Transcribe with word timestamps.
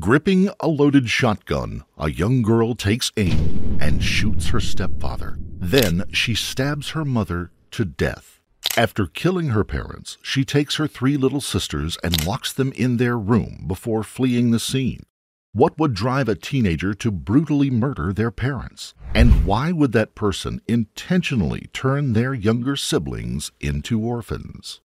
Gripping 0.00 0.48
a 0.58 0.68
loaded 0.68 1.10
shotgun, 1.10 1.84
a 1.98 2.10
young 2.10 2.40
girl 2.40 2.74
takes 2.74 3.12
aim 3.18 3.76
and 3.78 4.02
shoots 4.02 4.48
her 4.48 4.58
stepfather. 4.58 5.36
Then 5.38 6.04
she 6.10 6.34
stabs 6.34 6.90
her 6.90 7.04
mother 7.04 7.50
to 7.72 7.84
death. 7.84 8.40
After 8.74 9.04
killing 9.06 9.50
her 9.50 9.64
parents, 9.64 10.16
she 10.22 10.46
takes 10.46 10.76
her 10.76 10.86
three 10.88 11.18
little 11.18 11.42
sisters 11.42 11.98
and 12.02 12.26
locks 12.26 12.54
them 12.54 12.72
in 12.72 12.96
their 12.96 13.18
room 13.18 13.64
before 13.66 14.02
fleeing 14.02 14.50
the 14.50 14.58
scene. 14.58 15.02
What 15.52 15.78
would 15.78 15.92
drive 15.92 16.26
a 16.26 16.36
teenager 16.36 16.94
to 16.94 17.10
brutally 17.10 17.68
murder 17.68 18.14
their 18.14 18.30
parents? 18.30 18.94
And 19.14 19.44
why 19.44 19.72
would 19.72 19.92
that 19.92 20.14
person 20.14 20.62
intentionally 20.66 21.68
turn 21.74 22.14
their 22.14 22.32
younger 22.32 22.76
siblings 22.76 23.52
into 23.60 24.00
orphans? 24.00 24.80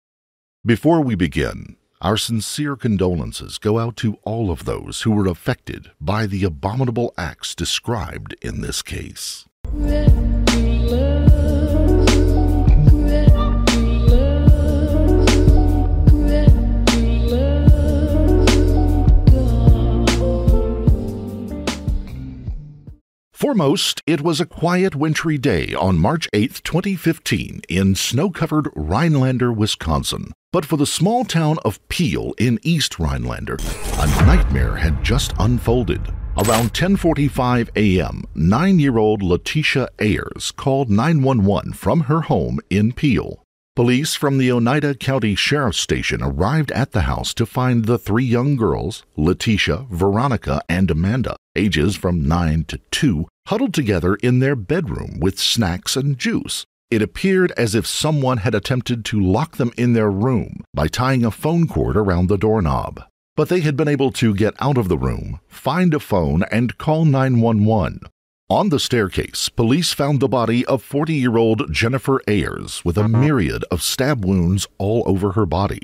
Before 0.64 1.02
we 1.02 1.14
begin, 1.14 1.76
our 2.00 2.16
sincere 2.16 2.76
condolences 2.76 3.58
go 3.58 3.78
out 3.78 3.96
to 3.96 4.18
all 4.22 4.50
of 4.50 4.64
those 4.64 5.02
who 5.02 5.10
were 5.12 5.26
affected 5.26 5.90
by 6.00 6.26
the 6.26 6.44
abominable 6.44 7.14
acts 7.16 7.54
described 7.54 8.34
in 8.42 8.60
this 8.60 8.82
case. 8.82 9.46
Foremost, 23.44 24.00
it 24.06 24.22
was 24.22 24.40
a 24.40 24.46
quiet 24.46 24.94
wintry 24.94 25.36
day 25.36 25.74
on 25.74 25.98
March 25.98 26.30
8, 26.32 26.62
2015, 26.64 27.60
in 27.68 27.94
snow 27.94 28.30
covered 28.30 28.70
Rhinelander, 28.74 29.52
Wisconsin. 29.52 30.32
But 30.50 30.64
for 30.64 30.78
the 30.78 30.86
small 30.86 31.26
town 31.26 31.58
of 31.62 31.78
Piehl 31.88 32.32
in 32.38 32.58
East 32.62 32.98
Rhinelander, 32.98 33.58
a 33.98 34.06
nightmare 34.24 34.76
had 34.76 35.04
just 35.04 35.34
unfolded. 35.38 36.00
Around 36.38 36.72
10:45 36.72 37.68
a.m., 37.76 38.24
9-year-old 38.34 39.22
Letitia 39.22 39.88
Ayers 39.98 40.50
called 40.50 40.88
911 40.88 41.74
from 41.74 42.00
her 42.04 42.22
home 42.22 42.60
in 42.70 42.92
Piehl. 42.92 43.43
Police 43.76 44.14
from 44.14 44.38
the 44.38 44.52
Oneida 44.52 44.94
County 44.94 45.34
Sheriff's 45.34 45.80
Station 45.80 46.22
arrived 46.22 46.70
at 46.70 46.92
the 46.92 47.02
house 47.02 47.34
to 47.34 47.44
find 47.44 47.86
the 47.86 47.98
three 47.98 48.24
young 48.24 48.54
girls, 48.54 49.02
Letitia, 49.16 49.86
Veronica, 49.90 50.62
and 50.68 50.92
Amanda, 50.92 51.34
ages 51.56 51.96
from 51.96 52.28
9 52.28 52.66
to 52.68 52.78
2, 52.92 53.26
huddled 53.48 53.74
together 53.74 54.14
in 54.14 54.38
their 54.38 54.54
bedroom 54.54 55.18
with 55.18 55.40
snacks 55.40 55.96
and 55.96 56.16
juice. 56.16 56.64
It 56.88 57.02
appeared 57.02 57.50
as 57.56 57.74
if 57.74 57.84
someone 57.84 58.38
had 58.38 58.54
attempted 58.54 59.04
to 59.06 59.20
lock 59.20 59.56
them 59.56 59.72
in 59.76 59.94
their 59.94 60.10
room 60.10 60.62
by 60.72 60.86
tying 60.86 61.24
a 61.24 61.32
phone 61.32 61.66
cord 61.66 61.96
around 61.96 62.28
the 62.28 62.38
doorknob. 62.38 63.02
But 63.34 63.48
they 63.48 63.58
had 63.58 63.76
been 63.76 63.88
able 63.88 64.12
to 64.12 64.36
get 64.36 64.54
out 64.60 64.78
of 64.78 64.86
the 64.86 64.98
room, 64.98 65.40
find 65.48 65.94
a 65.94 65.98
phone, 65.98 66.44
and 66.52 66.78
call 66.78 67.04
911. 67.04 68.02
On 68.50 68.68
the 68.68 68.78
staircase, 68.78 69.48
police 69.48 69.94
found 69.94 70.20
the 70.20 70.28
body 70.28 70.66
of 70.66 70.82
40 70.82 71.14
year 71.14 71.38
old 71.38 71.72
Jennifer 71.72 72.20
Ayers 72.28 72.84
with 72.84 72.98
a 72.98 73.08
myriad 73.08 73.64
of 73.70 73.82
stab 73.82 74.22
wounds 74.22 74.66
all 74.76 75.02
over 75.06 75.32
her 75.32 75.46
body. 75.46 75.80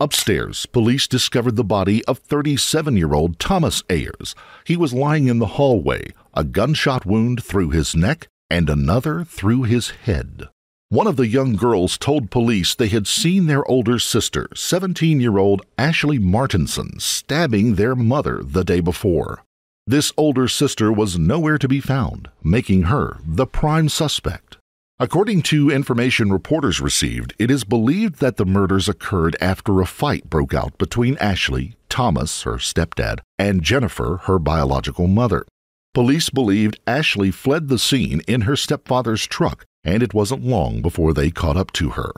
Upstairs, 0.00 0.64
police 0.64 1.06
discovered 1.06 1.56
the 1.56 1.64
body 1.64 2.02
of 2.06 2.18
37 2.18 2.96
year 2.96 3.12
old 3.12 3.38
Thomas 3.38 3.82
Ayers. 3.90 4.34
He 4.64 4.74
was 4.74 4.94
lying 4.94 5.26
in 5.26 5.38
the 5.38 5.58
hallway, 5.58 6.14
a 6.32 6.44
gunshot 6.44 7.04
wound 7.04 7.44
through 7.44 7.70
his 7.70 7.94
neck 7.94 8.28
and 8.48 8.70
another 8.70 9.22
through 9.22 9.64
his 9.64 9.90
head. 9.90 10.48
One 10.88 11.06
of 11.06 11.16
the 11.16 11.28
young 11.28 11.56
girls 11.56 11.98
told 11.98 12.30
police 12.30 12.74
they 12.74 12.88
had 12.88 13.06
seen 13.06 13.48
their 13.48 13.70
older 13.70 13.98
sister, 13.98 14.48
17 14.54 15.20
year 15.20 15.36
old 15.36 15.60
Ashlee 15.76 16.22
Martinson, 16.22 17.00
stabbing 17.00 17.74
their 17.74 17.94
mother 17.94 18.40
the 18.42 18.64
day 18.64 18.80
before. 18.80 19.44
This 19.88 20.12
older 20.18 20.48
sister 20.48 20.92
was 20.92 21.18
nowhere 21.18 21.56
to 21.56 21.66
be 21.66 21.80
found, 21.80 22.28
making 22.44 22.82
her 22.92 23.16
the 23.24 23.46
prime 23.46 23.88
suspect. 23.88 24.58
According 24.98 25.40
to 25.44 25.70
information 25.70 26.30
reporters 26.30 26.78
received, 26.78 27.32
it 27.38 27.50
is 27.50 27.64
believed 27.64 28.20
that 28.20 28.36
the 28.36 28.44
murders 28.44 28.86
occurred 28.86 29.34
after 29.40 29.80
a 29.80 29.86
fight 29.86 30.28
broke 30.28 30.52
out 30.52 30.76
between 30.76 31.16
Ashlee, 31.16 31.76
Thomas, 31.88 32.42
her 32.42 32.58
stepdad, 32.58 33.20
and 33.38 33.62
Jennifer, 33.62 34.20
her 34.24 34.38
biological 34.38 35.06
mother. 35.06 35.46
Police 35.94 36.28
believed 36.28 36.78
Ashlee 36.86 37.32
fled 37.32 37.68
the 37.68 37.78
scene 37.78 38.20
in 38.28 38.42
her 38.42 38.56
stepfather's 38.56 39.26
truck, 39.26 39.64
and 39.84 40.02
it 40.02 40.12
wasn't 40.12 40.44
long 40.44 40.82
before 40.82 41.14
they 41.14 41.30
caught 41.30 41.56
up 41.56 41.72
to 41.72 41.92
her. 41.92 42.12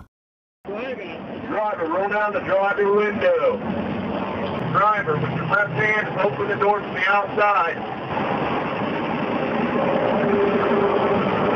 Driver, 0.66 1.86
roll 1.86 2.08
down 2.08 2.32
the 2.32 2.40
driver 2.40 2.96
window. 2.96 3.89
Driver, 4.72 5.16
with 5.16 5.32
your 5.32 5.46
left 5.46 5.72
hand, 5.72 6.06
open 6.20 6.46
the 6.46 6.54
door 6.54 6.80
from 6.80 6.94
the 6.94 7.00
outside. 7.08 7.74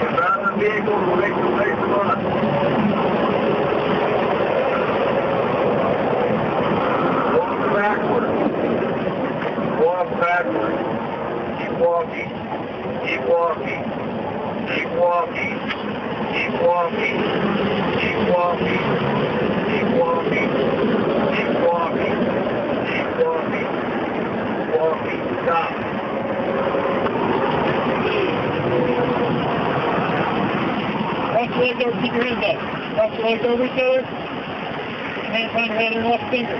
Get 0.00 0.20
out 0.20 0.58
vehicle 0.58 0.94
and 0.94 1.20
make 1.20 1.34
the 1.34 1.46
place 1.54 1.78
us. 1.94 2.18
Walk 7.38 7.58
backward. 7.76 8.26
Walk 9.80 10.08
backward. 10.20 10.74
Keep 11.60 11.72
walking. 11.78 12.30
Keep 13.06 13.22
walking. 13.28 13.82
Keep 14.74 14.90
walking. 14.98 15.54
Keep 16.34 16.54
walking. 16.62 17.16
Keep 18.00 18.18
walking. 18.34 18.82
Keep 19.70 19.88
walking. 20.00 20.50
Keep 20.84 20.93
more 24.84 25.00
feet 25.04 25.16
to 25.16 25.34
stop. 25.44 25.70
Cross 32.94 33.18
your 33.18 33.24
legs 33.24 33.44
over, 33.46 33.68
keep 35.52 35.66
your 35.66 35.78
head 35.78 35.92
and 35.94 36.06
left 36.06 36.30
finger. 36.30 36.58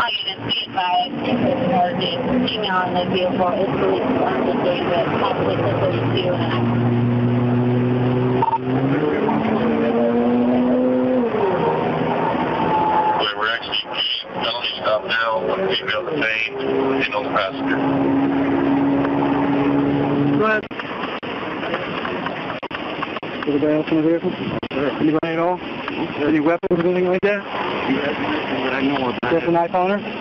All 0.00 0.10
on 2.70 2.94
the 2.94 3.04
vehicle 3.12 3.52
is 3.58 3.68
released 3.80 4.22
on 4.22 4.46
the 4.46 4.54
day 4.62 4.80
with 4.86 5.06
conflict 5.20 5.62
32 5.80 6.32
and 6.32 7.23
One 15.74 15.88
female 15.88 16.04
detained 16.04 16.60
and 16.60 17.24
the 17.24 17.30
passenger. 17.30 17.76
Go 20.38 20.44
ahead. 20.44 20.64
Anybody 23.48 23.72
else 23.72 23.88
in 23.90 23.96
the 23.96 24.02
vehicle? 24.02 24.32
Anybody 25.00 25.26
at 25.26 25.38
all? 25.38 25.58
Any 26.28 26.40
weapons 26.40 26.80
or 26.80 26.86
anything 26.86 27.08
like 27.08 27.20
that? 27.22 27.40
I 27.42 28.82
know 28.82 29.00
what 29.00 29.18
Just 29.32 29.46
a 29.46 29.50
knife 29.50 29.74
on 29.74 29.90
her? 29.90 30.20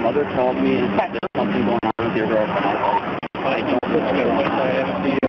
mother 0.00 0.24
called 0.34 0.56
me 0.62 0.76
and 0.76 0.88
said 1.00 1.10
there's 1.10 1.30
something 1.36 1.64
going 1.64 1.78
on 1.82 2.06
with 2.06 2.16
your 2.16 2.26
girlfriend. 2.28 2.66
I 3.34 3.60
don't 3.60 3.80
think 3.80 3.94
it's 3.94 4.12
going 4.12 4.26
to 4.26 4.32
I 4.32 4.70
have 4.70 5.02
the 5.04 5.20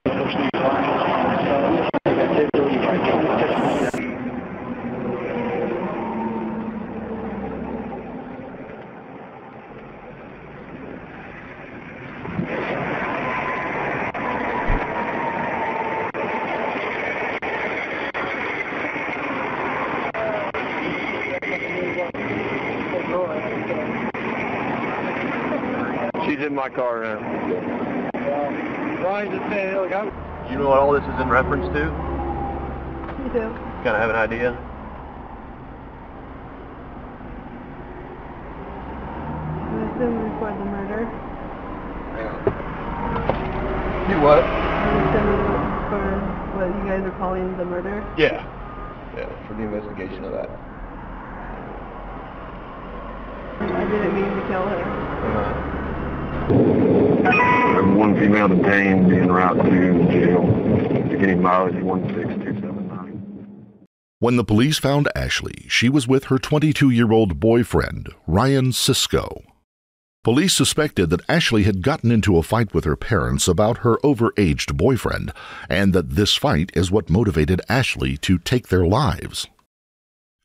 She's 26.32 26.40
in 26.40 26.56
my 26.56 26.70
car 26.70 27.04
now. 27.04 27.20
Ryan 29.04 29.32
just 29.32 29.50
saying, 29.52 29.76
look, 29.76 29.92
I'm... 29.92 30.08
You 30.50 30.58
know 30.60 30.70
what 30.70 30.80
all 30.80 30.94
this 30.94 31.04
is 31.04 31.10
in 31.10 31.16
reference 31.32 31.66
to? 31.74 31.80
You 33.24 33.30
do. 33.32 33.48
Kind 33.84 33.96
of 33.96 34.02
have 34.04 34.10
an 34.10 34.18
idea? 34.18 34.52
I'm 39.72 39.80
assuming 39.88 40.32
for 40.38 40.52
the 40.52 40.66
murder. 40.68 41.08
You 44.12 44.20
what? 44.20 44.44
I'm 44.44 45.08
assuming 45.08 45.48
for 45.88 46.04
what 46.54 46.68
you 46.68 46.84
guys 46.92 47.02
are 47.08 47.16
calling 47.18 47.56
the 47.58 47.64
murder. 47.64 48.04
Yeah. 48.18 48.44
Yeah, 49.16 49.30
for 49.48 49.54
the 49.54 49.64
investigation 49.64 50.26
of 50.26 50.34
that. 50.34 50.50
I 53.62 53.86
didn't 53.86 54.14
mean 54.14 54.36
to 54.36 54.48
kill 54.48 54.68
her. 54.68 54.84
I 54.84 55.32
have 55.32 55.71
one 58.02 58.18
female 58.20 58.48
detained 58.48 59.12
en 59.14 59.32
route 59.32 59.58
to 59.58 60.04
jail. 60.12 60.44
No, 60.44 61.66
it's 61.68 61.76
16279. 61.76 63.22
When 64.20 64.38
the 64.38 64.44
police 64.44 64.80
found 64.80 65.08
Ashlee, 65.16 65.70
she 65.70 65.90
was 65.90 66.08
with 66.08 66.26
her 66.26 66.38
22 66.38 66.90
year 66.90 67.12
old 67.12 67.40
boyfriend, 67.40 68.10
Ryan 68.28 68.72
Cisco. 68.72 69.44
Police 70.24 70.54
suspected 70.54 71.10
that 71.10 71.26
Ashlee 71.28 71.64
had 71.64 71.82
gotten 71.82 72.12
into 72.12 72.38
a 72.38 72.44
fight 72.44 72.74
with 72.74 72.86
her 72.86 72.96
parents 72.96 73.48
about 73.48 73.80
her 73.80 73.98
overaged 74.04 74.78
boyfriend, 74.78 75.34
and 75.68 75.94
that 75.94 76.12
this 76.12 76.36
fight 76.36 76.72
is 76.76 76.92
what 76.92 77.10
motivated 77.10 77.62
Ashlee 77.68 78.22
to 78.22 78.38
take 78.38 78.68
their 78.68 78.86
lives. 78.86 79.48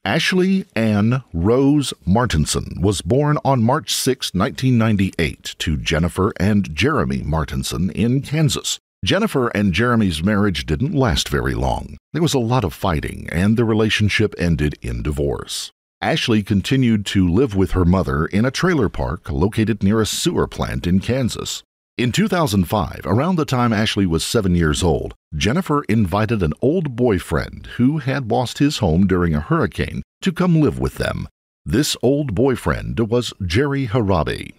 Ashlee 0.06 0.66
Ann 0.76 1.24
Rose 1.34 1.92
Martinson 2.04 2.78
was 2.80 3.00
born 3.00 3.38
on 3.44 3.60
March 3.60 3.92
6, 3.92 4.34
1998, 4.34 5.56
to 5.58 5.76
Jennifer 5.76 6.32
and 6.38 6.72
Jeremy 6.72 7.24
Martinson 7.24 7.90
in 7.90 8.22
Kansas. 8.22 8.78
Jennifer 9.04 9.48
and 9.48 9.72
Jeremy's 9.72 10.22
marriage 10.22 10.64
didn't 10.64 10.94
last 10.94 11.28
very 11.28 11.54
long. 11.54 11.96
There 12.12 12.22
was 12.22 12.34
a 12.34 12.38
lot 12.38 12.62
of 12.62 12.72
fighting, 12.72 13.28
and 13.32 13.56
the 13.56 13.64
relationship 13.64 14.32
ended 14.38 14.78
in 14.80 15.02
divorce. 15.02 15.72
Ashlee 16.00 16.46
continued 16.46 17.04
to 17.06 17.28
live 17.28 17.56
with 17.56 17.72
her 17.72 17.84
mother 17.84 18.26
in 18.26 18.44
a 18.44 18.52
trailer 18.52 18.88
park 18.88 19.28
located 19.28 19.82
near 19.82 20.00
a 20.00 20.06
sewer 20.06 20.46
plant 20.46 20.86
in 20.86 21.00
Kansas. 21.00 21.64
In 21.98 22.12
2005, 22.12 23.00
around 23.06 23.36
the 23.36 23.46
time 23.46 23.70
Ashlee 23.70 24.06
was 24.06 24.22
seven 24.22 24.54
years 24.54 24.82
old, 24.82 25.14
Jennifer 25.34 25.82
invited 25.84 26.42
an 26.42 26.52
old 26.60 26.94
boyfriend 26.94 27.68
who 27.78 27.98
had 27.98 28.30
lost 28.30 28.58
his 28.58 28.78
home 28.78 29.06
during 29.06 29.34
a 29.34 29.40
hurricane 29.40 30.02
to 30.20 30.30
come 30.30 30.60
live 30.60 30.78
with 30.78 30.96
them. 30.96 31.26
This 31.64 31.96
old 32.02 32.34
boyfriend 32.34 33.00
was 33.08 33.32
Jerry 33.46 33.86
Harabi. 33.86 34.56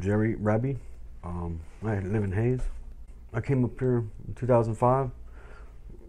Jerry 0.00 0.34
Rabi. 0.34 0.78
Um, 1.22 1.60
I 1.84 2.00
live 2.00 2.24
in 2.24 2.32
Hays. 2.32 2.62
I 3.32 3.40
came 3.40 3.64
up 3.64 3.78
here 3.78 3.98
in 4.26 4.34
2005 4.34 5.10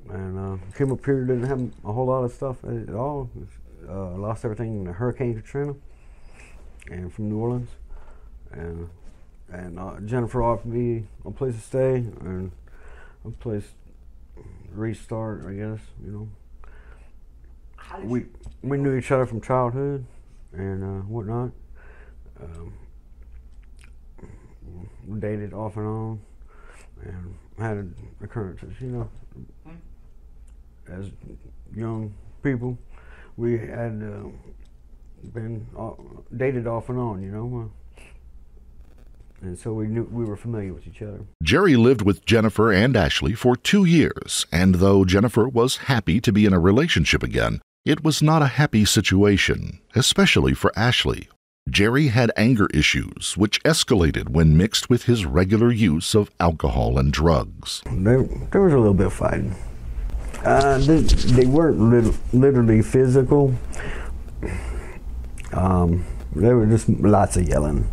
and 0.10 0.40
uh, 0.40 0.57
came 0.75 0.92
up 0.92 1.06
here, 1.06 1.25
didn't 1.25 1.44
have 1.44 1.62
a 1.86 1.94
whole 1.94 2.07
lot 2.07 2.24
of 2.24 2.34
stuff 2.34 2.57
at 2.63 2.95
all 2.95 3.30
uh, 3.88 4.16
lost 4.16 4.45
everything 4.45 4.80
in 4.80 4.84
the 4.86 4.94
Hurricane 4.94 5.40
Katrina, 5.40 5.75
and 6.90 7.13
from 7.13 7.30
New 7.30 7.38
Orleans, 7.38 7.69
and 8.52 8.90
and 9.51 9.80
uh, 9.80 10.00
Jennifer 10.06 10.44
offered 10.44 10.68
me 10.68 11.06
a 11.25 11.31
place 11.31 11.56
to 11.56 11.62
stay 11.62 11.96
and 12.22 12.51
a 13.25 13.31
place 13.31 13.66
restart. 14.72 15.46
I 15.46 15.54
guess 15.54 15.80
you 16.04 16.12
know. 16.12 16.30
We 18.04 18.25
we 18.62 18.78
knew 18.78 18.96
each 18.96 19.12
other 19.12 19.25
from 19.25 19.42
childhood 19.42 20.06
and 20.54 20.84
uh, 20.84 21.04
whatnot. 21.06 21.51
Um, 22.40 22.74
we 25.07 25.19
dated 25.19 25.54
off 25.54 25.75
and 25.78 25.88
on, 25.88 26.22
and 27.04 27.36
had 27.57 27.94
occurrences, 28.22 28.74
you 28.80 28.88
know, 28.88 29.10
as 30.88 31.10
young 31.75 32.13
people 32.44 32.78
we 33.40 33.57
had 33.57 34.04
uh, 34.04 34.28
been 35.34 35.66
uh, 35.78 35.92
dated 36.36 36.68
off 36.68 36.90
and 36.90 37.00
on, 37.00 37.24
you 37.24 37.31
know. 37.31 37.72
And 39.41 39.57
so 39.57 39.74
we 39.74 39.88
knew 39.88 40.03
we 40.03 40.25
were 40.25 40.36
familiar 40.36 40.74
with 40.74 40.88
each 40.88 41.01
other. 41.01 41.21
Jerry 41.41 41.75
lived 41.75 42.01
with 42.01 42.25
Jennifer 42.25 42.71
and 42.71 42.95
Ashlee 42.95 43.38
for 43.38 43.56
two 43.56 43.86
years, 43.86 44.45
and 44.51 44.75
though 44.75 45.06
Jennifer 45.06 45.47
was 45.47 45.77
happy 45.88 46.19
to 46.19 46.31
be 46.31 46.45
in 46.45 46.53
a 46.53 46.59
relationship 46.59 47.24
again, 47.24 47.62
it 47.86 48.03
was 48.03 48.21
not 48.21 48.41
a 48.41 48.47
happy 48.47 48.83
situation, 48.83 49.80
especially 49.95 50.53
for 50.53 50.71
Ashlee. 50.71 51.27
Jerry 51.69 52.07
had 52.07 52.31
anger 52.36 52.68
issues, 52.74 53.36
which 53.38 53.62
escalated 53.63 54.30
when 54.30 54.57
mixed 54.57 54.89
with 54.89 55.03
his 55.03 55.25
regular 55.25 55.71
use 55.71 56.15
of 56.15 56.31
alcohol 56.39 56.97
and 56.97 57.13
drugs. 57.13 57.81
There, 57.92 58.24
there 58.51 58.62
was 58.62 58.74
a 58.74 58.77
little 58.77 58.94
bit 58.94 59.07
of 59.07 59.13
fighting. 59.13 59.56
Uh, 60.44 60.77
they, 60.80 61.00
they, 61.01 61.45
weren't 61.45 61.80
lit- 61.80 62.15
literally 62.33 62.81
physical. 62.81 63.53
Um, 65.53 66.06
there 66.35 66.56
were 66.56 66.65
just 66.65 66.89
lots 66.89 67.38
of 67.38 67.47
yelling. 67.47 67.89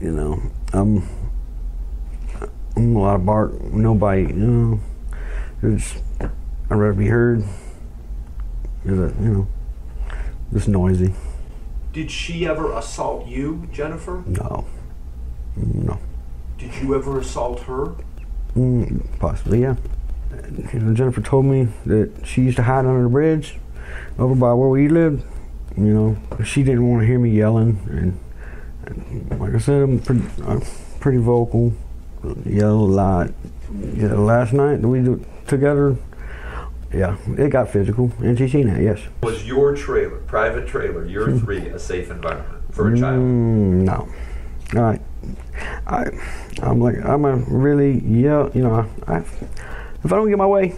You 0.00 0.12
know, 0.12 0.42
um, 0.76 1.08
a 2.76 2.80
lot 2.80 3.16
of 3.16 3.26
bark, 3.26 3.60
nobody. 3.62 4.22
You 4.22 4.34
know, 4.34 4.80
it's 5.62 5.94
I'd 6.20 6.30
rather 6.70 6.92
be 6.92 7.06
heard. 7.06 7.40
Is 8.84 8.98
it 8.98 9.14
you 9.20 9.28
know, 9.28 9.48
just 10.52 10.68
noisy. 10.68 11.14
Did 11.92 12.10
she 12.10 12.46
ever 12.46 12.72
assault 12.72 13.26
you, 13.26 13.68
Jennifer? 13.72 14.22
No. 14.26 14.66
No. 15.56 15.98
Did 16.58 16.74
you 16.76 16.94
ever 16.94 17.18
assault 17.18 17.60
her? 17.60 17.94
Mm, 18.54 19.18
possibly, 19.18 19.62
yeah 19.62 19.76
you 20.72 20.80
know, 20.80 20.94
Jennifer 20.94 21.20
told 21.20 21.46
me 21.46 21.68
that 21.86 22.12
she 22.24 22.42
used 22.42 22.56
to 22.56 22.62
hide 22.62 22.86
under 22.86 23.02
the 23.02 23.08
bridge 23.08 23.58
over 24.18 24.34
by 24.34 24.52
where 24.52 24.68
we 24.68 24.88
lived. 24.88 25.24
You 25.76 25.92
know, 25.92 26.44
she 26.44 26.62
didn't 26.62 26.88
want 26.88 27.02
to 27.02 27.06
hear 27.06 27.18
me 27.18 27.30
yelling, 27.30 27.78
and 27.90 28.18
like 29.38 29.54
I 29.54 29.58
said, 29.58 29.82
I'm 29.82 29.98
pretty, 30.00 30.22
I'm 30.44 30.62
pretty 31.00 31.18
vocal, 31.18 31.72
yell 32.44 32.74
a 32.74 32.90
lot. 33.02 33.30
Yeah, 33.94 34.14
last 34.14 34.52
night 34.52 34.80
we 34.80 35.00
do 35.00 35.24
together. 35.46 35.96
Yeah, 36.92 37.16
it 37.36 37.50
got 37.50 37.68
physical, 37.70 38.10
seen 38.48 38.68
that. 38.68 38.80
Yes. 38.80 39.00
Was 39.22 39.44
your 39.44 39.74
trailer, 39.74 40.18
private 40.20 40.66
trailer, 40.66 41.04
your 41.04 41.30
hmm. 41.30 41.38
three, 41.38 41.68
a 41.68 41.78
safe 41.78 42.10
environment 42.10 42.74
for 42.74 42.92
a 42.92 42.98
child? 42.98 43.18
Mm, 43.18 43.82
no. 43.82 44.08
All 44.74 44.82
right. 44.82 45.00
I, 45.86 46.06
I'm 46.62 46.80
like, 46.80 47.04
I'm 47.04 47.24
a 47.24 47.36
really 47.36 48.00
yell. 48.00 48.50
You 48.54 48.62
know, 48.62 48.90
I, 49.06 49.18
if 49.18 50.12
I 50.12 50.16
don't 50.16 50.28
get 50.28 50.38
my 50.38 50.46
way, 50.46 50.76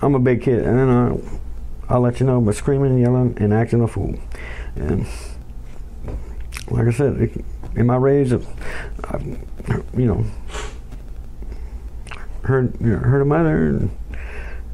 I'm 0.00 0.14
a 0.14 0.18
big 0.18 0.42
kid, 0.42 0.64
and 0.64 0.78
then 0.78 0.88
I, 0.88 1.92
I'll 1.92 2.00
let 2.00 2.18
you 2.18 2.26
know 2.26 2.40
by 2.40 2.52
screaming, 2.52 2.98
yelling, 2.98 3.36
and 3.38 3.52
acting 3.52 3.82
a 3.82 3.88
fool. 3.88 4.18
And 4.74 5.06
like 6.72 6.86
I 6.86 6.90
said, 6.90 7.44
in 7.76 7.86
my 7.86 7.96
rage, 7.96 8.32
I, 8.32 9.18
you 9.94 10.06
know, 10.06 10.24
heard 12.44 12.74
you 12.80 12.92
know, 12.92 12.98
heard 12.98 13.22
a 13.22 13.24
mother, 13.24 13.66
and, 13.68 13.90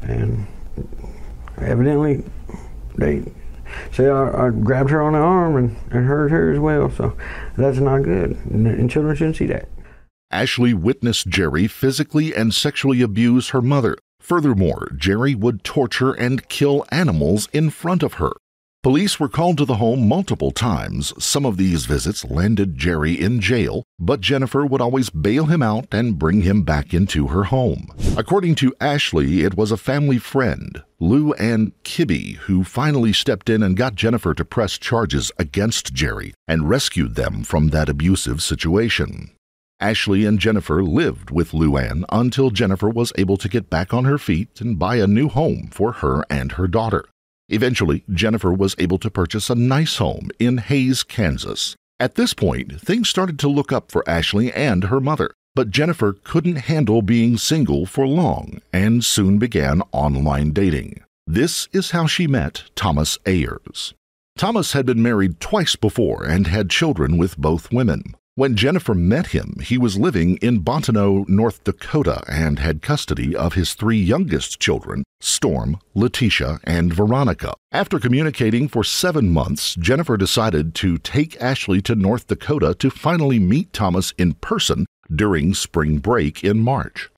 and 0.02 0.46
evidently 1.58 2.24
they 2.96 3.24
say 3.92 4.08
I, 4.08 4.46
I, 4.46 4.50
grabbed 4.50 4.90
her 4.90 5.02
on 5.02 5.12
the 5.12 5.18
arm 5.18 5.56
and, 5.56 5.76
and 5.90 6.06
hurt 6.06 6.30
her 6.30 6.52
as 6.52 6.58
well. 6.58 6.90
So 6.90 7.16
that's 7.56 7.78
not 7.78 8.02
good, 8.02 8.38
and, 8.50 8.66
and 8.66 8.90
children 8.90 9.16
shouldn't 9.16 9.36
see 9.36 9.46
that. 9.46 9.68
Ashlee 10.32 10.74
witnessed 10.74 11.28
Jerry 11.28 11.66
physically 11.66 12.34
and 12.34 12.52
sexually 12.52 13.02
abuse 13.02 13.50
her 13.50 13.62
mother. 13.62 13.96
Furthermore, 14.20 14.92
Jerry 14.94 15.34
would 15.34 15.64
torture 15.64 16.12
and 16.12 16.48
kill 16.48 16.84
animals 16.90 17.48
in 17.52 17.70
front 17.70 18.02
of 18.02 18.14
her. 18.14 18.32
Police 18.88 19.20
were 19.20 19.28
called 19.28 19.58
to 19.58 19.66
the 19.66 19.76
home 19.76 20.08
multiple 20.08 20.50
times. 20.50 21.12
Some 21.22 21.44
of 21.44 21.58
these 21.58 21.84
visits 21.84 22.24
landed 22.24 22.78
Jerry 22.78 23.20
in 23.20 23.38
jail, 23.38 23.84
but 23.98 24.22
Jennifer 24.22 24.64
would 24.64 24.80
always 24.80 25.10
bail 25.10 25.44
him 25.44 25.60
out 25.60 25.92
and 25.92 26.18
bring 26.18 26.40
him 26.40 26.62
back 26.62 26.94
into 26.94 27.26
her 27.26 27.44
home. 27.44 27.88
According 28.16 28.54
to 28.54 28.74
Ashlee, 28.80 29.44
it 29.44 29.58
was 29.58 29.70
a 29.70 29.76
family 29.76 30.16
friend, 30.16 30.82
Lou 31.00 31.34
Ann 31.34 31.74
Kibby, 31.84 32.36
who 32.36 32.64
finally 32.64 33.12
stepped 33.12 33.50
in 33.50 33.62
and 33.62 33.76
got 33.76 33.94
Jennifer 33.94 34.32
to 34.32 34.42
press 34.42 34.78
charges 34.78 35.30
against 35.38 35.92
Jerry 35.92 36.32
and 36.46 36.70
rescued 36.70 37.14
them 37.14 37.44
from 37.44 37.68
that 37.68 37.90
abusive 37.90 38.42
situation. 38.42 39.32
Ashlee 39.82 40.26
and 40.26 40.38
Jennifer 40.38 40.82
lived 40.82 41.30
with 41.30 41.52
Luann 41.52 42.04
until 42.08 42.48
Jennifer 42.48 42.88
was 42.88 43.12
able 43.18 43.36
to 43.36 43.50
get 43.50 43.68
back 43.68 43.92
on 43.92 44.06
her 44.06 44.16
feet 44.16 44.62
and 44.62 44.78
buy 44.78 44.96
a 44.96 45.06
new 45.06 45.28
home 45.28 45.68
for 45.70 45.92
her 46.00 46.24
and 46.30 46.52
her 46.52 46.66
daughter. 46.66 47.04
Eventually, 47.48 48.04
Jennifer 48.10 48.52
was 48.52 48.76
able 48.78 48.98
to 48.98 49.10
purchase 49.10 49.48
a 49.48 49.54
nice 49.54 49.96
home 49.96 50.30
in 50.38 50.58
Hays, 50.58 51.02
Kansas. 51.02 51.76
At 51.98 52.14
this 52.14 52.34
point, 52.34 52.80
things 52.80 53.08
started 53.08 53.38
to 53.40 53.48
look 53.48 53.72
up 53.72 53.90
for 53.90 54.04
Ashlee 54.04 54.52
and 54.54 54.84
her 54.84 55.00
mother, 55.00 55.32
but 55.54 55.70
Jennifer 55.70 56.12
couldn't 56.12 56.56
handle 56.56 57.02
being 57.02 57.38
single 57.38 57.86
for 57.86 58.06
long 58.06 58.60
and 58.72 59.04
soon 59.04 59.38
began 59.38 59.82
online 59.92 60.52
dating. 60.52 61.02
This 61.26 61.68
is 61.72 61.90
how 61.90 62.06
she 62.06 62.26
met 62.26 62.64
Thomas 62.74 63.18
Ayers. 63.26 63.94
Thomas 64.36 64.72
had 64.72 64.86
been 64.86 65.02
married 65.02 65.40
twice 65.40 65.74
before 65.74 66.24
and 66.24 66.46
had 66.46 66.70
children 66.70 67.18
with 67.18 67.36
both 67.36 67.72
women. 67.72 68.14
When 68.38 68.54
Jennifer 68.54 68.94
met 68.94 69.34
him, 69.34 69.56
he 69.60 69.76
was 69.76 69.98
living 69.98 70.36
in 70.36 70.60
Bottineau, 70.60 71.28
North 71.28 71.64
Dakota, 71.64 72.22
and 72.28 72.60
had 72.60 72.82
custody 72.82 73.34
of 73.34 73.54
his 73.54 73.74
three 73.74 73.98
youngest 73.98 74.60
children, 74.60 75.02
Storm, 75.20 75.80
Letitia, 75.96 76.60
and 76.62 76.94
Veronica. 76.94 77.54
After 77.72 77.98
communicating 77.98 78.68
for 78.68 78.84
seven 78.84 79.30
months, 79.30 79.74
Jennifer 79.74 80.16
decided 80.16 80.76
to 80.76 80.98
take 80.98 81.36
Ashlee 81.40 81.82
to 81.82 81.96
North 81.96 82.28
Dakota 82.28 82.76
to 82.78 82.90
finally 82.90 83.40
meet 83.40 83.72
Thomas 83.72 84.12
in 84.16 84.34
person 84.34 84.86
during 85.12 85.52
spring 85.52 85.98
break 85.98 86.44
in 86.44 86.60
March. 86.60 87.10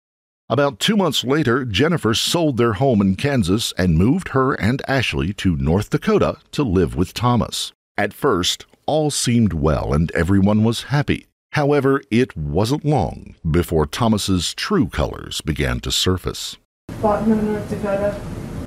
About 0.48 0.80
two 0.80 0.96
months 0.96 1.22
later, 1.22 1.66
Jennifer 1.66 2.14
sold 2.14 2.56
their 2.56 2.72
home 2.72 3.02
in 3.02 3.16
Kansas 3.16 3.74
and 3.76 3.98
moved 3.98 4.28
her 4.28 4.54
and 4.54 4.80
Ashlee 4.88 5.36
to 5.36 5.54
North 5.56 5.90
Dakota 5.90 6.38
to 6.52 6.62
live 6.62 6.96
with 6.96 7.12
Thomas. 7.12 7.74
At 7.98 8.14
first, 8.14 8.64
all 8.90 9.08
seemed 9.08 9.52
well 9.52 9.92
and 9.92 10.10
everyone 10.16 10.64
was 10.64 10.90
happy. 10.90 11.28
However, 11.52 12.02
it 12.10 12.36
wasn't 12.36 12.84
long 12.84 13.36
before 13.48 13.86
Thomas's 13.86 14.52
true 14.52 14.88
colors 14.88 15.40
began 15.40 15.78
to 15.80 15.92
surface. 15.92 16.56
bought 17.00 17.22
him 17.22 17.38
in 17.38 17.52
North 17.52 17.70
Dakota 17.70 18.20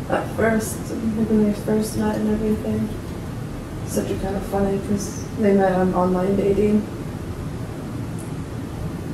at 0.10 0.25
first, 0.38 0.77
when 0.77 1.44
they 1.44 1.51
first 1.51 1.98
met 1.98 2.15
and 2.15 2.30
everything. 2.30 2.88
Such 3.86 4.12
a 4.12 4.15
kind 4.20 4.38
of 4.38 4.46
funny 4.46 4.77
because 4.77 5.27
they 5.39 5.56
met 5.56 5.74
on 5.74 5.94
online 5.94 6.38
dating. 6.38 6.80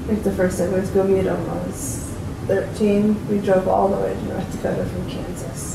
Like 0.07 0.21
the 0.23 0.31
first 0.31 0.59
time 0.59 0.73
we 0.73 0.79
was 0.79 0.91
go 0.91 1.05
meet 1.05 1.25
him, 1.25 1.49
I 1.49 1.57
was 1.65 2.15
13. 2.45 3.27
We 3.29 3.39
drove 3.39 3.67
all 3.67 3.87
the 3.87 3.97
way 3.97 4.13
to 4.13 4.25
North 4.25 4.51
Dakota 4.51 4.85
from 4.85 5.09
Kansas. 5.09 5.68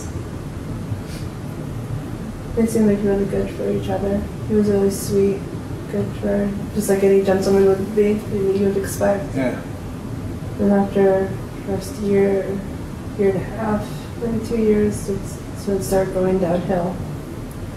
They 2.56 2.66
seemed 2.66 2.86
like 2.86 2.98
really 3.02 3.24
good 3.26 3.50
for 3.50 3.68
each 3.70 3.88
other. 3.88 4.22
He 4.48 4.54
was 4.54 4.68
really 4.68 4.90
sweet, 4.90 5.40
good 5.90 6.06
for 6.16 6.50
just 6.74 6.88
like 6.88 7.02
any 7.02 7.22
gentleman 7.24 7.66
would 7.66 7.96
be, 7.96 8.12
you 8.32 8.66
would 8.66 8.76
expect. 8.76 9.34
Yeah. 9.34 9.60
And 10.60 10.72
after 10.72 11.28
first 11.66 11.96
year, 11.96 12.58
year 13.18 13.30
and 13.30 13.38
a 13.38 13.44
half, 13.44 13.88
maybe 14.22 14.46
two 14.46 14.58
years, 14.58 15.08
it's, 15.08 15.40
it's 15.54 15.66
when 15.66 15.78
it 15.78 15.82
started 15.82 16.14
going 16.14 16.38
downhill. 16.38 16.94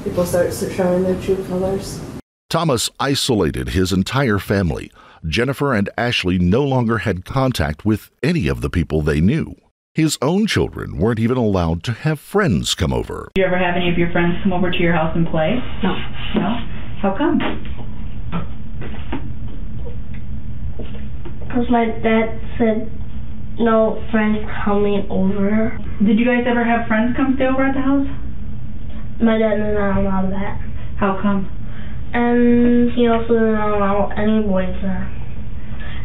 People 0.03 0.25
start 0.25 0.53
showing 0.53 1.03
their 1.03 1.19
true 1.21 1.43
colors. 1.45 1.99
Thomas 2.49 2.89
isolated 2.99 3.69
his 3.69 3.91
entire 3.91 4.39
family. 4.39 4.91
Jennifer 5.27 5.73
and 5.73 5.89
Ashlee 5.97 6.39
no 6.39 6.63
longer 6.63 6.99
had 6.99 7.25
contact 7.25 7.83
with 7.83 8.11
any 8.21 8.47
of 8.47 8.61
the 8.61 8.69
people 8.69 9.01
they 9.01 9.19
knew. 9.19 9.55
His 9.97 10.15
own 10.21 10.45
children 10.45 10.99
weren't 10.99 11.17
even 11.17 11.37
allowed 11.37 11.81
to 11.85 11.91
have 11.91 12.19
friends 12.19 12.75
come 12.75 12.93
over. 12.93 13.31
Do 13.33 13.41
you 13.41 13.47
ever 13.47 13.57
have 13.57 13.73
any 13.75 13.89
of 13.89 13.97
your 13.97 14.11
friends 14.11 14.35
come 14.43 14.53
over 14.53 14.69
to 14.69 14.77
your 14.77 14.93
house 14.93 15.09
and 15.15 15.25
play? 15.25 15.57
No. 15.81 15.89
No? 16.37 16.53
How 17.01 17.17
come? 17.17 17.41
Because 21.41 21.65
my 21.71 21.85
dad 22.05 22.39
said 22.59 22.93
no 23.57 23.97
friends 24.11 24.37
coming 24.63 25.07
over. 25.09 25.81
Did 26.05 26.19
you 26.19 26.25
guys 26.29 26.45
ever 26.45 26.63
have 26.63 26.87
friends 26.87 27.17
come 27.17 27.33
stay 27.33 27.47
over 27.49 27.65
at 27.65 27.73
the 27.73 27.81
house? 27.81 28.05
My 29.17 29.39
dad 29.39 29.57
did 29.57 29.73
not 29.73 29.97
allow 29.97 30.29
that. 30.29 30.61
How 31.01 31.17
come? 31.23 31.49
And 32.13 32.91
he 32.93 33.07
also 33.07 33.33
didn't 33.33 33.57
allow 33.57 34.13
any 34.13 34.45
boys 34.45 34.77
there. 34.83 35.09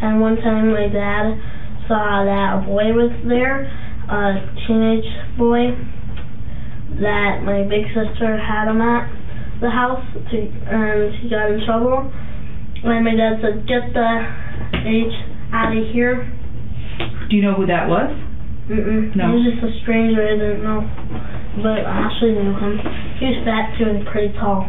And 0.01 0.19
one 0.19 0.37
time 0.37 0.73
my 0.73 0.89
dad 0.89 1.37
saw 1.89 2.25
that 2.25 2.57
a 2.57 2.65
boy 2.65 2.97
was 2.97 3.13
there, 3.29 3.69
a 4.13 4.45
teenage 4.69 5.09
boy, 5.39 5.73
that 7.01 7.41
my 7.49 7.65
big 7.65 7.89
sister 7.97 8.37
had 8.37 8.69
him 8.69 8.81
at 8.85 9.09
the 9.61 9.71
house, 9.71 10.05
to, 10.13 10.37
and 10.37 11.15
he 11.17 11.31
got 11.31 11.51
in 11.51 11.65
trouble. 11.65 12.13
And 12.85 13.05
my 13.05 13.15
dad 13.17 13.41
said, 13.41 13.65
get 13.67 13.95
the 13.95 14.11
H 14.85 15.15
out 15.55 15.73
of 15.73 15.85
here. 15.93 16.29
Do 17.31 17.37
you 17.37 17.43
know 17.43 17.55
who 17.55 17.67
that 17.67 17.89
was? 17.89 18.11
Mm-mm. 18.69 19.17
No. 19.17 19.33
He 19.33 19.33
was 19.39 19.45
just 19.55 19.65
a 19.65 19.73
stranger 19.83 20.23
I 20.23 20.37
didn't 20.37 20.63
know. 20.63 20.83
But 21.63 21.87
Ashlee 21.87 22.37
knew 22.37 22.55
him. 22.59 22.79
He 23.19 23.27
was 23.27 23.39
fat 23.45 23.77
too 23.79 23.89
and 23.89 24.07
pretty 24.07 24.35
tall. 24.39 24.69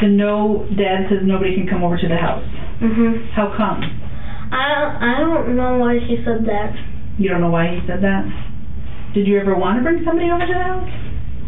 So 0.00 0.06
no, 0.06 0.66
Dad 0.76 1.10
says 1.10 1.26
nobody 1.26 1.54
can 1.54 1.66
come 1.66 1.82
over 1.82 1.96
to 1.96 2.08
the 2.08 2.16
house. 2.16 2.44
Mhm. 2.80 3.30
How 3.32 3.52
come? 3.56 3.82
I 4.52 5.16
I 5.16 5.20
don't 5.20 5.56
know 5.56 5.78
why 5.78 5.98
he 5.98 6.22
said 6.24 6.46
that. 6.46 6.72
You 7.18 7.28
don't 7.30 7.40
know 7.40 7.50
why 7.50 7.74
he 7.74 7.80
said 7.86 8.02
that? 8.02 8.24
Did 9.14 9.26
you 9.26 9.38
ever 9.38 9.56
want 9.56 9.78
to 9.78 9.82
bring 9.82 10.04
somebody 10.04 10.30
over 10.30 10.46
to 10.46 10.52
the 10.52 10.62
house? 10.62 10.90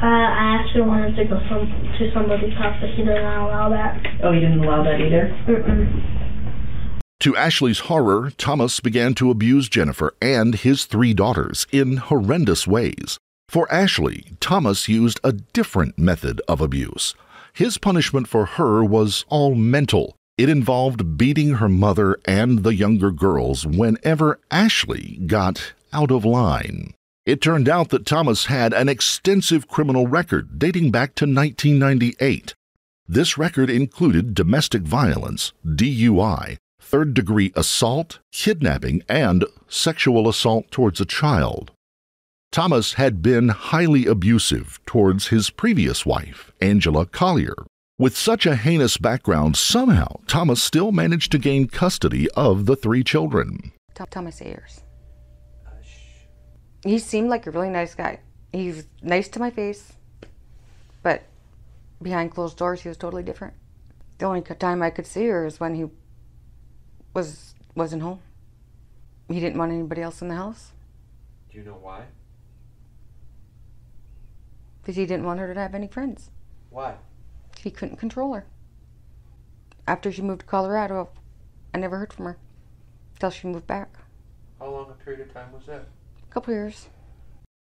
Uh, 0.03 0.07
I 0.07 0.61
actually 0.61 0.83
wanted 0.83 1.15
to 1.17 1.25
go 1.27 1.39
some 1.49 1.69
to 1.99 2.11
somebody's 2.15 2.55
house, 2.55 2.77
but 2.81 2.89
he 2.91 3.05
did 3.05 3.21
not 3.21 3.49
allow 3.49 3.69
that. 3.69 4.01
Oh, 4.25 4.33
he 4.33 4.41
didn't 4.41 4.65
allow 4.65 4.83
that 4.83 4.99
either? 4.99 5.29
Mm-mm. 5.47 6.21
To 7.21 7.35
Ashlee's 7.35 7.81
horror, 7.81 8.33
Thomas 8.39 8.81
began 8.81 9.13
to 9.17 9.31
abuse 9.31 9.69
Jennifer 9.69 10.15
and 10.23 10.55
his 10.55 10.87
three 10.87 11.13
daughters 11.13 11.67
in 11.71 11.99
horrendous 11.99 12.67
ways. 12.67 13.19
For 13.47 13.67
Ashlee, 13.67 14.39
Thomas 14.41 14.89
used 14.89 15.21
a 15.23 15.33
different 15.33 15.99
method 15.99 16.41
of 16.49 16.63
abuse. 16.63 17.15
His 17.53 17.77
punishment 17.77 18.27
for 18.27 18.47
her 18.47 18.83
was 18.83 19.27
all 19.29 19.55
mental. 19.55 20.17
It 20.39 20.49
involved 20.49 21.19
beating 21.19 21.57
her 21.57 21.69
mother 21.69 22.19
and 22.25 22.63
the 22.63 22.75
younger 22.75 23.11
girls 23.11 23.67
whenever 23.67 24.39
Ashlee 24.51 25.27
got 25.27 25.75
out 25.93 26.11
of 26.11 26.25
line. 26.25 26.95
It 27.31 27.41
turned 27.41 27.69
out 27.69 27.91
that 27.91 28.07
Thomas 28.07 28.47
had 28.47 28.75
an 28.75 28.89
extensive 28.89 29.69
criminal 29.69 30.09
record 30.09 30.59
dating 30.59 30.91
back 30.91 31.15
to 31.15 31.27
1998. 31.27 32.57
This 33.07 33.39
record 33.39 33.71
included 33.71 34.35
domestic 34.35 34.83
violence, 34.83 35.53
DUI, 35.65 36.57
third 36.81 37.15
degree 37.15 37.53
assault, 37.55 38.19
kidnapping, 38.33 39.05
and 39.09 39.45
sexual 39.69 40.29
assault 40.29 40.73
towards 40.73 41.01
a 41.01 41.05
child. 41.05 41.71
Thomas 42.51 42.95
had 42.95 43.23
been 43.23 43.51
highly 43.51 44.07
abusive 44.07 44.81
towards 44.85 45.29
his 45.29 45.51
previous 45.51 46.05
wife, 46.05 46.51
Angela 46.61 47.07
Collier. 47.07 47.55
With 47.97 48.17
such 48.17 48.45
a 48.45 48.57
heinous 48.57 48.97
background, 48.97 49.57
somehow 49.57 50.19
Thomas 50.27 50.61
still 50.61 50.91
managed 50.91 51.31
to 51.31 51.39
gain 51.39 51.69
custody 51.69 52.29
of 52.33 52.67
the 52.67 52.75
three 52.75 53.05
children. 53.05 53.71
Thomas 54.11 54.43
Ayers. 54.43 54.83
He 56.83 56.99
seemed 56.99 57.29
like 57.29 57.47
a 57.47 57.51
really 57.51 57.69
nice 57.69 57.95
guy. 57.95 58.21
He's 58.53 58.87
nice 59.03 59.29
to 59.29 59.39
my 59.39 59.51
face, 59.51 59.93
but 61.03 61.23
behind 62.03 62.33
closed 62.33 62.57
doors, 62.57 62.81
he 62.81 62.89
was 62.89 62.97
totally 62.97 63.23
different. 63.23 63.55
The 64.19 64.27
only 64.27 64.43
time 64.43 64.83
I 64.83 64.91
could 64.91 65.07
see 65.07 65.27
her 65.27 65.47
is 65.47 65.61
when 65.61 65.75
he 65.75 65.87
was 67.15 67.55
wasn't 67.75 68.03
home. 68.03 68.21
He 69.29 69.41
didn't 69.41 69.59
want 69.59 69.73
anybody 69.73 70.03
else 70.03 70.21
in 70.23 70.29
the 70.29 70.35
house 70.35 70.73
Do 71.51 71.59
you 71.59 71.65
know 71.65 71.79
why? 71.81 72.03
because 74.83 74.97
he 74.97 75.07
didn't 75.07 75.25
want 75.27 75.39
her 75.39 75.53
to 75.55 75.61
have 75.61 75.75
any 75.75 75.87
friends. 75.87 76.31
Why? 76.71 76.95
He 77.59 77.71
couldn't 77.71 77.99
control 77.99 78.33
her. 78.35 78.47
After 79.87 80.11
she 80.11 80.23
moved 80.23 80.41
to 80.41 80.47
Colorado, 80.47 81.11
I 81.75 81.79
never 81.79 81.99
heard 81.99 82.13
from 82.13 82.25
her 82.25 82.39
until 83.15 83.31
she 83.31 83.47
moved 83.47 83.67
back. 83.67 83.89
How 84.59 84.69
long 84.71 84.91
a 84.91 85.05
period 85.05 85.21
of 85.21 85.33
time 85.33 85.53
was 85.53 85.67
that? 85.67 85.87
Couple 86.31 86.55
years. 86.55 86.89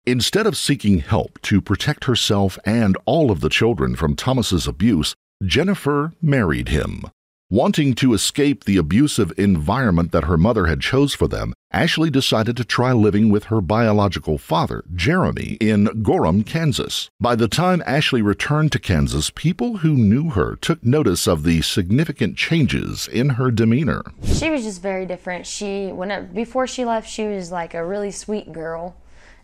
Instead 0.07 0.47
of 0.47 0.57
seeking 0.57 1.01
help 1.01 1.41
to 1.43 1.61
protect 1.61 2.05
herself 2.05 2.59
and 2.65 2.97
all 3.07 3.31
of 3.31 3.41
the 3.41 3.49
children 3.49 3.97
from 3.97 4.15
Thomas's 4.15 4.67
abuse, 4.67 5.15
Jennifer 5.45 6.13
married 6.23 6.69
him. 6.69 7.03
Wanting 7.51 7.95
to 7.95 8.13
escape 8.13 8.65
the 8.65 8.77
abusive 8.77 9.33
environment 9.39 10.11
that 10.11 10.25
her 10.25 10.37
mother 10.37 10.67
had 10.67 10.81
chose 10.81 11.15
for 11.15 11.29
them, 11.29 11.55
Ashlee 11.73 12.11
decided 12.11 12.57
to 12.57 12.65
try 12.65 12.93
living 12.93 13.29
with 13.29 13.45
her 13.45 13.61
biological 13.61 14.37
father, 14.37 14.83
Jeremy, 14.93 15.57
in 15.61 16.03
Gorham, 16.03 16.43
Kansas. 16.43 17.09
By 17.21 17.37
the 17.37 17.47
time 17.47 17.83
Ashlee 17.87 18.25
returned 18.25 18.73
to 18.73 18.81
Kansas, 18.81 19.31
people 19.31 19.77
who 19.77 19.95
knew 19.95 20.31
her 20.31 20.57
took 20.57 20.85
notice 20.85 21.29
of 21.29 21.45
the 21.45 21.63
significant 21.63 22.37
changes 22.37 23.07
in 23.07 23.29
her 23.29 23.53
demeanor. 23.53 24.03
She 24.25 24.51
was 24.51 24.65
just 24.65 24.83
very 24.83 25.07
different. 25.07 25.47
She 25.47 25.93
when 25.93 26.11
it, 26.11 26.35
before 26.35 26.67
she 26.67 26.85
left, 26.85 27.09
she 27.09 27.27
was 27.27 27.53
like 27.53 27.75
a 27.75 27.87
really 27.87 28.11
sweet 28.11 28.51
girl, 28.51 28.97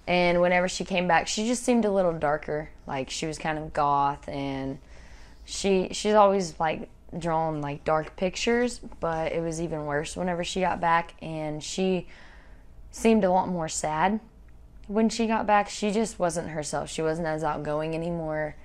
and 0.09 0.41
whenever 0.41 0.67
she 0.67 0.85
came 0.85 1.07
back, 1.07 1.29
she 1.29 1.47
just 1.47 1.63
seemed 1.63 1.85
a 1.85 1.93
little 1.93 2.19
darker. 2.19 2.71
Like 2.85 3.11
she 3.11 3.27
was 3.27 3.39
kind 3.39 3.61
of 3.61 3.73
goth, 3.73 4.29
and 4.29 4.81
she 5.45 5.91
she's 5.93 6.15
always 6.15 6.59
like 6.59 6.89
drawn 7.19 7.61
like 7.61 7.85
dark 7.85 8.17
pictures, 8.17 8.81
but 9.01 9.33
it 9.33 9.43
was 9.43 9.61
even 9.61 9.87
worse 9.87 10.17
whenever 10.17 10.45
she 10.45 10.61
got 10.61 10.81
back, 10.81 11.15
and 11.21 11.63
she 11.63 12.07
seemed 12.91 13.25
a 13.25 13.31
lot 13.31 13.49
more 13.49 13.69
sad 13.69 14.21
when 14.87 15.09
she 15.09 15.27
got 15.27 15.47
back. 15.47 15.69
She 15.69 15.91
just 15.91 16.19
wasn't 16.19 16.51
herself. 16.51 16.91
She 16.91 17.03
wasn't 17.03 17.27
as 17.27 17.45
outgoing 17.45 17.95
anymore, 17.95 18.57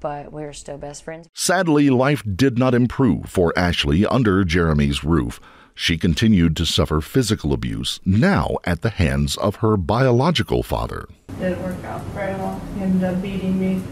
but 0.00 0.32
we 0.32 0.42
were 0.42 0.52
still 0.52 0.78
best 0.78 1.04
friends. 1.04 1.28
Sadly, 1.34 1.90
life 1.90 2.22
did 2.36 2.58
not 2.58 2.74
improve 2.74 3.26
for 3.26 3.52
Ashlee 3.56 4.06
under 4.10 4.44
Jeremy's 4.44 5.04
roof. 5.04 5.40
She 5.74 5.96
continued 5.96 6.56
to 6.56 6.66
suffer 6.66 7.00
physical 7.00 7.52
abuse, 7.52 8.00
now 8.04 8.58
at 8.64 8.82
the 8.82 8.90
hands 8.90 9.36
of 9.36 9.56
her 9.56 9.76
biological 9.76 10.62
father. 10.62 11.08
It 11.28 11.38
Didn't 11.38 11.62
work 11.62 11.82
out 11.84 12.02
very 12.06 12.34
well. 12.34 12.60
He 12.76 12.82
ended 12.82 13.04
up 13.04 13.22
beating 13.22 13.58
me. 13.58 13.82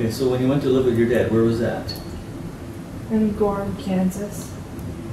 Okay, 0.00 0.10
so 0.10 0.30
when 0.30 0.40
you 0.40 0.48
went 0.48 0.62
to 0.62 0.70
live 0.70 0.86
with 0.86 0.98
your 0.98 1.10
dad, 1.10 1.30
where 1.30 1.42
was 1.42 1.60
that? 1.60 1.92
in 3.10 3.36
Gorham, 3.36 3.76
Kansas. 3.76 4.50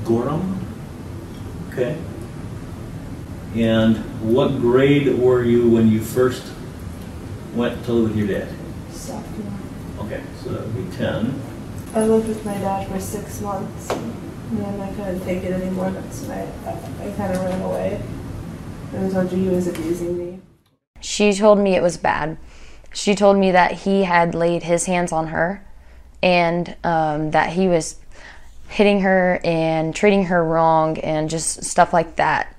Gorham? 0.06 0.65
Okay. 1.70 1.98
And 3.53 3.98
what 4.22 4.60
grade 4.62 5.20
were 5.20 5.44
you 5.44 5.70
when 5.70 5.89
you 5.89 6.00
first 6.00 6.53
went 7.53 7.84
to 7.84 7.91
live 7.91 8.15
with 8.15 8.17
your 8.17 8.39
dad? 8.39 8.48
Sophomore. 8.89 10.06
Okay, 10.06 10.24
so 10.41 10.51
that 10.51 10.65
would 10.65 10.89
be 10.89 10.96
10. 10.96 11.38
I 11.94 12.06
lived 12.06 12.29
with 12.29 12.46
my 12.46 12.53
dad 12.53 12.88
for 12.88 12.98
six 13.01 13.41
months, 13.41 13.89
and 13.89 14.58
then 14.58 14.79
I 14.79 14.94
couldn't 14.94 15.20
take 15.25 15.44
it 15.44 15.51
anymore. 15.51 15.91
That's 15.91 16.22
when 16.22 16.32
I, 16.32 16.44
I, 16.65 17.10
I 17.10 17.12
kind 17.12 17.34
of 17.34 17.41
ran 17.44 17.62
away. 17.62 18.01
I 18.94 19.10
told 19.10 19.34
you 19.34 19.38
he 19.38 19.50
was 19.50 19.67
abusing 19.67 20.17
me. 20.17 20.39
She 21.01 21.34
told 21.34 21.60
me 21.60 21.75
it 21.75 21.84
was 21.84 21.98
bad. 21.98 22.38
She 22.98 23.13
told 23.13 23.38
me 23.38 23.51
that 23.51 23.74
he 23.74 24.06
had 24.06 24.34
laid 24.34 24.63
his 24.63 24.88
hands 24.88 25.12
on 25.12 25.27
her 25.27 25.63
and 26.24 26.75
um, 26.84 27.30
that 27.30 27.54
he 27.54 27.68
was 27.68 27.98
hitting 28.70 29.01
her 29.01 29.39
and 29.44 29.96
treating 29.96 30.25
her 30.25 30.44
wrong 30.44 30.98
and 30.98 31.30
just 31.30 31.63
stuff 31.63 31.94
like 31.94 32.16
that. 32.16 32.56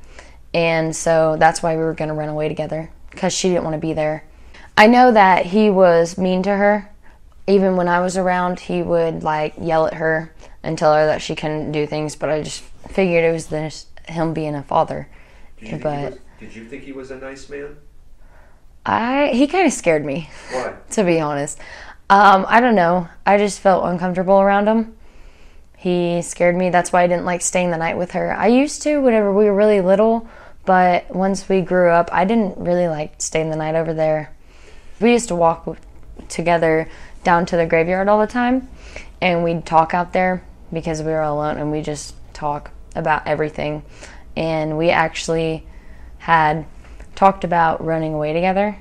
And 0.54 0.94
so 0.94 1.36
that's 1.40 1.60
why 1.60 1.74
we 1.74 1.82
were 1.82 1.92
going 1.92 2.06
to 2.06 2.14
run 2.14 2.28
away 2.28 2.46
together 2.46 2.88
because 3.10 3.32
she 3.32 3.48
didn't 3.48 3.64
want 3.64 3.74
to 3.74 3.80
be 3.80 3.94
there. 3.94 4.22
I 4.76 4.86
know 4.86 5.10
that 5.10 5.46
he 5.46 5.70
was 5.70 6.16
mean 6.16 6.44
to 6.44 6.54
her. 6.54 6.88
Even 7.48 7.74
when 7.74 7.88
I 7.88 7.98
was 7.98 8.16
around, 8.16 8.60
he 8.60 8.80
would 8.80 9.24
like 9.24 9.54
yell 9.60 9.88
at 9.88 9.94
her 9.94 10.32
and 10.62 10.78
tell 10.78 10.94
her 10.94 11.04
that 11.04 11.20
she 11.20 11.34
couldn't 11.34 11.72
do 11.72 11.84
things, 11.84 12.14
but 12.14 12.30
I 12.30 12.42
just 12.42 12.62
figured 12.88 13.24
it 13.24 13.32
was 13.32 13.48
this, 13.48 13.86
him 14.06 14.34
being 14.34 14.54
a 14.54 14.62
father. 14.62 15.08
Did 15.60 15.82
but 15.82 16.12
was, 16.12 16.20
did 16.38 16.54
you 16.54 16.64
think 16.64 16.84
he 16.84 16.92
was 16.92 17.10
a 17.10 17.16
nice 17.16 17.48
man? 17.48 17.76
I 18.88 19.28
he 19.28 19.46
kind 19.46 19.66
of 19.66 19.72
scared 19.72 20.04
me. 20.04 20.30
Why? 20.50 20.74
to 20.90 21.04
be 21.04 21.20
honest. 21.20 21.58
Um, 22.10 22.46
I 22.48 22.60
don't 22.60 22.74
know. 22.74 23.08
I 23.26 23.36
just 23.36 23.60
felt 23.60 23.84
uncomfortable 23.84 24.40
around 24.40 24.66
him. 24.66 24.96
He 25.76 26.22
scared 26.22 26.56
me. 26.56 26.70
That's 26.70 26.90
why 26.90 27.02
I 27.02 27.06
didn't 27.06 27.26
like 27.26 27.42
staying 27.42 27.70
the 27.70 27.76
night 27.76 27.98
with 27.98 28.12
her. 28.12 28.34
I 28.34 28.46
used 28.48 28.82
to 28.82 28.98
whenever 28.98 29.32
we 29.32 29.44
were 29.44 29.54
really 29.54 29.82
little, 29.82 30.26
but 30.64 31.14
once 31.14 31.48
we 31.48 31.60
grew 31.60 31.90
up, 31.90 32.08
I 32.12 32.24
didn't 32.24 32.56
really 32.58 32.88
like 32.88 33.20
staying 33.20 33.50
the 33.50 33.56
night 33.56 33.74
over 33.74 33.92
there. 33.92 34.34
We 35.00 35.12
used 35.12 35.28
to 35.28 35.36
walk 35.36 35.76
together 36.28 36.88
down 37.22 37.46
to 37.46 37.56
the 37.56 37.66
graveyard 37.66 38.08
all 38.08 38.18
the 38.18 38.26
time, 38.26 38.68
and 39.20 39.44
we'd 39.44 39.66
talk 39.66 39.92
out 39.94 40.12
there 40.12 40.42
because 40.72 41.02
we 41.02 41.12
were 41.12 41.20
alone, 41.20 41.58
and 41.58 41.70
we 41.70 41.82
just 41.82 42.14
talk 42.32 42.70
about 42.96 43.26
everything. 43.26 43.82
And 44.34 44.78
we 44.78 44.90
actually 44.90 45.66
had 46.18 46.66
talked 47.18 47.42
about 47.42 47.84
running 47.84 48.14
away 48.14 48.32
together 48.32 48.80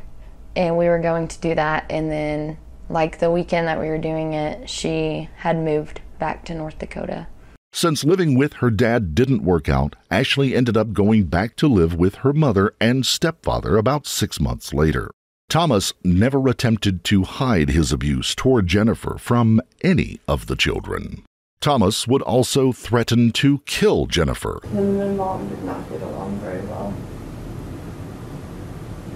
and 0.55 0.77
we 0.77 0.85
were 0.85 0.99
going 0.99 1.27
to 1.27 1.39
do 1.39 1.55
that 1.55 1.83
and 1.89 2.11
then 2.11 2.55
like 2.87 3.17
the 3.17 3.31
weekend 3.31 3.67
that 3.67 3.79
we 3.79 3.87
were 3.87 3.97
doing 3.97 4.33
it 4.33 4.69
she 4.69 5.27
had 5.37 5.57
moved 5.57 5.99
back 6.19 6.45
to 6.45 6.53
north 6.53 6.77
dakota 6.77 7.25
Since 7.73 8.03
living 8.03 8.37
with 8.37 8.53
her 8.61 8.69
dad 8.69 9.15
didn't 9.15 9.41
work 9.43 9.67
out, 9.67 9.95
Ashlee 10.11 10.55
ended 10.55 10.77
up 10.77 10.93
going 10.93 11.23
back 11.23 11.55
to 11.55 11.67
live 11.67 11.95
with 11.95 12.15
her 12.21 12.31
mother 12.31 12.75
and 12.79 13.07
stepfather 13.07 13.75
about 13.75 14.05
six 14.05 14.39
months 14.39 14.71
later. 14.71 15.09
Thomas 15.49 15.93
never 16.03 16.47
attempted 16.47 17.03
to 17.05 17.23
hide 17.23 17.69
his 17.69 17.91
abuse 17.91 18.35
toward 18.35 18.67
Jennifer 18.67 19.17
from 19.17 19.61
any 19.81 20.19
of 20.27 20.45
the 20.45 20.55
children. 20.55 21.23
Thomas 21.59 22.07
would 22.07 22.21
also 22.21 22.71
threaten 22.71 23.31
to 23.31 23.59
kill 23.65 24.05
Jennifer. 24.05 24.59
Him 24.63 24.77
and 24.77 25.17
my 25.17 25.25
mom 25.25 25.49
did 25.49 25.63
not 25.63 25.89
get 25.89 26.01
along 26.03 26.37
very 26.39 26.61
well. 26.67 26.93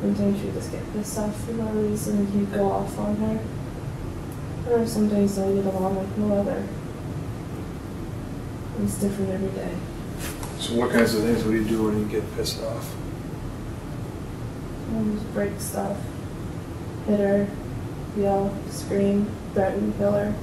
Sometimes 0.01 0.41
she'd 0.41 0.53
just 0.53 0.71
get 0.71 0.93
pissed 0.93 1.19
off 1.19 1.39
for 1.45 1.51
no 1.51 1.65
reason 1.73 2.17
and 2.17 2.29
he'd 2.29 2.51
go 2.51 2.71
off 2.71 2.97
on 2.97 3.15
her. 3.17 3.39
Or 4.71 4.85
some 4.87 5.07
days 5.09 5.37
I 5.37 5.53
get 5.53 5.65
along 5.65 5.95
with 5.95 6.17
no 6.17 6.39
other. 6.39 6.67
It's 8.81 8.95
different 8.95 9.29
every 9.29 9.49
day. 9.49 9.75
So 10.57 10.73
what 10.75 10.91
kinds 10.91 11.13
of 11.13 11.21
things 11.21 11.43
would 11.43 11.53
you 11.53 11.65
do 11.65 11.83
when 11.83 11.99
you 11.99 12.05
get 12.05 12.23
pissed 12.35 12.63
off? 12.63 12.95
I 14.95 15.03
just 15.03 15.33
break 15.33 15.59
stuff. 15.59 15.97
Hit 17.05 17.19
her, 17.19 17.47
yell, 18.17 18.55
scream, 18.69 19.29
threaten, 19.53 19.93
kill 19.99 20.13
her. 20.13 20.33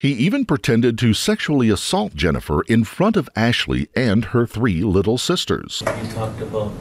He 0.00 0.12
even 0.12 0.46
pretended 0.46 0.98
to 1.00 1.12
sexually 1.12 1.68
assault 1.68 2.14
Jennifer 2.14 2.62
in 2.62 2.84
front 2.84 3.18
of 3.18 3.28
Ashlee 3.36 3.88
and 3.94 4.24
her 4.26 4.46
three 4.46 4.82
little 4.82 5.18
sisters. 5.18 5.82
You 5.86 6.10
talked 6.12 6.40
about 6.40 6.72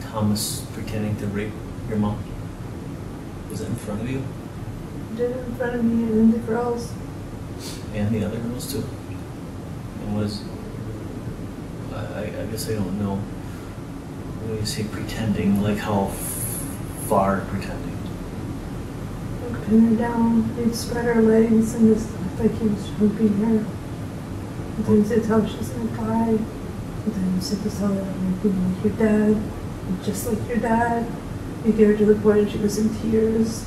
Thomas 0.00 0.64
pretending 0.72 1.16
to 1.18 1.26
rape 1.26 1.52
your 1.86 1.98
mom. 1.98 2.18
Was 3.50 3.60
it 3.60 3.66
in 3.68 3.74
front 3.76 4.00
of 4.00 4.10
you 4.10 4.24
Did 5.16 5.32
it 5.32 5.36
in 5.46 5.54
front 5.56 5.74
of 5.76 5.84
me 5.84 6.04
and 6.04 6.12
then 6.12 6.30
the 6.30 6.38
girls. 6.38 6.90
and 7.92 8.14
the 8.14 8.24
other 8.24 8.38
girls 8.38 8.72
too? 8.72 8.84
And 10.06 10.16
was 10.16 10.42
I, 11.92 11.96
I 11.98 12.22
I 12.22 12.46
guess 12.46 12.70
I 12.70 12.72
don't 12.74 12.98
know. 12.98 13.16
When 13.16 14.56
you 14.60 14.64
say 14.64 14.84
pretending, 14.84 15.60
like 15.62 15.76
how 15.76 16.06
f- 16.06 16.64
far 17.06 17.40
pretending? 17.48 17.98
I'd 19.44 19.66
pin 19.66 19.80
her 19.90 19.96
down, 19.96 20.54
he'd 20.56 20.74
spread 20.74 21.04
her 21.04 21.20
legs 21.20 21.74
and 21.74 21.94
just 21.94 22.08
act 22.08 22.19
like 22.40 22.58
he 22.58 22.66
was 22.68 22.88
choking 22.98 23.36
her. 23.44 23.66
Sometimes 24.76 25.10
he'd 25.10 25.24
tell 25.24 25.40
her 25.40 25.48
she's 25.48 25.68
gonna 25.68 25.96
cry. 25.96 26.38
Sometimes 27.04 27.50
he'd 27.50 27.62
just 27.62 27.78
tell 27.78 27.92
her 27.92 28.00
I'm 28.00 28.34
being 28.40 28.74
like 28.74 28.84
your 28.84 28.92
dad, 28.94 29.36
I'm 29.86 30.04
just 30.04 30.26
like 30.26 30.48
your 30.48 30.58
dad. 30.58 31.06
He'd 31.64 31.76
get 31.76 31.88
her 31.88 31.96
to 31.96 32.04
the 32.06 32.14
point 32.16 32.50
she 32.50 32.58
was 32.58 32.78
in 32.78 32.94
tears. 33.00 33.66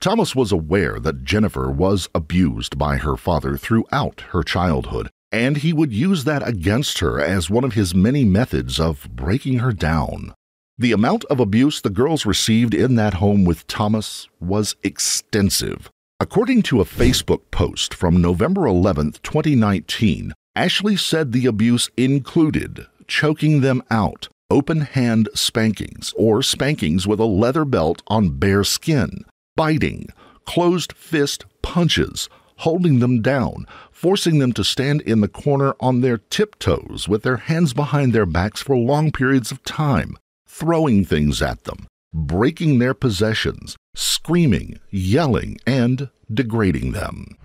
Thomas 0.00 0.34
was 0.34 0.50
aware 0.50 0.98
that 0.98 1.24
Jennifer 1.24 1.70
was 1.70 2.08
abused 2.14 2.78
by 2.78 2.96
her 2.96 3.16
father 3.16 3.56
throughout 3.56 4.22
her 4.30 4.42
childhood, 4.42 5.10
and 5.30 5.58
he 5.58 5.72
would 5.74 5.92
use 5.92 6.24
that 6.24 6.46
against 6.46 7.00
her 7.00 7.20
as 7.20 7.50
one 7.50 7.64
of 7.64 7.74
his 7.74 7.94
many 7.94 8.24
methods 8.24 8.80
of 8.80 9.08
breaking 9.14 9.58
her 9.58 9.72
down. 9.72 10.34
The 10.78 10.92
amount 10.92 11.26
of 11.26 11.38
abuse 11.38 11.82
the 11.82 11.90
girls 11.90 12.24
received 12.24 12.72
in 12.72 12.94
that 12.94 13.14
home 13.14 13.44
with 13.44 13.66
Thomas 13.66 14.26
was 14.40 14.74
extensive. 14.82 15.90
According 16.22 16.60
to 16.64 16.82
a 16.82 16.84
Facebook 16.84 17.50
post 17.50 17.94
from 17.94 18.20
November 18.20 18.66
11, 18.66 19.12
2019, 19.22 20.34
Ashlee 20.54 20.98
said 20.98 21.32
the 21.32 21.46
abuse 21.46 21.88
included 21.96 22.86
choking 23.06 23.62
them 23.62 23.82
out, 23.90 24.28
open 24.50 24.82
hand 24.82 25.30
spankings, 25.34 26.12
or 26.18 26.42
spankings 26.42 27.06
with 27.06 27.20
a 27.20 27.24
leather 27.24 27.64
belt 27.64 28.02
on 28.08 28.36
bare 28.36 28.64
skin, 28.64 29.24
biting, 29.56 30.10
closed 30.44 30.92
fist 30.92 31.46
punches, 31.62 32.28
holding 32.58 32.98
them 32.98 33.22
down, 33.22 33.66
forcing 33.90 34.40
them 34.40 34.52
to 34.52 34.62
stand 34.62 35.00
in 35.00 35.22
the 35.22 35.26
corner 35.28 35.74
on 35.80 36.02
their 36.02 36.18
tiptoes 36.18 37.08
with 37.08 37.22
their 37.22 37.38
hands 37.38 37.72
behind 37.72 38.12
their 38.12 38.26
backs 38.26 38.60
for 38.60 38.76
long 38.76 39.10
periods 39.10 39.50
of 39.50 39.62
time, 39.62 40.18
throwing 40.46 41.02
things 41.02 41.40
at 41.40 41.64
them, 41.64 41.86
breaking 42.12 42.78
their 42.78 42.92
possessions, 42.92 43.78
screaming, 43.94 44.78
yelling, 44.90 45.58
and 45.66 46.10
degrading 46.32 46.92
them. 46.92 47.36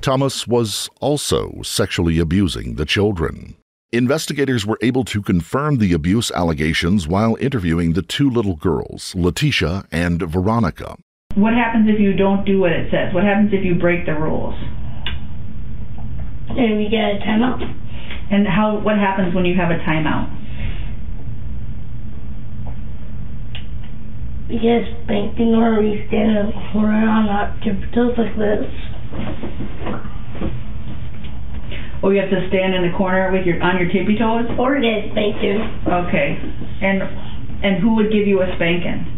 Thomas 0.00 0.46
was 0.46 0.88
also 1.00 1.62
sexually 1.62 2.18
abusing 2.18 2.74
the 2.74 2.84
children. 2.84 3.56
Investigators 3.92 4.66
were 4.66 4.78
able 4.82 5.04
to 5.04 5.22
confirm 5.22 5.78
the 5.78 5.92
abuse 5.92 6.30
allegations 6.32 7.08
while 7.08 7.36
interviewing 7.40 7.92
the 7.92 8.02
two 8.02 8.28
little 8.28 8.56
girls, 8.56 9.14
Letitia 9.14 9.84
and 9.90 10.22
Veronica. 10.22 10.96
What 11.34 11.54
happens 11.54 11.88
if 11.88 12.00
you 12.00 12.12
don't 12.12 12.44
do 12.44 12.60
what 12.60 12.72
it 12.72 12.90
says? 12.90 13.14
What 13.14 13.24
happens 13.24 13.52
if 13.52 13.64
you 13.64 13.74
break 13.74 14.06
the 14.06 14.14
rules? 14.14 14.54
And 16.48 16.78
we 16.78 16.88
get 16.88 17.16
a 17.16 17.18
timeout. 17.24 17.62
And 18.30 18.46
how? 18.46 18.78
What 18.80 18.96
happens 18.96 19.34
when 19.34 19.44
you 19.44 19.54
have 19.54 19.70
a 19.70 19.78
timeout? 19.84 20.45
We 24.48 24.62
get 24.62 24.86
spanking 25.02 25.54
or 25.58 25.82
we 25.82 26.06
stand 26.06 26.38
in 26.38 26.46
the 26.46 26.58
corner 26.72 27.02
on 27.08 27.26
our 27.26 27.50
tiptoes 27.66 28.14
like 28.14 28.38
this. 28.38 28.62
Or 32.02 32.14
you 32.14 32.20
have 32.20 32.30
to 32.30 32.46
stand 32.46 32.74
in 32.74 32.86
the 32.86 32.94
corner 32.96 33.32
with 33.32 33.44
your 33.44 33.60
on 33.60 33.78
your 33.82 33.90
tippy 33.90 34.14
toes? 34.14 34.46
Or 34.54 34.78
get 34.78 35.10
spanked 35.10 35.42
too. 35.42 35.58
Okay. 35.90 36.38
And 36.82 37.02
and 37.66 37.82
who 37.82 37.96
would 37.96 38.12
give 38.12 38.28
you 38.28 38.42
a 38.42 38.46
spanking? 38.54 39.10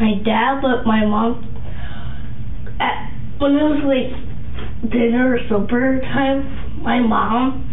My 0.00 0.16
dad, 0.24 0.62
but 0.62 0.86
my 0.88 1.04
mom, 1.04 1.44
at, 2.80 3.12
when 3.36 3.52
it 3.52 3.64
was 3.76 3.84
like 3.84 4.90
dinner 4.90 5.36
or 5.36 5.38
supper 5.50 6.00
time, 6.00 6.80
my 6.80 6.98
mom 6.98 7.68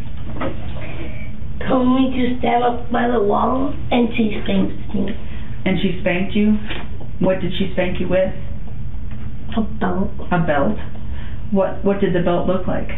told 1.68 1.88
me 1.88 2.12
to 2.12 2.40
stand 2.40 2.64
up 2.64 2.92
by 2.92 3.08
the 3.08 3.24
wall 3.24 3.74
and 3.92 4.10
she 4.18 4.36
spanked 4.44 4.94
me. 4.94 5.29
And 5.66 5.78
she 5.82 6.00
spanked 6.02 6.36
you? 6.36 6.54
What 7.20 7.42
did 7.42 7.52
she 7.58 7.72
spank 7.74 8.00
you 8.00 8.08
with? 8.08 8.34
A 9.58 9.62
belt. 9.62 10.10
A 10.32 10.40
belt. 10.46 10.78
What 11.52 11.84
what 11.84 12.00
did 12.00 12.14
the 12.14 12.22
belt 12.22 12.48
look 12.48 12.68
like? 12.68 12.90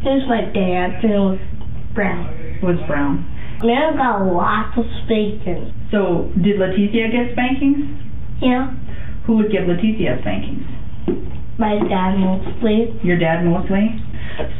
It 0.00 0.08
was 0.08 0.24
my 0.28 0.42
dad's 0.50 1.04
and 1.04 1.12
it 1.12 1.18
was 1.18 1.38
brown. 1.94 2.26
It 2.62 2.64
was 2.64 2.78
brown. 2.86 3.26
Man 3.62 3.96
got 3.96 4.22
lots 4.22 4.78
of 4.78 4.84
spanking. 5.04 5.74
So 5.90 6.30
did 6.38 6.58
Leticia 6.58 7.10
get 7.10 7.34
spankings? 7.34 7.98
Yeah. 8.40 8.70
Who 9.26 9.36
would 9.36 9.50
give 9.50 9.66
Leticia 9.66 10.20
spankings? 10.22 10.62
My 11.58 11.74
dad 11.74 12.16
mostly. 12.16 12.94
Your 13.02 13.18
dad 13.18 13.44
mostly? 13.44 13.98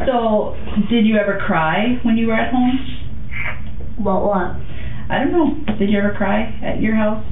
So 0.05 0.59
did 0.91 1.07
you 1.07 1.17
ever 1.17 1.39
cry 1.47 1.99
when 2.03 2.17
you 2.17 2.27
were 2.27 2.35
at 2.35 2.53
home? 2.53 2.75
What 4.03 4.27
what? 4.27 4.57
I 5.11 5.19
don't 5.19 5.33
know. 5.33 5.75
Did 5.79 5.91
you 5.91 5.99
ever 5.99 6.13
cry 6.15 6.59
at 6.63 6.81
your 6.81 6.95
house? 6.95 7.25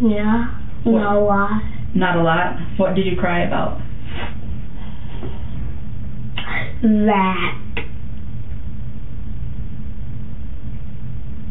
Yeah. 0.00 0.60
What? 0.84 1.00
Not 1.00 1.16
a 1.16 1.20
lot. 1.20 1.62
Not 1.94 2.16
a 2.16 2.22
lot. 2.22 2.56
What 2.78 2.94
did 2.94 3.06
you 3.06 3.16
cry 3.18 3.44
about? 3.46 3.80
That. 6.82 7.62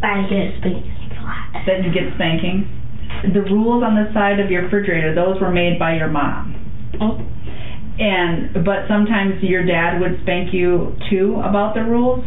I 0.03 0.21
get 0.29 0.57
spankings 0.59 1.11
a 1.11 1.23
lot. 1.23 1.65
That 1.65 1.83
you 1.83 1.91
get 1.91 2.13
spankings? 2.15 2.67
The 3.33 3.41
rules 3.41 3.83
on 3.83 3.95
the 3.95 4.11
side 4.13 4.39
of 4.39 4.51
your 4.51 4.63
refrigerator, 4.63 5.15
those 5.15 5.41
were 5.41 5.51
made 5.51 5.79
by 5.79 5.95
your 5.95 6.09
mom. 6.09 6.53
Oh. 7.01 7.17
And 7.97 8.65
but 8.65 8.87
sometimes 8.87 9.41
your 9.41 9.65
dad 9.65 9.99
would 10.01 10.19
spank 10.21 10.53
you 10.53 10.95
too 11.09 11.41
about 11.43 11.73
the 11.73 11.83
rules. 11.83 12.23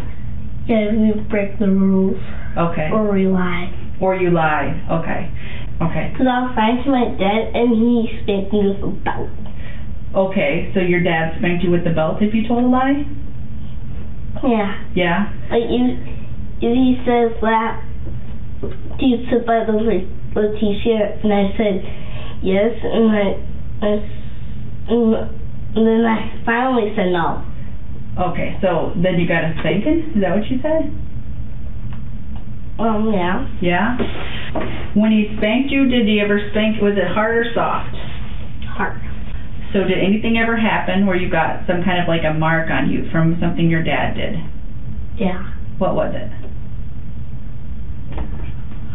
Yeah, 0.68 0.92
we 0.92 1.16
break 1.28 1.58
the 1.58 1.66
rules. 1.66 2.20
Okay. 2.56 2.90
Or 2.92 3.10
we 3.10 3.26
lie. 3.26 3.72
Or 4.00 4.14
you 4.14 4.30
lie. 4.30 4.76
Okay. 5.00 5.32
Okay. 5.80 6.12
Cause 6.12 6.26
I 6.28 6.44
was 6.44 6.52
fighting 6.54 6.84
to 6.84 6.90
my 6.90 7.08
dad 7.16 7.56
and 7.56 7.72
he 7.72 8.20
spanked 8.22 8.52
me 8.52 8.68
with 8.68 8.84
a 8.84 8.92
belt. 9.00 9.32
Okay. 10.14 10.70
So 10.74 10.80
your 10.80 11.02
dad 11.02 11.38
spanked 11.38 11.64
you 11.64 11.70
with 11.70 11.84
the 11.84 11.90
belt 11.96 12.20
if 12.20 12.34
you 12.34 12.46
told 12.46 12.64
a 12.64 12.68
lie. 12.68 13.08
Yeah. 14.44 14.84
Yeah. 14.94 15.32
Like 15.48 15.72
if, 15.72 15.88
if 16.60 16.72
he 16.76 17.00
says 17.08 17.32
that, 17.40 17.82
do 18.60 19.06
you 19.06 19.24
sit 19.30 19.46
by 19.46 19.64
the 19.64 19.72
t-shirt? 20.60 21.24
And 21.24 21.32
I 21.32 21.48
said 21.56 21.80
yes, 22.42 22.74
and 22.82 23.08
I, 23.08 23.24
I 23.80 23.90
and 24.88 25.86
then 25.86 26.04
I 26.04 26.42
finally 26.44 26.92
said 26.96 27.12
no. 27.12 27.44
Okay. 28.18 28.58
So 28.60 28.92
then 28.96 29.20
you 29.20 29.28
got 29.28 29.44
a 29.44 29.54
spanking. 29.60 30.12
Is 30.16 30.22
that 30.22 30.36
what 30.36 30.50
you 30.50 30.60
said? 30.60 30.90
Um, 32.78 33.12
yeah. 33.12 33.46
Yeah. 33.60 34.92
When 34.94 35.12
he 35.12 35.34
spanked 35.36 35.70
you, 35.70 35.88
did 35.88 36.06
he 36.06 36.20
ever 36.20 36.40
spank? 36.50 36.80
Was 36.80 36.94
it 36.96 37.06
hard 37.06 37.46
or 37.46 37.52
soft? 37.54 37.94
Hard. 38.66 39.00
So 39.72 39.84
did 39.84 39.98
anything 39.98 40.38
ever 40.38 40.56
happen 40.56 41.06
where 41.06 41.16
you 41.16 41.30
got 41.30 41.66
some 41.66 41.84
kind 41.84 42.00
of 42.00 42.08
like 42.08 42.24
a 42.24 42.32
mark 42.32 42.70
on 42.70 42.90
you 42.90 43.08
from 43.10 43.38
something 43.40 43.68
your 43.68 43.82
dad 43.82 44.14
did? 44.14 44.36
Yeah. 45.20 45.52
What 45.78 45.94
was 45.94 46.14
it? 46.14 46.32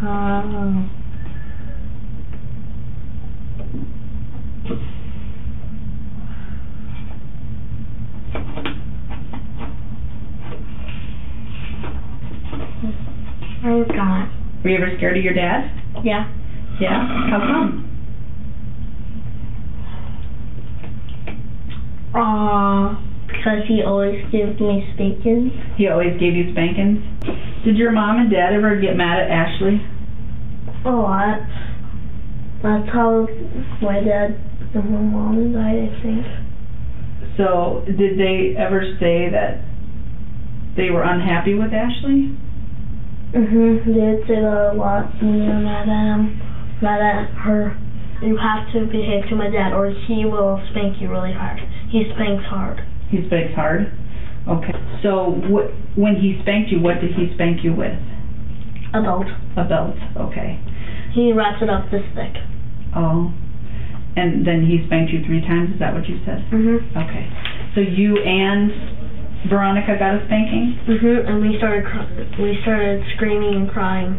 Um. 0.01 1.02
I 13.63 13.83
forgot. 13.87 14.27
Were 14.61 14.69
you 14.71 14.77
ever 14.77 14.91
scared 14.97 15.17
of 15.17 15.23
your 15.23 15.33
dad? 15.33 15.71
Yeah. 16.03 16.27
Yeah. 16.81 17.07
How 17.29 17.39
come? 17.39 17.89
Uh, 22.13 22.99
because 23.25 23.63
he 23.67 23.81
always 23.81 24.19
gave 24.31 24.59
me 24.59 24.83
spankings. 24.93 25.53
He 25.77 25.87
always 25.87 26.19
gave 26.19 26.35
you 26.35 26.51
spankings. 26.51 26.99
Did 27.63 27.77
your 27.77 27.91
mom 27.93 28.19
and 28.19 28.29
dad 28.29 28.51
ever 28.51 28.79
get 28.81 28.97
mad 28.97 29.19
at 29.19 29.29
Ashlee? 29.31 29.79
A 30.85 30.89
lot. 30.89 31.39
That's 32.61 32.89
how 32.91 33.27
my 33.81 34.01
dad 34.03 34.39
and 34.75 34.89
my 34.91 34.99
mom 34.99 35.53
died, 35.53 35.87
I 35.87 36.01
think. 36.03 36.25
So 37.37 37.85
did 37.87 38.19
they 38.19 38.55
ever 38.59 38.83
say 38.99 39.29
that 39.31 39.63
they 40.75 40.89
were 40.89 41.03
unhappy 41.03 41.53
with 41.53 41.71
Ashlee? 41.71 42.42
Mhm. 43.33 43.85
They'd 43.85 44.27
say 44.27 44.39
that 44.41 44.71
a 44.71 44.73
lot. 44.73 45.09
And 45.21 45.41
they're 45.41 45.59
mad 45.59 45.89
at 45.89 46.05
him, 46.15 46.41
mad 46.81 47.01
at 47.01 47.29
her. 47.45 47.73
You 48.21 48.37
have 48.37 48.71
to 48.73 48.85
behave 48.85 49.27
to 49.29 49.35
my 49.35 49.49
dad, 49.49 49.73
or 49.73 49.89
he 49.89 50.23
will 50.25 50.61
spank 50.69 51.01
you 51.01 51.09
really 51.09 51.33
hard. 51.33 51.59
He 51.89 52.05
spanks 52.13 52.45
hard. 52.45 52.81
He 53.09 53.25
spanks 53.25 53.53
hard. 53.55 53.91
Okay. 54.47 54.73
So 55.01 55.41
what, 55.49 55.71
when 55.95 56.15
he 56.15 56.37
spanked 56.41 56.71
you, 56.71 56.79
what 56.79 57.01
did 57.01 57.13
he 57.15 57.33
spank 57.33 57.63
you 57.63 57.73
with? 57.73 57.97
A 58.93 59.01
belt. 59.01 59.27
A 59.57 59.63
belt. 59.63 59.95
Okay. 60.17 60.59
He 61.11 61.33
wraps 61.33 61.61
it 61.61 61.69
up 61.69 61.89
this 61.89 62.03
thick. 62.13 62.37
Oh. 62.95 63.33
And 64.15 64.45
then 64.45 64.65
he 64.67 64.85
spanked 64.85 65.11
you 65.11 65.23
three 65.25 65.41
times. 65.41 65.73
Is 65.73 65.79
that 65.79 65.93
what 65.93 66.07
you 66.07 66.19
said? 66.23 66.45
Mhm. 66.51 66.95
Okay. 66.95 67.27
So 67.73 67.81
you 67.81 68.17
and 68.17 68.71
Veronica 69.49 69.97
got 69.97 70.15
a 70.15 70.25
spanking, 70.25 70.79
Mhm. 70.87 71.27
And 71.27 71.41
we 71.41 71.57
started, 71.57 71.85
cr- 71.85 72.41
we 72.41 72.57
started 72.61 73.03
screaming 73.15 73.55
and 73.55 73.69
crying. 73.69 74.15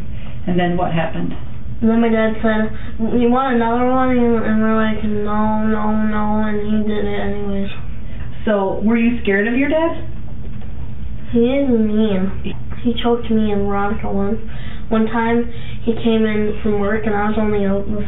and 0.47 0.59
then 0.61 0.77
what 0.77 0.93
happened? 0.93 1.33
And 1.81 1.89
then 1.91 2.01
my 2.01 2.09
dad 2.09 2.37
said, 2.43 2.71
"You 3.19 3.31
want 3.31 3.57
another 3.57 3.87
one?" 3.91 4.11
And 4.17 4.61
we're 4.61 4.77
like, 4.77 5.03
"No, 5.05 5.65
no, 5.67 5.93
no." 6.05 6.45
And 6.45 6.61
he 6.61 6.83
did 6.87 7.05
it 7.05 7.19
anyways. 7.19 7.71
So 8.45 8.81
were 8.85 8.97
you 8.97 9.19
scared 9.23 9.47
of 9.49 9.57
your 9.57 9.71
dad? 9.71 9.97
He 11.33 11.57
is 11.57 11.69
mean. 11.69 12.55
He 12.83 12.93
choked 13.03 13.31
me 13.31 13.53
and 13.53 13.67
Veronica 13.67 14.13
once. 14.13 14.39
One 14.91 15.07
time 15.07 15.51
he 15.83 15.95
came 15.95 16.27
in 16.27 16.61
from 16.63 16.79
work 16.79 17.07
and 17.07 17.15
I 17.15 17.29
was 17.29 17.39
only 17.39 17.65
a, 17.65 17.73
this 17.81 18.05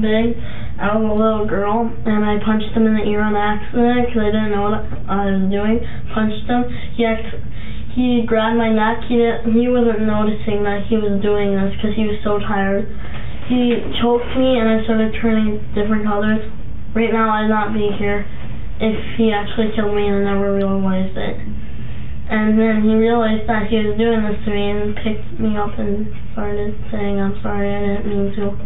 big. 0.00 0.36
I 0.74 0.90
was 0.98 1.06
a 1.06 1.14
little 1.14 1.46
girl 1.46 1.86
and 1.86 2.26
I 2.26 2.42
punched 2.42 2.74
him 2.74 2.90
in 2.90 2.98
the 2.98 3.06
ear 3.06 3.22
on 3.22 3.38
accident 3.38 4.10
because 4.10 4.26
I 4.26 4.30
didn't 4.34 4.50
know 4.50 4.74
what 4.74 4.82
I 5.06 5.30
was 5.30 5.46
doing. 5.46 5.78
Punched 6.10 6.50
him. 6.50 6.66
He 6.98 7.06
he 7.94 8.26
grabbed 8.26 8.58
my 8.58 8.74
neck. 8.74 9.06
He 9.06 9.14
didn't, 9.14 9.54
he 9.54 9.70
wasn't 9.70 10.02
noticing 10.02 10.66
that 10.66 10.90
he 10.90 10.98
was 10.98 11.22
doing 11.22 11.54
this 11.54 11.78
because 11.78 11.94
he 11.94 12.10
was 12.10 12.18
so 12.26 12.42
tired. 12.42 12.90
He 13.46 13.78
choked 14.02 14.26
me 14.34 14.58
and 14.58 14.66
I 14.66 14.82
started 14.82 15.14
turning 15.22 15.62
different 15.78 16.02
colors. 16.02 16.42
Right 16.90 17.14
now 17.14 17.30
I'd 17.30 17.46
not 17.46 17.70
be 17.70 17.94
here 17.94 18.26
if 18.82 18.98
he 19.14 19.30
actually 19.30 19.70
killed 19.78 19.94
me 19.94 20.10
and 20.10 20.26
I 20.26 20.34
never 20.34 20.58
realized 20.58 21.14
it. 21.14 21.38
And 22.34 22.58
then 22.58 22.82
he 22.82 22.98
realized 22.98 23.46
that 23.46 23.70
he 23.70 23.78
was 23.78 23.94
doing 23.94 24.26
this 24.26 24.42
to 24.42 24.50
me 24.50 24.74
and 24.74 24.98
picked 24.98 25.38
me 25.38 25.54
up 25.54 25.78
and 25.78 26.10
started 26.34 26.74
saying, 26.90 27.22
I'm 27.22 27.38
sorry, 27.46 27.70
I 27.70 27.78
didn't 27.78 28.10
mean 28.10 28.34
to. 28.42 28.58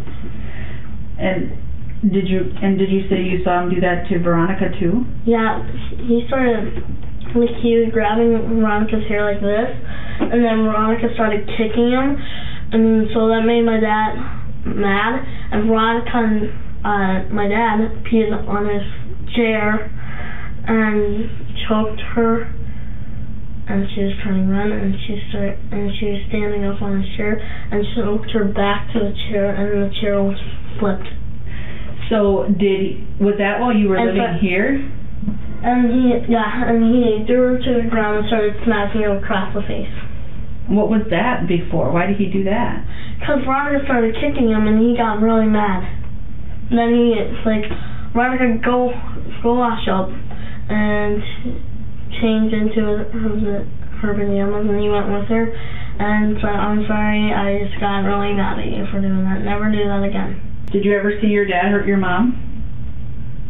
And 1.21 1.68
did 2.01 2.27
you 2.27 2.47
and 2.61 2.77
did 2.77 2.89
you 2.89 3.03
say 3.09 3.19
you 3.19 3.43
saw 3.43 3.63
him 3.63 3.69
do 3.69 3.79
that 3.81 4.07
to 4.07 4.19
Veronica 4.19 4.71
too? 4.79 5.03
Yeah, 5.25 5.59
he 6.07 6.23
started, 6.27 6.79
like, 7.35 7.51
he 7.59 7.75
was 7.75 7.91
grabbing 7.91 8.59
Veronica's 8.59 9.03
hair 9.07 9.23
like 9.23 9.43
this, 9.43 9.69
and 10.23 10.39
then 10.39 10.63
Veronica 10.63 11.11
started 11.13 11.43
kicking 11.59 11.91
him, 11.91 12.15
and 12.71 13.07
so 13.11 13.27
that 13.27 13.43
made 13.43 13.67
my 13.67 13.79
dad 13.79 14.15
mad, 14.63 15.19
and 15.51 15.67
Veronica 15.67 16.15
and 16.15 16.47
uh, 16.79 17.27
my 17.35 17.47
dad 17.47 17.83
peed 18.07 18.31
on 18.31 18.63
his 18.63 18.85
chair 19.35 19.91
and 20.67 21.27
choked 21.67 21.99
her 22.15 22.47
and 23.69 23.85
she 23.93 24.01
was 24.01 24.13
trying 24.23 24.45
to 24.45 24.51
run 24.51 24.71
and 24.71 24.95
she 25.05 25.21
started 25.29 25.59
and 25.71 25.91
she 25.99 26.05
was 26.09 26.19
standing 26.27 26.65
up 26.65 26.81
on 26.81 27.01
his 27.01 27.15
chair 27.15 27.37
and 27.71 27.85
she 27.85 28.01
choked 28.01 28.31
her 28.31 28.45
back 28.45 28.91
to 28.93 28.99
the 28.99 29.13
chair 29.29 29.53
and 29.53 29.85
the 29.85 29.93
chair 30.01 30.21
was 30.23 30.39
flipped. 30.79 31.05
So 32.09 32.49
did 32.57 33.21
was 33.21 33.37
that 33.37 33.59
while 33.61 33.73
you 33.73 33.87
were 33.89 33.97
And 33.97 34.17
living 34.17 34.33
so- 34.35 34.41
here? 34.41 34.91
And 35.61 35.91
he 35.91 36.31
yeah, 36.31 36.71
and 36.71 36.79
he 36.87 37.25
threw 37.27 37.53
her 37.53 37.57
to 37.59 37.71
the 37.83 37.87
ground 37.89 38.19
and 38.19 38.27
started 38.27 38.55
smacking 38.63 39.01
her 39.01 39.17
across 39.17 39.53
the 39.53 39.61
face. 39.61 39.91
What 40.67 40.89
was 40.89 41.03
that 41.09 41.47
before? 41.47 41.91
Why 41.91 42.07
did 42.07 42.15
he 42.17 42.27
do 42.31 42.43
that? 42.45 42.85
Because 43.19 43.43
Veronica 43.43 43.83
started 43.83 44.15
kicking 44.15 44.47
him 44.49 44.67
and 44.67 44.79
he 44.79 44.95
got 44.95 45.19
really 45.19 45.47
mad. 45.47 45.83
And 46.71 46.79
then 46.79 46.89
he 46.95 47.11
it's 47.19 47.43
like 47.45 47.67
Veronica 48.13 48.57
go 48.63 48.93
go 49.43 49.55
wash 49.59 49.83
up 49.91 50.07
and 50.09 51.19
change 52.21 52.53
into 52.53 52.79
her, 52.79 53.67
her 54.01 54.13
pajamas 54.15 54.65
and 54.69 54.79
he 54.79 54.87
went 54.89 55.11
with 55.11 55.27
her 55.27 55.51
and 55.99 56.37
so 56.39 56.47
I'm 56.47 56.87
sorry, 56.87 57.33
I 57.35 57.59
just 57.67 57.75
got 57.81 58.07
really 58.07 58.31
mad 58.31 58.57
at 58.59 58.71
you 58.71 58.87
for 58.87 59.01
doing 59.03 59.27
that. 59.27 59.43
Never 59.43 59.69
do 59.69 59.83
that 59.83 59.99
again. 60.07 60.48
Did 60.71 60.85
you 60.85 60.93
ever 60.93 61.11
see 61.19 61.27
your 61.27 61.45
dad 61.45 61.71
hurt 61.71 61.87
your 61.87 61.97
mom? 61.97 62.33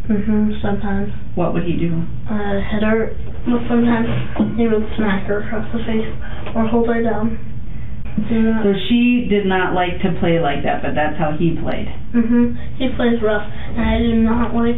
Mhm, 0.08 0.62
sometimes. 0.62 1.10
What 1.36 1.53
would 1.53 1.63
he 1.63 1.75
do? 1.75 2.01
Uh, 2.29 2.60
hit 2.60 2.82
her, 2.82 3.12
but 3.45 3.60
sometimes 3.67 4.08
he 4.55 4.67
would 4.67 4.84
smack 4.95 5.25
her 5.27 5.38
across 5.38 5.65
the 5.71 5.79
face 5.79 6.08
or 6.55 6.65
hold 6.65 6.88
her 6.88 7.01
down. 7.01 7.38
Yeah. 8.29 8.63
So 8.63 8.73
she 8.88 9.27
did 9.29 9.45
not 9.45 9.73
like 9.73 10.01
to 10.01 10.10
play 10.19 10.39
like 10.39 10.63
that, 10.63 10.82
but 10.82 10.95
that's 10.95 11.17
how 11.17 11.32
he 11.32 11.51
played. 11.51 11.88
Mhm. 12.13 12.55
He 12.77 12.88
plays 12.88 13.21
rough, 13.21 13.43
and 13.75 13.86
I 13.86 13.97
did 13.97 14.15
not 14.15 14.55
like. 14.55 14.75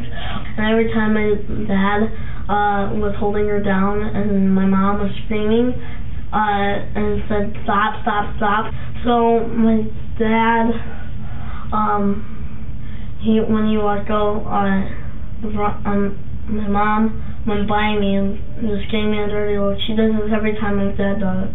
And 0.58 0.66
every 0.66 0.86
time 0.92 1.14
my 1.14 1.38
dad 1.66 2.10
uh 2.50 2.90
was 2.94 3.14
holding 3.16 3.48
her 3.48 3.60
down, 3.60 4.02
and 4.02 4.54
my 4.54 4.66
mom 4.66 5.00
was 5.00 5.10
screaming, 5.26 5.74
uh, 6.34 6.80
and 6.96 7.22
said 7.28 7.54
stop, 7.64 8.02
stop, 8.02 8.26
stop. 8.36 8.66
So 9.04 9.46
my 9.48 9.84
dad, 10.20 10.74
um, 11.72 12.24
he 13.22 13.40
when 13.40 13.68
he 13.68 13.78
let 13.78 14.08
go, 14.08 14.42
uh, 14.46 14.86
um, 15.86 16.18
my 16.50 16.68
mom 16.68 17.44
went 17.48 17.68
by 17.68 17.96
me 17.98 18.16
and 18.16 18.38
just 18.62 18.92
gave 18.92 19.08
me 19.08 19.18
a 19.20 19.28
dirty 19.28 19.58
look. 19.58 19.78
She 19.88 19.96
does 19.96 20.12
this 20.12 20.32
every 20.34 20.54
time 20.60 20.78
my 20.78 20.92
dad 20.94 21.20
does 21.20 21.50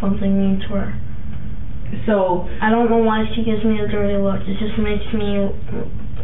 something 0.00 0.36
mean 0.38 0.60
to 0.60 0.74
her. 0.74 1.00
So 2.06 2.48
I 2.60 2.70
don't 2.70 2.90
know 2.90 2.98
why 2.98 3.24
she 3.34 3.42
gives 3.44 3.64
me 3.64 3.78
a 3.80 3.86
dirty 3.86 4.18
look. 4.20 4.42
It 4.46 4.58
just 4.58 4.78
makes 4.78 5.06
me 5.14 5.48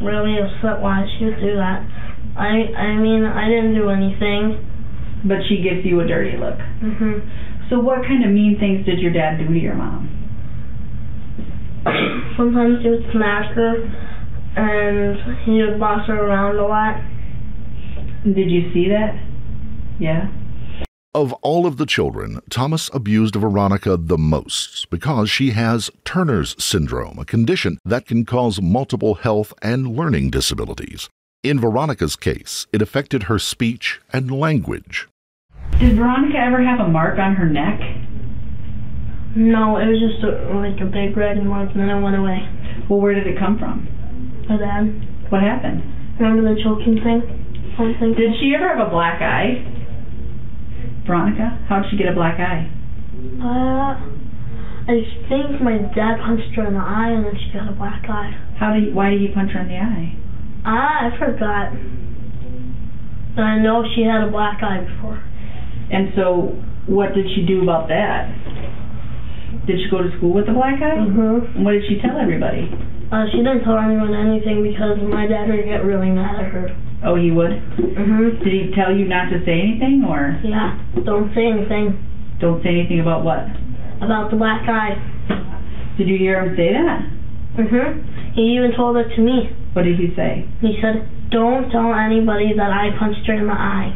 really 0.02 0.38
upset 0.38 0.80
why 0.80 1.06
she 1.18 1.24
would 1.26 1.40
do 1.40 1.54
that. 1.56 1.86
I 2.36 2.70
I 2.74 2.96
mean 2.98 3.24
I 3.24 3.48
didn't 3.48 3.74
do 3.74 3.88
anything. 3.88 4.66
but 5.22 5.36
she 5.48 5.60
gives 5.60 5.84
you 5.84 6.00
a 6.00 6.06
dirty 6.06 6.36
look. 6.38 6.56
Mhm. 6.82 7.20
So 7.68 7.78
what 7.78 8.02
kind 8.08 8.24
of 8.24 8.30
mean 8.32 8.56
things 8.58 8.86
did 8.86 8.98
your 9.00 9.12
dad 9.12 9.38
do 9.38 9.46
to 9.52 9.58
your 9.60 9.74
mom? 9.74 10.09
Sometimes 12.36 12.82
he 12.82 12.90
would 12.90 13.06
smack 13.12 13.54
her, 13.54 13.74
and 14.56 15.38
he 15.44 15.62
would 15.62 15.78
boss 15.80 16.06
her 16.06 16.26
around 16.26 16.56
a 16.56 16.66
lot. 16.66 17.02
Did 18.24 18.50
you 18.50 18.72
see 18.72 18.88
that? 18.88 19.18
Yeah. 19.98 20.28
Of 21.12 21.32
all 21.42 21.66
of 21.66 21.76
the 21.76 21.86
children, 21.86 22.40
Thomas 22.50 22.88
abused 22.94 23.34
Veronica 23.34 23.96
the 23.96 24.16
most 24.18 24.88
because 24.90 25.28
she 25.28 25.50
has 25.50 25.90
Turner's 26.04 26.54
syndrome, 26.62 27.18
a 27.18 27.24
condition 27.24 27.78
that 27.84 28.06
can 28.06 28.24
cause 28.24 28.62
multiple 28.62 29.16
health 29.16 29.52
and 29.60 29.96
learning 29.96 30.30
disabilities. 30.30 31.08
In 31.42 31.58
Veronica's 31.58 32.14
case, 32.14 32.66
it 32.72 32.80
affected 32.80 33.24
her 33.24 33.38
speech 33.38 34.00
and 34.12 34.30
language. 34.30 35.08
Did 35.80 35.96
Veronica 35.96 36.38
ever 36.38 36.62
have 36.62 36.78
a 36.78 36.88
mark 36.88 37.18
on 37.18 37.34
her 37.34 37.48
neck? 37.48 37.80
No, 39.36 39.78
it 39.78 39.86
was 39.86 40.02
just 40.02 40.24
a, 40.26 40.50
like 40.58 40.80
a 40.82 40.90
big 40.90 41.16
red 41.16 41.38
mark, 41.44 41.70
and 41.70 41.80
then 41.80 41.88
it 41.88 42.02
went 42.02 42.16
away. 42.16 42.42
Well, 42.90 42.98
where 42.98 43.14
did 43.14 43.26
it 43.26 43.38
come 43.38 43.58
from? 43.58 43.86
My 44.48 44.58
dad. 44.58 44.90
What 45.30 45.42
happened? 45.42 45.86
Remember 46.18 46.42
the 46.42 46.58
choking 46.58 46.98
thing? 46.98 47.22
Something. 47.78 48.18
Did 48.18 48.34
she 48.42 48.52
ever 48.58 48.66
have 48.66 48.82
a 48.82 48.90
black 48.90 49.22
eye? 49.22 49.62
Veronica, 51.06 51.62
how 51.68 51.80
did 51.80 51.90
she 51.90 51.96
get 51.96 52.08
a 52.08 52.14
black 52.14 52.40
eye? 52.40 52.66
Uh, 53.38 53.94
I 54.90 54.98
think 55.30 55.62
my 55.62 55.78
dad 55.94 56.18
punched 56.18 56.50
her 56.56 56.66
in 56.66 56.74
the 56.74 56.82
eye, 56.82 57.14
and 57.14 57.24
then 57.24 57.38
she 57.38 57.54
got 57.54 57.70
a 57.70 57.76
black 57.78 58.04
eye. 58.10 58.34
How 58.58 58.74
did? 58.74 58.94
Why 58.94 59.10
did 59.10 59.20
he 59.20 59.28
punch 59.28 59.52
her 59.52 59.60
in 59.60 59.68
the 59.68 59.78
eye? 59.78 60.18
Ah, 60.66 61.06
I 61.06 61.18
forgot. 61.18 61.72
But 63.36 63.42
I 63.42 63.62
know 63.62 63.84
she 63.94 64.02
had 64.02 64.26
a 64.26 64.30
black 64.30 64.62
eye 64.62 64.82
before. 64.82 65.22
And 65.92 66.12
so, 66.16 66.58
what 66.86 67.14
did 67.14 67.26
she 67.34 67.46
do 67.46 67.62
about 67.62 67.88
that? 67.88 68.26
Did 69.70 69.78
she 69.78 69.86
go 69.86 70.02
to 70.02 70.10
school 70.18 70.34
with 70.34 70.50
a 70.50 70.52
black 70.52 70.82
eye? 70.82 70.98
Mm-hmm. 70.98 71.54
And 71.54 71.62
what 71.62 71.78
did 71.78 71.86
she 71.86 72.02
tell 72.02 72.18
everybody? 72.18 72.66
Uh, 73.14 73.30
she 73.30 73.38
didn't 73.38 73.62
tell 73.62 73.78
anyone 73.78 74.10
anything 74.10 74.66
because 74.66 74.98
my 74.98 75.30
dad 75.30 75.46
would 75.46 75.62
get 75.62 75.86
really 75.86 76.10
mad 76.10 76.42
at 76.42 76.50
her. 76.50 76.74
Oh, 77.06 77.14
he 77.14 77.30
would? 77.30 77.54
Mm-hmm. 77.78 78.42
Did 78.42 78.50
he 78.50 78.74
tell 78.74 78.90
you 78.90 79.06
not 79.06 79.30
to 79.30 79.38
say 79.46 79.62
anything, 79.62 80.02
or? 80.02 80.42
Yeah, 80.42 80.74
don't 81.06 81.30
say 81.38 81.46
anything. 81.46 81.94
Don't 82.42 82.58
say 82.66 82.82
anything 82.82 82.98
about 82.98 83.22
what? 83.22 83.46
About 84.02 84.34
the 84.34 84.36
black 84.36 84.66
eye. 84.66 84.98
Did 85.94 86.10
you 86.10 86.18
hear 86.18 86.42
him 86.42 86.58
say 86.58 86.74
that? 86.74 87.06
Mm-hmm. 87.62 88.34
He 88.34 88.58
even 88.58 88.74
told 88.74 88.98
it 88.98 89.14
to 89.14 89.22
me. 89.22 89.54
What 89.78 89.86
did 89.86 90.02
he 90.02 90.10
say? 90.18 90.50
He 90.58 90.82
said, 90.82 91.06
don't 91.30 91.70
tell 91.70 91.94
anybody 91.94 92.58
that 92.58 92.74
I 92.74 92.90
punched 92.98 93.22
her 93.30 93.38
in 93.38 93.46
the 93.46 93.54
eye. 93.54 93.94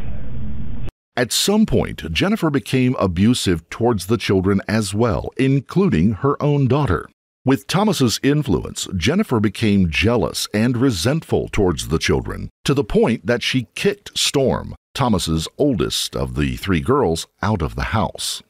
At 1.16 1.31
some 1.31 1.64
point, 1.64 2.12
Jennifer 2.12 2.50
became 2.50 2.96
abusive 2.98 3.70
towards 3.70 4.07
the 4.07 4.16
children 4.16 4.61
as 4.66 4.92
well, 4.92 5.31
including 5.37 6.14
her 6.14 6.42
own 6.42 6.66
daughter. 6.66 7.09
With 7.44 7.68
Thomas's 7.68 8.18
influence, 8.22 8.88
Jennifer 8.96 9.38
became 9.38 9.90
jealous 9.90 10.48
and 10.53 10.77
resentful 10.77 11.48
towards 11.50 11.88
the 11.88 12.00
children, 12.00 12.50
to 12.64 12.74
the 12.74 12.83
point 12.83 13.27
that 13.27 13.44
she 13.44 13.68
kicked 13.77 14.18
Storm, 14.18 14.74
Thomas's 14.92 15.46
oldest 15.57 16.16
of 16.16 16.35
the 16.35 16.57
three 16.57 16.81
girls, 16.81 17.29
out 17.42 17.62
of 17.62 17.77
the 17.77 17.92
house. 17.94 18.42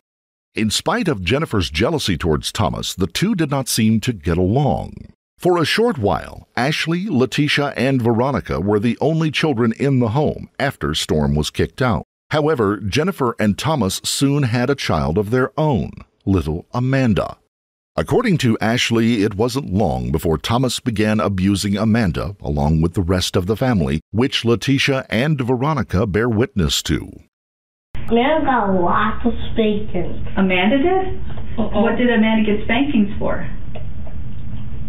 In 0.55 0.70
spite 0.70 1.09
of 1.09 1.24
Jennifer's 1.24 1.68
jealousy 1.68 2.16
towards 2.16 2.50
Thomas, 2.53 2.94
the 2.94 3.09
two 3.09 3.35
did 3.35 3.50
not 3.50 3.68
seem 3.68 4.00
to 4.00 4.12
get 4.12 4.38
along. 4.38 5.12
For 5.37 5.59
a 5.59 5.66
short 5.66 5.98
while, 5.98 6.48
Ashlee, 6.57 7.11
Letitia, 7.11 7.74
and 7.77 8.00
Veronica 8.00 8.61
were 8.61 8.79
the 8.79 8.96
only 9.03 9.31
children 9.31 9.72
in 9.72 9.98
the 9.98 10.11
home 10.11 10.48
after 10.59 10.94
Storm 10.94 11.35
was 11.35 11.50
kicked 11.50 11.83
out. 11.83 12.05
However, 12.35 12.79
Jennifer 12.79 13.37
and 13.38 13.57
Thomas 13.57 14.01
soon 14.03 14.42
had 14.42 14.68
a 14.68 14.75
child 14.75 15.18
of 15.18 15.31
their 15.31 15.53
own, 15.57 15.92
little 16.27 16.66
Amanda. 16.75 17.38
According 17.94 18.38
to 18.38 18.59
Ashlee, 18.61 19.20
it 19.20 19.37
wasn't 19.37 19.73
long 19.73 20.11
before 20.11 20.37
Thomas 20.37 20.81
began 20.81 21.20
abusing 21.20 21.77
Amanda 21.77 22.35
along 22.40 22.81
with 22.81 22.94
the 22.94 23.03
rest 23.03 23.37
of 23.37 23.47
the 23.47 23.55
family, 23.57 24.01
which 24.11 24.44
Letitia 24.44 25.07
and 25.09 25.40
Veronica 25.40 26.09
bear 26.09 26.29
witness 26.29 26.83
to. 26.83 27.09
Amanda 28.11 28.44
got 28.47 28.83
lots 28.83 29.25
of 29.25 29.33
spankings. 29.53 30.27
Amanda 30.37 30.79
did? 30.79 31.07
Uh-uh. 31.57 31.83
What 31.83 31.94
did 31.94 32.11
Amanda 32.11 32.51
get 32.51 32.64
spankings 32.64 33.16
for? 33.16 33.49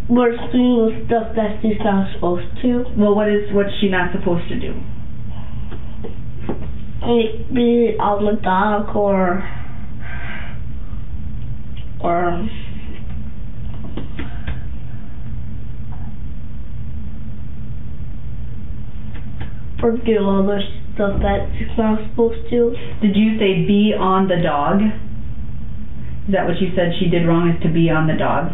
We're 0.10 0.36
doing 0.52 0.98
the 0.98 1.06
stuff 1.06 1.36
that 1.36 1.62
she's 1.62 1.78
not 1.86 2.12
supposed 2.16 2.50
to. 2.64 2.86
Well, 2.98 3.14
what 3.14 3.30
is 3.30 3.54
what's 3.54 3.70
she 3.80 3.88
not 3.88 4.12
supposed 4.18 4.50
to 4.50 4.60
do? 4.60 4.74
Be 7.06 7.96
on 8.00 8.26
the 8.26 8.42
dog 8.42 8.96
or 8.96 9.44
or 12.02 12.50
or 19.84 19.92
do 19.98 20.30
other 20.30 20.60
stuff 20.96 21.22
that 21.22 21.54
she's 21.54 21.78
not 21.78 22.00
supposed 22.10 22.50
to. 22.50 22.74
Did 23.02 23.16
you 23.16 23.38
say 23.38 23.68
be 23.68 23.94
on 23.94 24.28
the 24.28 24.42
dog? 24.42 24.82
Is 24.82 26.34
that 26.34 26.48
what 26.48 26.60
you 26.60 26.74
said 26.76 26.94
she 27.00 27.08
did 27.08 27.28
wrong? 27.28 27.54
Is 27.54 27.62
to 27.62 27.70
be 27.72 27.92
on 27.92 28.08
the 28.08 28.18
dog? 28.18 28.50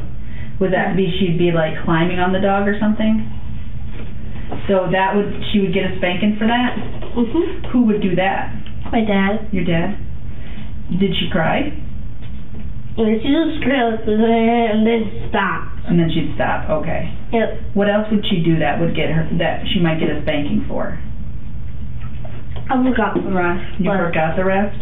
Would 0.59 0.73
that 0.73 0.97
be 0.97 1.07
she'd 1.07 1.37
be 1.37 1.53
like 1.53 1.85
climbing 1.85 2.19
on 2.19 2.33
the 2.33 2.41
dog 2.41 2.67
or 2.67 2.77
something? 2.77 3.40
So 4.67 4.87
that 4.91 5.15
would 5.15 5.31
she 5.51 5.59
would 5.59 5.73
get 5.73 5.85
a 5.87 5.97
spanking 5.97 6.35
for 6.37 6.47
that? 6.47 6.75
Mm-hmm. 7.15 7.71
Who 7.71 7.85
would 7.87 8.01
do 8.01 8.15
that? 8.15 8.53
My 8.91 9.03
dad. 9.03 9.47
Your 9.51 9.63
dad? 9.63 9.97
Did 10.99 11.11
she 11.15 11.29
cry? 11.31 11.71
And 12.97 13.21
she 13.23 13.31
just 13.31 13.63
screamed 13.63 14.03
and 14.03 14.83
then 14.83 15.29
stop. 15.31 15.71
And 15.87 15.97
then 15.97 16.11
she'd 16.11 16.35
stop. 16.35 16.69
Okay. 16.83 17.07
Yep. 17.31 17.75
What 17.75 17.87
else 17.87 18.11
would 18.11 18.25
she 18.27 18.43
do 18.43 18.59
that 18.59 18.79
would 18.79 18.95
get 18.95 19.09
her 19.09 19.23
that 19.39 19.63
she 19.71 19.79
might 19.79 19.99
get 19.99 20.11
a 20.11 20.21
spanking 20.23 20.65
for? 20.67 20.99
I 22.67 22.75
forgot 22.83 23.15
the 23.15 23.31
rest. 23.31 23.79
You 23.79 23.91
forgot 23.91 24.35
the 24.35 24.43
rest? 24.43 24.75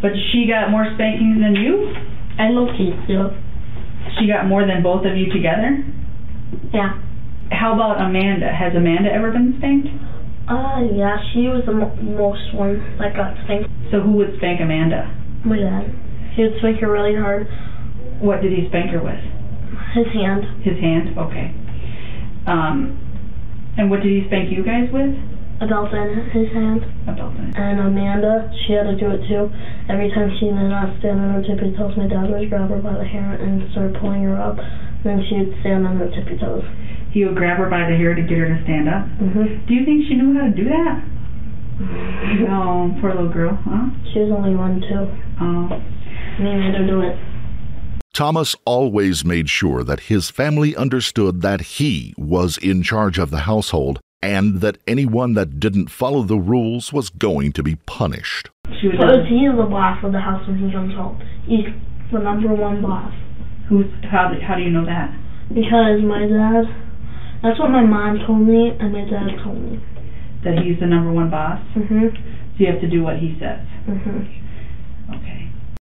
But 0.00 0.12
she 0.32 0.46
got 0.46 0.70
more 0.70 0.84
spankings 0.94 1.40
than 1.40 1.56
you? 1.56 1.92
I 2.38 2.48
know 2.52 2.68
she 2.76 2.92
do. 3.08 3.32
She 4.18 4.26
got 4.28 4.46
more 4.46 4.66
than 4.66 4.82
both 4.82 5.06
of 5.06 5.16
you 5.16 5.32
together? 5.32 5.84
Yeah. 6.72 7.00
How 7.52 7.74
about 7.74 8.00
Amanda? 8.00 8.48
Has 8.50 8.74
Amanda 8.74 9.12
ever 9.12 9.30
been 9.30 9.54
spanked? 9.58 9.88
Uh, 10.48 10.82
yeah, 10.90 11.16
she 11.32 11.46
was 11.46 11.62
the 11.66 11.72
mo- 11.72 11.94
most 12.02 12.54
one 12.54 12.80
that 12.98 13.14
got 13.14 13.36
spanked. 13.44 13.70
So 13.92 14.00
who 14.00 14.12
would 14.18 14.34
spank 14.38 14.60
Amanda? 14.60 15.06
My 15.44 15.58
dad. 15.60 15.86
He 16.34 16.42
would 16.42 16.58
spank 16.58 16.80
her 16.80 16.90
really 16.90 17.14
hard. 17.14 17.46
What 18.18 18.40
did 18.42 18.52
he 18.52 18.66
spank 18.68 18.90
her 18.90 19.02
with? 19.02 19.20
His 19.94 20.08
hand. 20.10 20.64
His 20.64 20.80
hand? 20.80 21.18
Okay. 21.18 21.54
Um, 22.46 22.98
and 23.78 23.90
what 23.90 24.02
did 24.02 24.10
he 24.10 24.26
spank 24.26 24.50
you 24.50 24.64
guys 24.64 24.90
with? 24.90 25.14
A 25.62 25.66
belt 25.68 25.94
in 25.94 26.26
his 26.34 26.50
hand. 26.50 26.82
A 27.06 27.14
belt 27.14 27.38
in. 27.38 27.54
And 27.54 27.78
Amanda, 27.78 28.50
she 28.66 28.74
had 28.74 28.90
to 28.90 28.96
do 28.98 29.14
it 29.14 29.22
too. 29.30 29.46
Every 29.86 30.10
time 30.10 30.34
she 30.40 30.50
did 30.50 30.58
not 30.58 30.98
stand 30.98 31.20
on 31.22 31.38
her 31.38 31.42
tippy 31.46 31.70
toes, 31.78 31.94
my 31.94 32.08
dad 32.10 32.26
would 32.26 32.50
grab 32.50 32.70
her 32.70 32.82
by 32.82 32.98
the 32.98 33.06
hair 33.06 33.38
and 33.38 33.70
start 33.70 33.94
pulling 34.00 34.24
her 34.26 34.34
up. 34.40 34.58
Then 35.06 35.22
she 35.28 35.38
would 35.38 35.54
stand 35.62 35.86
on 35.86 36.02
her 36.02 36.10
tippy 36.10 36.34
toes. 36.34 36.66
He 37.12 37.24
would 37.24 37.36
grab 37.36 37.58
her 37.58 37.68
by 37.68 37.88
the 37.90 37.96
hair 37.96 38.14
to 38.14 38.22
get 38.22 38.38
her 38.38 38.48
to 38.56 38.62
stand 38.64 38.88
up. 38.88 39.04
Mm-hmm. 39.20 39.66
Do 39.66 39.74
you 39.74 39.84
think 39.84 40.04
she 40.08 40.14
knew 40.14 40.34
how 40.34 40.46
to 40.46 40.54
do 40.54 40.64
that? 40.64 41.04
No, 42.46 42.96
poor 43.00 43.10
little 43.14 43.32
girl, 43.32 43.58
huh? 43.64 43.90
She 44.12 44.20
was 44.20 44.30
only 44.30 44.54
one 44.54 44.80
too. 44.80 45.08
Oh. 45.40 45.68
Me 46.42 46.54
made 46.54 46.74
her 46.74 46.86
do 46.86 47.00
it. 47.00 47.18
Thomas 48.14 48.54
always 48.64 49.24
made 49.24 49.48
sure 49.48 49.82
that 49.82 50.00
his 50.00 50.30
family 50.30 50.76
understood 50.76 51.40
that 51.42 51.60
he 51.62 52.14
was 52.16 52.58
in 52.58 52.82
charge 52.82 53.18
of 53.18 53.30
the 53.30 53.40
household 53.40 54.00
and 54.22 54.60
that 54.60 54.78
anyone 54.86 55.34
that 55.34 55.58
didn't 55.58 55.88
follow 55.90 56.22
the 56.22 56.38
rules 56.38 56.92
was 56.92 57.08
going 57.10 57.52
to 57.52 57.62
be 57.62 57.76
punished. 57.86 58.50
She 58.80 58.88
was 58.88 58.96
Because 58.98 59.26
he 59.28 59.46
is 59.46 59.56
the 59.56 59.64
boss 59.66 59.98
of 60.04 60.12
the 60.12 60.20
house 60.20 60.46
when 60.46 60.58
he 60.58 60.70
comes 60.72 60.94
home. 60.94 61.20
He's 61.46 61.66
the 62.12 62.18
number 62.20 62.54
one 62.54 62.82
boss. 62.82 63.12
Who's 63.68 63.86
how? 64.10 64.28
do- 64.32 64.40
How 64.40 64.54
do 64.56 64.62
you 64.62 64.70
know 64.70 64.84
that? 64.84 65.10
Because 65.48 66.00
my 66.04 66.26
dad, 66.28 66.64
that's 67.42 67.58
what 67.58 67.70
my 67.70 67.84
mom 67.84 68.18
told 68.26 68.46
me 68.46 68.72
and 68.78 68.92
my 68.92 69.04
dad 69.04 69.42
told 69.42 69.60
me. 69.60 69.80
That 70.44 70.58
he's 70.58 70.80
the 70.80 70.86
number 70.86 71.12
one 71.12 71.30
boss. 71.30 71.60
Mhm. 71.76 72.12
So 72.14 72.20
you 72.56 72.66
have 72.66 72.80
to 72.80 72.88
do 72.88 73.02
what 73.02 73.18
he 73.18 73.36
says. 73.38 73.60
Mhm. 73.86 74.28
Okay. 75.14 75.48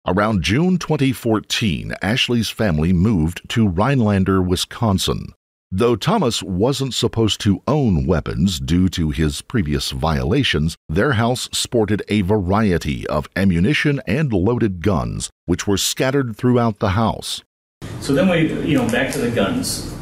Around 0.07 0.43
June 0.43 0.77
2014, 0.77 1.93
Ashlee's 2.01 2.49
family 2.49 2.91
moved 2.91 3.47
to 3.49 3.67
Rhinelander, 3.67 4.41
Wisconsin. 4.41 5.27
Though 5.71 5.95
Thomas 5.95 6.43
wasn't 6.43 6.93
supposed 6.93 7.39
to 7.41 7.61
own 7.65 8.05
weapons 8.05 8.59
due 8.59 8.89
to 8.89 9.11
his 9.11 9.41
previous 9.41 9.91
violations, 9.91 10.75
their 10.89 11.13
house 11.13 11.47
sported 11.53 12.01
a 12.09 12.21
variety 12.23 13.07
of 13.07 13.29
ammunition 13.37 14.01
and 14.05 14.33
loaded 14.33 14.83
guns, 14.83 15.29
which 15.45 15.67
were 15.67 15.77
scattered 15.77 16.35
throughout 16.35 16.79
the 16.79 16.89
house. 16.89 17.41
So 18.01 18.13
then 18.13 18.27
we, 18.27 18.51
you 18.69 18.77
know, 18.77 18.89
back 18.89 19.13
to 19.13 19.19
the 19.19 19.31
guns. 19.31 19.95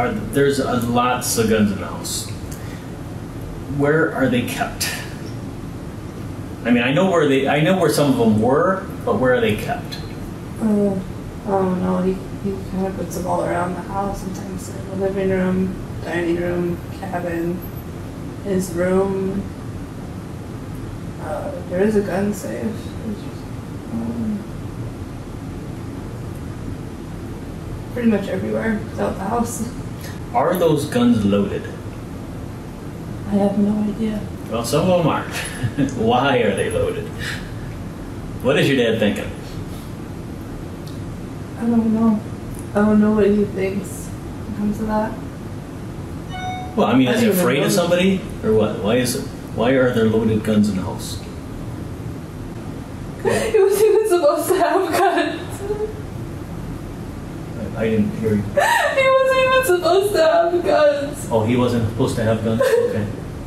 Are 0.00 0.12
there's 0.12 0.60
uh, 0.60 0.82
lots 0.86 1.36
of 1.36 1.50
guns 1.50 1.72
in 1.72 1.78
the 1.78 1.86
house. 1.86 2.26
Where 3.76 4.14
are 4.14 4.30
they 4.30 4.46
kept? 4.46 4.88
I 6.64 6.70
mean, 6.70 6.82
I 6.82 6.90
know 6.90 7.10
where 7.10 7.28
they, 7.28 7.46
I 7.46 7.60
know 7.60 7.78
where 7.78 7.90
some 7.90 8.10
of 8.10 8.16
them 8.16 8.40
were, 8.40 8.86
but 9.04 9.18
where 9.18 9.34
are 9.34 9.42
they 9.42 9.56
kept? 9.56 9.98
Oh, 10.62 11.02
I 11.44 11.50
don't 11.50 11.82
know. 11.82 11.98
He, 11.98 12.14
he 12.44 12.56
kind 12.70 12.86
of 12.86 12.96
puts 12.96 13.18
them 13.18 13.26
all 13.26 13.44
around 13.44 13.74
the 13.74 13.82
house. 13.82 14.22
Sometimes 14.22 14.70
in 14.70 14.88
the 14.88 14.96
living 14.96 15.28
room, 15.28 15.76
dining 16.02 16.36
room, 16.36 16.78
cabin, 16.98 17.60
his 18.44 18.72
room, 18.72 19.42
Uh, 21.20 21.52
there 21.68 21.82
is 21.82 21.96
a 21.96 22.00
gun 22.00 22.32
safe. 22.32 22.64
Just, 22.64 23.42
um, 23.92 24.42
pretty 27.92 28.08
much 28.08 28.28
everywhere 28.28 28.80
without 28.84 29.14
the 29.16 29.24
house. 29.24 29.70
Are 30.34 30.56
those 30.56 30.86
guns 30.86 31.24
loaded? 31.24 31.64
I 33.28 33.34
have 33.34 33.58
no 33.58 33.82
idea. 33.82 34.20
Well, 34.50 34.64
some 34.64 34.90
of 34.90 34.98
them 34.98 35.08
are. 35.08 35.22
Why 35.94 36.38
are 36.38 36.54
they 36.54 36.70
loaded? 36.70 37.06
What 38.42 38.58
is 38.58 38.68
your 38.68 38.76
dad 38.76 38.98
thinking? 38.98 39.30
I 41.58 41.60
don't 41.62 41.92
know. 41.92 42.20
I 42.74 42.86
don't 42.86 43.00
know 43.00 43.12
what 43.12 43.26
he 43.26 43.44
thinks 43.44 44.06
when 44.06 44.54
it 44.54 44.58
comes 44.58 44.78
to 44.78 44.84
that. 44.84 45.12
Well, 46.76 46.86
I 46.86 46.94
mean, 46.94 47.08
is 47.08 47.20
he 47.20 47.28
afraid 47.28 47.62
of 47.62 47.72
somebody, 47.72 48.20
or 48.44 48.54
what? 48.54 48.78
Why 48.78 48.96
is 48.96 49.16
it? 49.16 49.26
Why 49.56 49.70
are 49.70 49.92
there 49.92 50.06
loaded 50.06 50.44
guns 50.44 50.68
in 50.68 50.76
the 50.76 50.82
house? 50.82 51.20
he 53.22 53.60
wasn't 53.60 53.84
even 53.84 54.08
supposed 54.08 54.48
to 54.48 54.54
have 54.54 54.98
guns. 54.98 55.39
I, 55.39 55.39
I 57.80 57.88
didn't 57.88 58.14
hear 58.18 58.34
you. 58.34 58.42
he 58.42 58.52
wasn't 58.52 59.38
even 59.40 59.64
supposed 59.64 60.12
to 60.12 60.22
have 60.22 60.62
guns. 60.62 61.28
Oh, 61.30 61.46
he 61.46 61.56
wasn't 61.56 61.88
supposed 61.88 62.14
to 62.16 62.22
have 62.22 62.44
guns. 62.44 62.60
Okay, 62.60 63.04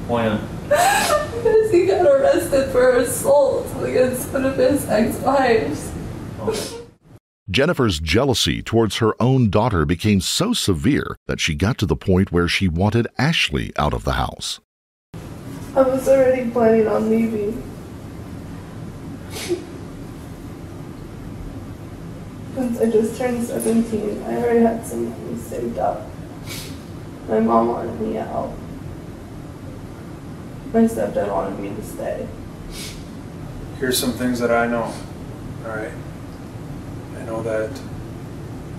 why 0.07 0.25
not? 0.25 0.41
Because 0.69 1.69
he 1.69 1.85
got 1.85 2.07
arrested 2.07 2.71
for 2.71 2.95
assault 2.95 3.67
against 3.83 4.33
one 4.33 4.45
of 4.45 4.57
his 4.57 4.89
ex-wives. 4.89 5.91
Oh. 6.39 6.79
Jennifer's 7.47 7.99
jealousy 7.99 8.63
towards 8.63 8.97
her 8.97 9.13
own 9.21 9.51
daughter 9.51 9.85
became 9.85 10.19
so 10.19 10.51
severe 10.51 11.15
that 11.27 11.39
she 11.39 11.53
got 11.53 11.77
to 11.77 11.85
the 11.85 11.95
point 11.95 12.31
where 12.31 12.47
she 12.47 12.67
wanted 12.67 13.05
Ashlee 13.19 13.71
out 13.77 13.93
of 13.93 14.03
the 14.03 14.13
house. 14.13 14.59
I 15.75 15.81
was 15.83 16.07
already 16.07 16.49
planning 16.49 16.87
on 16.87 17.07
leaving. 17.07 17.61
Since 22.55 22.79
I 22.79 22.85
just 22.85 23.17
turned 23.17 23.43
17, 23.43 24.23
I 24.23 24.37
already 24.37 24.59
had 24.59 24.85
some 24.85 25.09
money 25.09 25.37
saved 25.37 25.79
up. 25.79 26.07
My 27.27 27.39
mom 27.39 27.69
wanted 27.69 27.99
me 27.99 28.17
out. 28.17 28.53
My 30.71 30.81
stepdad 30.81 31.31
wanted 31.31 31.59
me 31.59 31.69
to 31.69 31.83
stay. 31.83 32.27
Here's 33.79 33.97
some 33.97 34.11
things 34.11 34.39
that 34.39 34.51
I 34.51 34.67
know. 34.67 34.93
All 35.65 35.75
right. 35.75 35.91
I 37.17 37.23
know 37.23 37.41
that. 37.41 37.71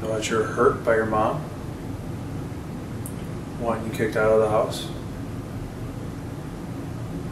Know 0.00 0.14
that 0.14 0.30
you're 0.30 0.44
hurt 0.44 0.84
by 0.84 0.94
your 0.94 1.06
mom. 1.06 1.42
Wanting 3.60 3.90
you 3.90 3.92
kicked 3.92 4.16
out 4.16 4.30
of 4.32 4.40
the 4.40 4.50
house. 4.50 4.88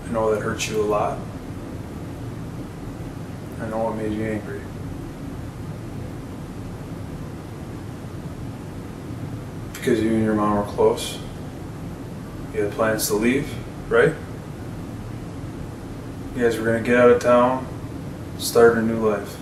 I 0.06 0.12
know 0.12 0.34
that 0.34 0.42
hurts 0.42 0.68
you 0.68 0.80
a 0.80 0.84
lot. 0.84 1.18
I 3.60 3.68
know 3.68 3.78
what 3.78 3.96
made 3.96 4.12
you 4.12 4.24
angry. 4.24 4.60
Because 9.82 10.00
you 10.00 10.14
and 10.14 10.22
your 10.22 10.34
mom 10.34 10.58
were 10.58 10.72
close. 10.72 11.18
You 12.54 12.62
had 12.62 12.70
plans 12.70 13.08
to 13.08 13.14
leave, 13.14 13.52
right? 13.88 14.14
You 16.36 16.42
guys 16.44 16.56
were 16.56 16.64
gonna 16.64 16.82
get 16.82 16.98
out 16.98 17.10
of 17.10 17.20
town, 17.20 17.66
start 18.38 18.78
a 18.78 18.82
new 18.82 19.04
life. 19.04 19.36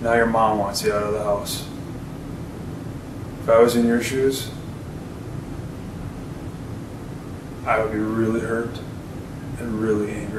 Now 0.00 0.14
your 0.14 0.26
mom 0.26 0.58
wants 0.58 0.84
you 0.84 0.92
out 0.92 1.02
of 1.02 1.12
the 1.12 1.24
house. 1.24 1.66
If 3.42 3.48
I 3.48 3.58
was 3.58 3.74
in 3.74 3.84
your 3.84 4.00
shoes, 4.00 4.52
I 7.66 7.82
would 7.82 7.90
be 7.90 7.98
really 7.98 8.42
hurt 8.42 8.78
and 9.58 9.80
really 9.80 10.12
angry. 10.12 10.29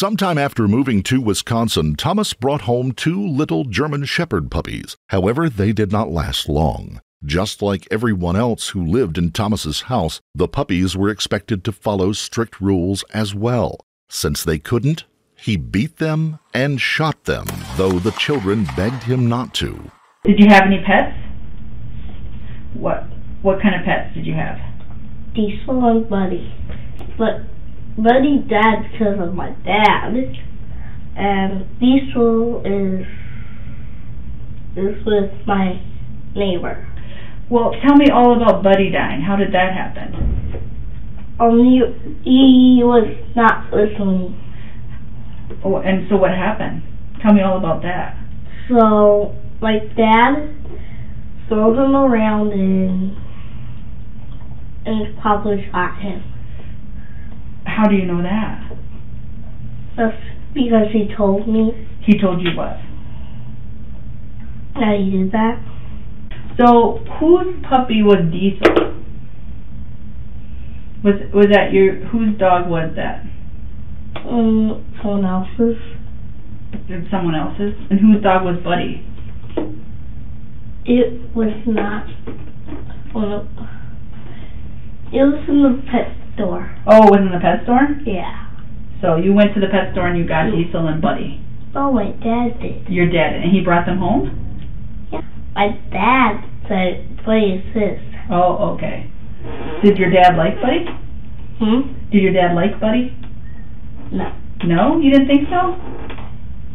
Sometime 0.00 0.38
after 0.38 0.66
moving 0.66 1.02
to 1.02 1.20
Wisconsin, 1.20 1.94
Thomas 1.94 2.32
brought 2.32 2.62
home 2.62 2.92
two 2.92 3.22
little 3.22 3.64
German 3.64 4.06
Shepherd 4.06 4.50
puppies. 4.50 4.96
However, 5.10 5.50
they 5.50 5.72
did 5.72 5.92
not 5.92 6.10
last 6.10 6.48
long. 6.48 7.02
Just 7.22 7.60
like 7.60 7.86
everyone 7.90 8.34
else 8.34 8.70
who 8.70 8.82
lived 8.82 9.18
in 9.18 9.30
Thomas's 9.30 9.82
house, 9.82 10.22
the 10.34 10.48
puppies 10.48 10.96
were 10.96 11.10
expected 11.10 11.64
to 11.64 11.72
follow 11.72 12.12
strict 12.12 12.62
rules 12.62 13.04
as 13.12 13.34
well. 13.34 13.78
Since 14.08 14.42
they 14.42 14.58
couldn't, 14.58 15.04
he 15.36 15.58
beat 15.58 15.98
them 15.98 16.38
and 16.54 16.80
shot 16.80 17.24
them, 17.24 17.44
though 17.76 17.98
the 17.98 18.12
children 18.12 18.66
begged 18.74 19.02
him 19.02 19.28
not 19.28 19.52
to. 19.56 19.90
Did 20.24 20.40
you 20.40 20.46
have 20.48 20.62
any 20.62 20.82
pets? 20.82 21.14
What 22.72 23.04
what 23.42 23.60
kind 23.60 23.74
of 23.74 23.84
pets 23.84 24.14
did 24.14 24.24
you 24.24 24.32
have? 24.32 24.58
Diesel 25.34 25.84
and 25.84 26.08
Buddy. 26.08 26.54
But 27.18 27.42
Buddy 27.96 28.38
died 28.48 28.90
because 28.92 29.18
of 29.20 29.34
my 29.34 29.50
dad. 29.64 30.14
And 31.16 31.78
Diesel 31.80 32.62
is 32.64 33.06
is 34.76 35.04
with 35.04 35.32
my 35.46 35.82
neighbor. 36.34 36.86
Well, 37.50 37.72
tell 37.84 37.96
me 37.96 38.06
all 38.10 38.36
about 38.36 38.62
Buddy 38.62 38.90
dying. 38.90 39.22
How 39.22 39.36
did 39.36 39.52
that 39.52 39.74
happen? 39.74 40.30
Um, 41.40 41.58
he, 41.58 41.82
he 42.22 42.80
was 42.84 43.08
not 43.34 43.72
listening. 43.72 44.38
Oh, 45.64 45.78
and 45.78 46.06
so 46.08 46.16
what 46.16 46.30
happened? 46.30 46.82
Tell 47.22 47.32
me 47.34 47.42
all 47.42 47.58
about 47.58 47.82
that. 47.82 48.16
So 48.68 49.34
my 49.60 49.78
dad 49.96 50.54
threw 51.48 51.74
him 51.74 51.96
around 51.96 52.52
and 52.52 53.16
and 54.86 55.18
probably 55.20 55.68
shot 55.70 56.00
him. 56.00 56.22
How 57.80 57.88
do 57.88 57.96
you 57.96 58.04
know 58.04 58.20
that? 58.22 58.76
That's 59.96 60.14
because 60.52 60.92
he 60.92 61.08
told 61.16 61.48
me 61.48 61.88
He 62.04 62.20
told 62.20 62.42
you 62.42 62.50
what? 62.54 62.76
that 64.74 64.98
he 64.98 65.10
did 65.10 65.32
that. 65.32 65.56
So 66.58 66.98
whose 67.18 67.64
puppy 67.66 68.02
was 68.02 68.20
Diesel? 68.30 69.00
Was 71.02 71.14
was 71.32 71.46
that 71.52 71.72
your 71.72 72.04
whose 72.08 72.36
dog 72.38 72.68
was 72.68 72.92
that? 72.96 73.24
Um, 74.28 74.84
someone 75.02 75.24
else's. 75.24 75.80
It's 76.86 77.10
Someone 77.10 77.34
else's. 77.34 77.72
And 77.88 77.98
whose 77.98 78.22
dog 78.22 78.44
was 78.44 78.62
Buddy? 78.62 79.06
It 80.84 81.34
was 81.34 81.56
not. 81.66 82.06
Well, 83.14 83.48
it 85.12 85.24
was 85.24 85.48
in 85.48 85.62
the 85.62 85.82
pet 85.90 86.19
store. 86.40 86.64
Oh, 86.86 87.04
it 87.04 87.10
was 87.12 87.20
in 87.20 87.32
the 87.32 87.40
pet 87.40 87.64
store? 87.64 87.84
Yeah. 88.08 88.48
So 89.04 89.16
you 89.16 89.32
went 89.32 89.52
to 89.54 89.60
the 89.60 89.68
pet 89.68 89.92
store 89.92 90.08
and 90.08 90.16
you 90.16 90.26
got 90.26 90.48
Diesel 90.48 90.88
and 90.88 91.00
Buddy. 91.00 91.44
Oh, 91.76 91.92
my 91.92 92.12
dad 92.24 92.60
did. 92.60 92.88
Your 92.88 93.08
dad 93.08 93.36
and 93.36 93.52
he 93.52 93.60
brought 93.60 93.84
them 93.84 93.98
home? 93.98 94.32
Yeah. 95.12 95.20
My 95.54 95.76
dad 95.92 96.40
said, 96.68 97.24
"Buddy 97.24 97.60
is 97.60 97.74
this?" 97.74 98.00
Oh, 98.30 98.74
okay. 98.74 99.10
Did 99.84 99.98
your 99.98 100.10
dad 100.10 100.36
like 100.36 100.60
Buddy? 100.60 100.84
Hmm. 101.60 101.92
Did 102.10 102.22
your 102.22 102.32
dad 102.32 102.54
like 102.54 102.80
Buddy? 102.80 103.16
No. 104.12 104.32
No, 104.64 105.00
you 105.00 105.10
didn't 105.10 105.28
think 105.28 105.48
so? 105.48 105.76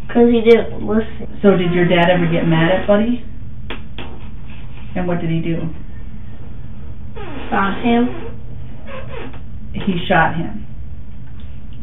Because 0.07 0.29
he 0.31 0.41
didn't 0.41 0.85
listen. 0.85 1.39
So 1.41 1.57
did 1.57 1.73
your 1.73 1.87
dad 1.87 2.09
ever 2.09 2.25
get 2.31 2.47
mad 2.47 2.71
at 2.71 2.87
Buddy? 2.87 3.25
And 4.95 5.07
what 5.07 5.19
did 5.19 5.29
he 5.29 5.41
do? 5.41 5.69
Shot 7.49 7.83
him. 7.83 8.34
He 9.75 9.99
shot 10.07 10.35
him. 10.35 10.65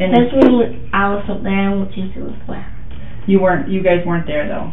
And 0.01 0.13
That's 0.13 0.33
when 0.33 0.91
I 0.93 1.15
wasn't 1.15 1.45
there 1.45 1.71
and 1.71 1.81
what 1.87 1.97
you 1.97 2.09
was 2.25 2.35
there. 2.49 2.67
you 3.29 3.41
weren't. 3.41 3.69
You 3.69 3.83
guys 3.83 4.01
weren't 4.07 4.27
there 4.27 4.49
though. 4.49 4.73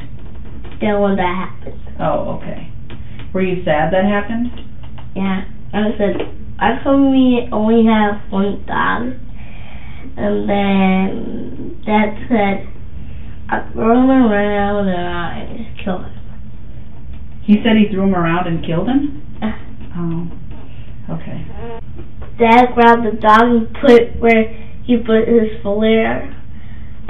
Then 0.80 1.02
when 1.02 1.18
that 1.18 1.52
happened. 1.52 1.82
Oh, 2.00 2.40
okay. 2.40 2.72
Were 3.34 3.42
you 3.42 3.64
sad 3.64 3.92
that 3.94 4.06
happened? 4.06 4.48
Yeah. 5.16 5.44
I 5.74 5.92
said, 6.00 6.16
I 6.58 6.82
told 6.84 7.12
me 7.12 7.48
only 7.52 7.86
have 7.86 8.32
one 8.32 8.64
dog. 8.66 9.14
And 10.18 10.50
then 10.50 11.82
Dad 11.86 12.16
said, 12.28 12.66
I 13.50 13.70
threw 13.74 13.92
him 13.92 14.10
around 14.10 14.88
and 14.88 15.08
I 15.08 15.58
just 15.58 15.84
killed 15.84 16.06
him. 16.06 16.16
He 17.44 17.56
said 17.64 17.76
he 17.78 17.92
threw 17.94 18.04
him 18.04 18.16
around 18.16 18.48
and 18.48 18.66
killed 18.66 18.88
him. 18.88 19.38
Uh, 19.44 19.52
Oh, 19.98 21.14
okay. 21.16 21.46
Dad 22.40 22.74
grabbed 22.74 23.06
the 23.06 23.20
dog 23.20 23.44
and 23.44 23.68
put 23.82 23.92
it 23.92 24.20
where 24.20 24.48
he 24.84 24.98
put 24.98 25.28
his 25.28 25.60
fillet 25.62 26.32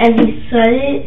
and 0.00 0.18
he 0.18 0.44
set 0.50 0.74
it. 0.74 1.06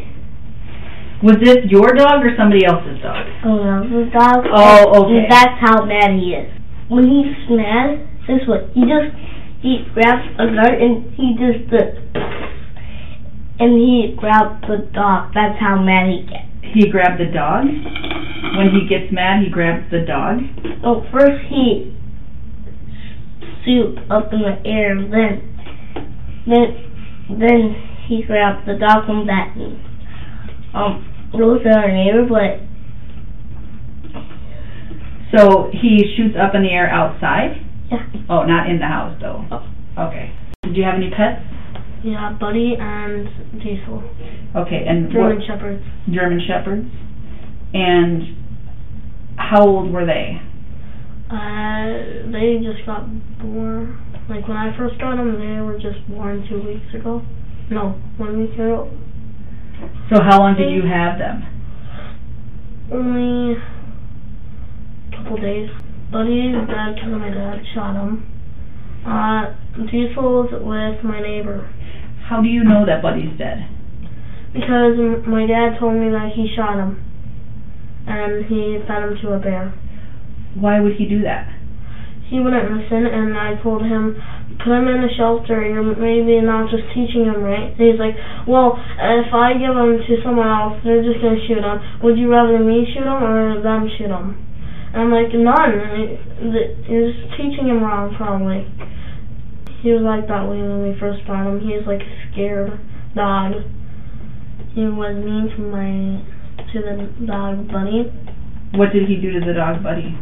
Was 1.23 1.37
this 1.43 1.67
your 1.67 1.91
dog 1.95 2.23
or 2.23 2.35
somebody 2.35 2.65
else's 2.65 2.99
dog? 3.03 3.27
Someone 3.43 3.83
else's 3.83 4.11
dog. 4.11 4.43
Oh, 4.47 5.03
okay. 5.03 5.23
And 5.23 5.31
that's 5.31 5.59
how 5.59 5.85
mad 5.85 6.15
he 6.19 6.35
is. 6.35 6.51
When 6.87 7.07
he's 7.07 7.35
mad, 7.51 8.07
this 8.27 8.43
what 8.47 8.71
he 8.71 8.87
just 8.87 9.11
he 9.63 9.83
grabs 9.93 10.27
a 10.39 10.47
gun 10.51 10.73
and 10.75 11.11
he 11.15 11.35
just 11.39 11.67
the 11.71 11.83
and 13.59 13.79
he 13.79 14.15
grabbed 14.17 14.67
the 14.67 14.87
dog. 14.91 15.31
That's 15.33 15.59
how 15.59 15.79
mad 15.79 16.11
he 16.11 16.27
gets. 16.27 16.49
He 16.73 16.89
grabbed 16.89 17.19
the 17.19 17.31
dog. 17.31 17.67
When 18.57 18.69
he 18.75 18.87
gets 18.89 19.11
mad, 19.13 19.43
he 19.43 19.49
grabs 19.49 19.89
the 19.91 20.03
dog. 20.05 20.41
Oh, 20.83 21.05
first 21.11 21.39
he 21.47 21.95
soup 23.65 23.97
up 24.09 24.31
in 24.33 24.41
the 24.41 24.61
air. 24.65 24.95
Then, 24.95 25.55
then, 26.47 27.37
then 27.39 27.75
he 28.07 28.23
grabbed 28.23 28.67
the 28.67 28.75
dog 28.77 29.05
from 29.05 29.27
that. 29.27 29.55
Um, 30.75 31.09
goes 31.31 31.63
to 31.63 31.69
our 31.69 31.91
neighbor, 31.91 32.25
but 32.27 32.59
So 35.35 35.69
he 35.71 36.13
shoots 36.15 36.35
up 36.39 36.53
in 36.55 36.61
the 36.63 36.69
air 36.69 36.89
outside? 36.89 37.57
Yeah. 37.91 38.05
Oh, 38.29 38.43
not 38.45 38.69
in 38.69 38.77
the 38.79 38.85
house 38.85 39.17
though. 39.19 39.45
Okay. 39.97 40.31
Did 40.63 40.77
you 40.77 40.83
have 40.83 40.95
any 40.95 41.09
pets? 41.09 41.41
yeah, 42.03 42.35
Buddy 42.39 42.75
and 42.79 43.27
Diesel, 43.63 44.03
Okay, 44.55 44.83
and 44.87 45.11
German 45.11 45.37
what? 45.39 45.47
Shepherds. 45.47 45.83
German 46.11 46.41
Shepherds. 46.45 46.87
And 47.73 48.37
how 49.37 49.65
old 49.65 49.91
were 49.93 50.05
they? 50.05 50.37
Uh, 51.33 52.29
they 52.31 52.61
just 52.61 52.85
got 52.85 53.09
born. 53.41 53.97
Like 54.29 54.47
when 54.47 54.55
I 54.57 54.75
first 54.77 54.99
got 54.99 55.17
them, 55.17 55.33
they 55.33 55.59
were 55.61 55.79
just 55.79 56.07
born 56.07 56.45
two 56.47 56.61
weeks 56.61 56.93
ago. 56.93 57.25
No, 57.71 57.97
one 58.17 58.37
week 58.39 58.53
ago. 58.53 58.91
So 60.13 60.21
how 60.21 60.39
long 60.39 60.55
did 60.55 60.69
you 60.69 60.83
have 60.83 61.17
them? 61.17 61.41
Only 62.93 63.57
a 63.57 65.17
couple 65.17 65.37
days. 65.37 65.69
Buddy 66.11 66.53
is 66.53 66.67
dead 66.67 66.93
because 66.95 67.09
my 67.09 67.29
dad 67.33 67.63
shot 67.73 67.95
him. 67.95 68.29
Uh, 69.05 69.55
Diesel 69.89 70.23
was 70.23 70.49
with 70.53 71.03
my 71.03 71.19
neighbor 71.19 71.67
How 72.29 72.41
do 72.41 72.47
you 72.47 72.63
know 72.63 72.85
that 72.85 73.01
Buddy's 73.01 73.35
dead? 73.37 73.67
because 74.53 74.93
my 75.27 75.47
dad 75.47 75.79
told 75.79 75.95
me 75.95 76.11
that 76.11 76.29
he 76.35 76.47
shot 76.55 76.77
him, 76.77 77.01
and 78.05 78.45
he 78.45 78.77
fed 78.87 79.01
him 79.01 79.17
to 79.23 79.33
a 79.33 79.39
bear. 79.39 79.73
Why 80.55 80.79
would 80.79 80.95
he 80.95 81.05
do 81.05 81.21
that? 81.23 81.49
He 82.29 82.39
wouldn't 82.39 82.71
listen, 82.71 83.05
and 83.05 83.37
I 83.37 83.61
told 83.61 83.85
him, 83.85 84.17
put 84.57 84.73
him 84.73 84.87
in 84.87 85.05
a 85.05 85.11
shelter, 85.13 85.61
you're 85.61 85.85
maybe 85.85 86.41
not 86.41 86.71
just 86.71 86.83
teaching 86.95 87.25
him 87.29 87.43
right. 87.43 87.73
And 87.77 87.81
he's 87.81 87.99
like, 88.01 88.17
well, 88.47 88.73
if 88.79 89.29
I 89.33 89.53
give 89.53 89.75
him 89.75 90.01
to 90.01 90.13
someone 90.25 90.49
else, 90.49 90.81
they're 90.81 91.03
just 91.05 91.21
going 91.21 91.37
to 91.37 91.43
shoot 91.45 91.61
him. 91.61 91.77
Would 92.01 92.17
you 92.17 92.31
rather 92.31 92.57
me 92.57 92.89
shoot 92.89 93.05
him 93.05 93.21
or 93.21 93.61
them 93.61 93.85
shoot 93.97 94.09
him? 94.09 94.33
And 94.93 94.97
I'm 94.97 95.11
like, 95.13 95.29
none. 95.33 95.73
And 95.77 96.55
it- 96.57 96.89
You're 96.89 97.11
just 97.11 97.37
teaching 97.37 97.69
him 97.69 97.83
wrong, 97.83 98.15
probably. 98.17 98.65
He 99.85 99.91
was 99.91 100.01
like 100.01 100.25
that 100.31 100.47
way 100.47 100.57
when 100.63 100.81
we 100.81 100.97
first 100.97 101.27
bought 101.27 101.45
him. 101.45 101.59
He 101.59 101.75
was 101.75 101.85
like 101.85 102.01
a 102.01 102.13
scared 102.31 102.71
dog. 103.13 103.61
He 104.73 104.89
was 104.89 105.13
mean 105.21 105.53
to 105.53 105.59
my, 105.69 106.23
to 106.71 106.77
the 106.81 107.25
dog 107.27 107.67
Buddy. 107.69 108.09
What 108.73 108.89
did 108.93 109.05
he 109.07 109.21
do 109.21 109.37
to 109.37 109.41
the 109.45 109.53
dog 109.53 109.83
Buddy? 109.83 110.17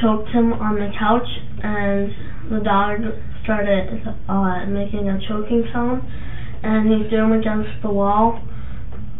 Choked 0.00 0.28
him 0.30 0.52
on 0.54 0.78
the 0.78 0.88
couch 0.98 1.28
and 1.62 2.10
the 2.50 2.60
dog 2.64 3.00
started 3.42 4.00
uh, 4.28 4.64
making 4.66 5.08
a 5.08 5.18
choking 5.28 5.64
sound 5.72 6.02
and 6.62 6.86
he 6.86 7.08
threw 7.08 7.26
him 7.26 7.32
against 7.32 7.70
the 7.82 7.90
wall 7.90 8.38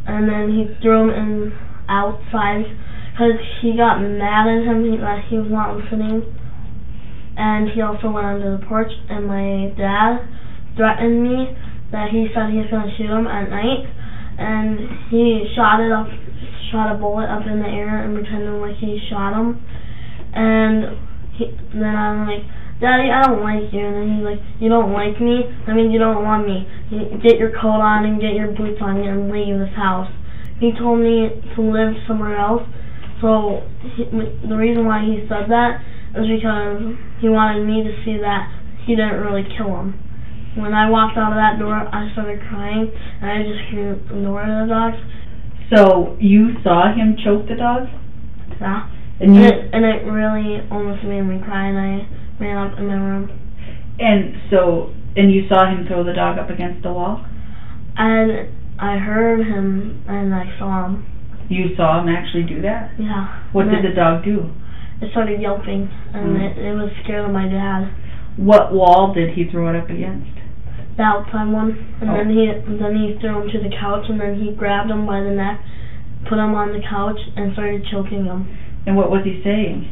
and 0.07 0.29
then 0.29 0.51
he 0.51 0.67
threw 0.81 1.09
him 1.09 1.11
in 1.11 1.53
outside 1.89 2.65
because 3.13 3.39
he 3.61 3.77
got 3.77 4.01
mad 4.01 4.47
at 4.47 4.65
him 4.65 4.83
that 4.99 5.29
he 5.29 5.37
was 5.37 5.51
not 5.51 5.77
listening. 5.77 6.25
And 7.37 7.69
he 7.69 7.81
also 7.81 8.11
went 8.11 8.27
under 8.27 8.57
the 8.57 8.65
porch 8.65 8.91
and 9.09 9.27
my 9.27 9.73
dad 9.77 10.25
threatened 10.77 11.23
me 11.23 11.53
that 11.93 12.09
he 12.09 12.27
said 12.33 12.49
he 12.49 12.61
was 12.61 12.69
going 12.71 12.89
to 12.89 12.95
shoot 12.97 13.13
him 13.13 13.27
at 13.27 13.49
night 13.49 13.85
and 14.41 14.81
he 15.13 15.45
shot 15.55 15.81
it 15.81 15.93
up 15.93 16.09
shot 16.71 16.89
a 16.89 16.97
bullet 16.97 17.29
up 17.29 17.45
in 17.45 17.61
the 17.61 17.69
air 17.69 18.01
and 18.01 18.17
pretended 18.17 18.53
like 18.57 18.77
he 18.81 18.97
shot 19.09 19.37
him 19.37 19.61
and 20.33 20.99
he, 21.37 21.53
then 21.73 21.95
I'm 21.97 22.27
like, 22.27 22.45
Daddy, 22.83 23.15
I 23.15 23.23
don't 23.23 23.47
like 23.47 23.71
you. 23.73 23.79
And 23.79 23.95
then 23.95 24.07
he's 24.17 24.25
like, 24.27 24.43
You 24.59 24.69
don't 24.69 24.93
like 24.93 25.21
me? 25.23 25.47
That 25.67 25.79
means 25.79 25.93
you 25.93 26.03
don't 26.03 26.25
want 26.25 26.47
me. 26.47 26.67
You 26.91 27.15
get 27.23 27.39
your 27.39 27.55
coat 27.55 27.79
on 27.79 28.05
and 28.05 28.21
get 28.21 28.35
your 28.35 28.51
boots 28.51 28.83
on 28.83 28.99
and 28.99 29.31
leave 29.31 29.55
this 29.55 29.75
house. 29.79 30.11
He 30.59 30.75
told 30.75 30.99
me 30.99 31.31
to 31.55 31.61
live 31.63 31.95
somewhere 32.07 32.35
else. 32.35 32.67
So 33.23 33.63
he, 33.95 34.05
the 34.11 34.59
reason 34.59 34.85
why 34.85 35.07
he 35.07 35.23
said 35.31 35.47
that 35.47 35.79
is 36.19 36.27
because 36.27 36.99
he 37.23 37.31
wanted 37.31 37.63
me 37.65 37.87
to 37.87 37.93
see 38.05 38.19
that 38.19 38.51
he 38.85 38.99
didn't 38.99 39.23
really 39.23 39.47
kill 39.57 39.79
him. 39.79 39.95
When 40.59 40.75
I 40.75 40.91
walked 40.91 41.17
out 41.17 41.33
of 41.33 41.39
that 41.39 41.57
door, 41.59 41.73
I 41.73 42.13
started 42.13 42.43
crying, 42.51 42.93
and 43.23 43.31
I 43.31 43.41
just 43.41 43.63
ignored 43.73 44.45
the 44.45 44.67
dogs. 44.69 45.01
So 45.73 46.19
you 46.21 46.61
saw 46.63 46.93
him 46.93 47.17
choke 47.17 47.49
the 47.49 47.57
dog? 47.57 47.89
Yeah. 48.61 48.92
And 49.21 49.35
you 49.37 49.43
it, 49.43 49.71
and 49.73 49.85
it 49.85 50.05
really 50.11 50.61
almost 50.71 51.05
made 51.05 51.23
me 51.23 51.39
cry, 51.45 51.67
and 51.69 51.79
I 51.79 52.07
ran 52.41 52.57
up 52.57 52.79
in 52.79 52.87
my 52.87 52.95
room. 52.95 53.31
and 54.01 54.35
so 54.51 54.91
and 55.17 55.31
you 55.33 55.47
saw 55.49 55.69
him 55.69 55.87
throw 55.87 56.03
the 56.03 56.15
dog 56.15 56.39
up 56.39 56.49
against 56.51 56.83
the 56.83 56.93
wall? 56.93 57.25
And 57.97 58.49
I 58.79 58.97
heard 58.97 59.47
him, 59.47 60.03
and 60.09 60.35
I 60.35 60.47
saw 60.59 60.87
him. 60.87 61.05
You 61.49 61.77
saw 61.77 62.01
him 62.01 62.09
actually 62.09 62.45
do 62.45 62.63
that? 62.63 62.93
Yeah. 62.99 63.29
What 63.53 63.69
and 63.69 63.83
did 63.83 63.93
the 63.93 63.95
dog 63.95 64.25
do? 64.25 64.49
It 65.03 65.11
started 65.11 65.41
yelping, 65.41 65.91
and 66.15 66.37
Mm. 66.37 66.41
it, 66.41 66.59
it 66.59 66.73
was 66.75 66.91
scared 67.05 67.27
of 67.27 67.33
my 67.33 67.47
dad. 67.47 67.91
What 68.37 68.73
wall 68.73 69.13
did 69.13 69.35
he 69.35 69.45
throw 69.45 69.69
it 69.69 69.77
up 69.77 69.91
against? 69.91 70.31
The 70.97 71.03
outside 71.03 71.49
one, 71.53 71.77
and 72.01 72.11
Oh. 72.11 72.15
then 72.17 72.31
he 72.31 72.47
then 72.81 72.97
he 72.97 73.15
threw 73.21 73.43
him 73.43 73.51
to 73.51 73.59
the 73.59 73.69
couch, 73.77 74.09
and 74.09 74.19
then 74.19 74.37
he 74.37 74.53
grabbed 74.53 74.91
him 74.91 75.05
by 75.05 75.21
the 75.21 75.31
neck, 75.31 75.61
put 76.25 76.39
him 76.39 76.55
on 76.55 76.73
the 76.73 76.81
couch, 76.81 77.21
and 77.37 77.53
started 77.53 77.85
choking 77.85 78.25
him. 78.25 78.47
And 78.87 78.97
what 78.97 79.11
was 79.11 79.25
he 79.25 79.41
saying? 79.43 79.89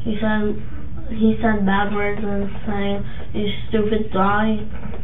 He 0.00 0.18
said 0.20 0.62
he 1.10 1.38
said 1.40 1.64
bad 1.64 1.94
words 1.94 2.20
and 2.22 2.50
saying, 2.66 3.04
"You 3.32 3.52
stupid 3.68 4.12
dog, 4.12 4.58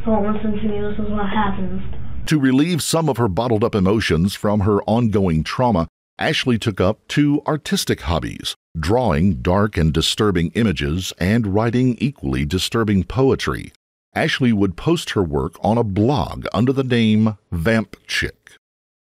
don't 0.05 0.33
listen 0.33 0.53
to 0.53 0.69
me. 0.69 0.81
This 0.81 0.99
is 0.99 1.11
what 1.11 1.29
happens." 1.29 1.83
To 2.27 2.39
relieve 2.39 2.83
some 2.83 3.09
of 3.09 3.17
her 3.17 3.29
bottled 3.29 3.65
up 3.65 3.75
emotions 3.75 4.35
from 4.35 4.61
her 4.61 4.83
ongoing 4.83 5.45
trauma, 5.45 5.87
Ashlee 6.21 6.61
took 6.61 6.81
up 6.81 7.07
two 7.09 7.43
artistic 7.47 8.03
hobbies 8.03 8.55
drawing 8.79 9.43
dark 9.43 9.77
and 9.77 9.93
disturbing 9.93 10.51
images 10.55 11.13
and 11.19 11.55
writing 11.55 11.97
equally 12.01 12.45
disturbing 12.45 13.05
poetry. 13.05 13.73
Ashlee 14.17 14.53
would 14.53 14.77
post 14.77 15.11
her 15.11 15.23
work 15.23 15.57
on 15.63 15.79
a 15.79 15.85
blog 15.85 16.47
under 16.53 16.73
the 16.73 16.85
name 16.85 17.37
Vamp 17.51 17.97
Chick. 18.07 18.42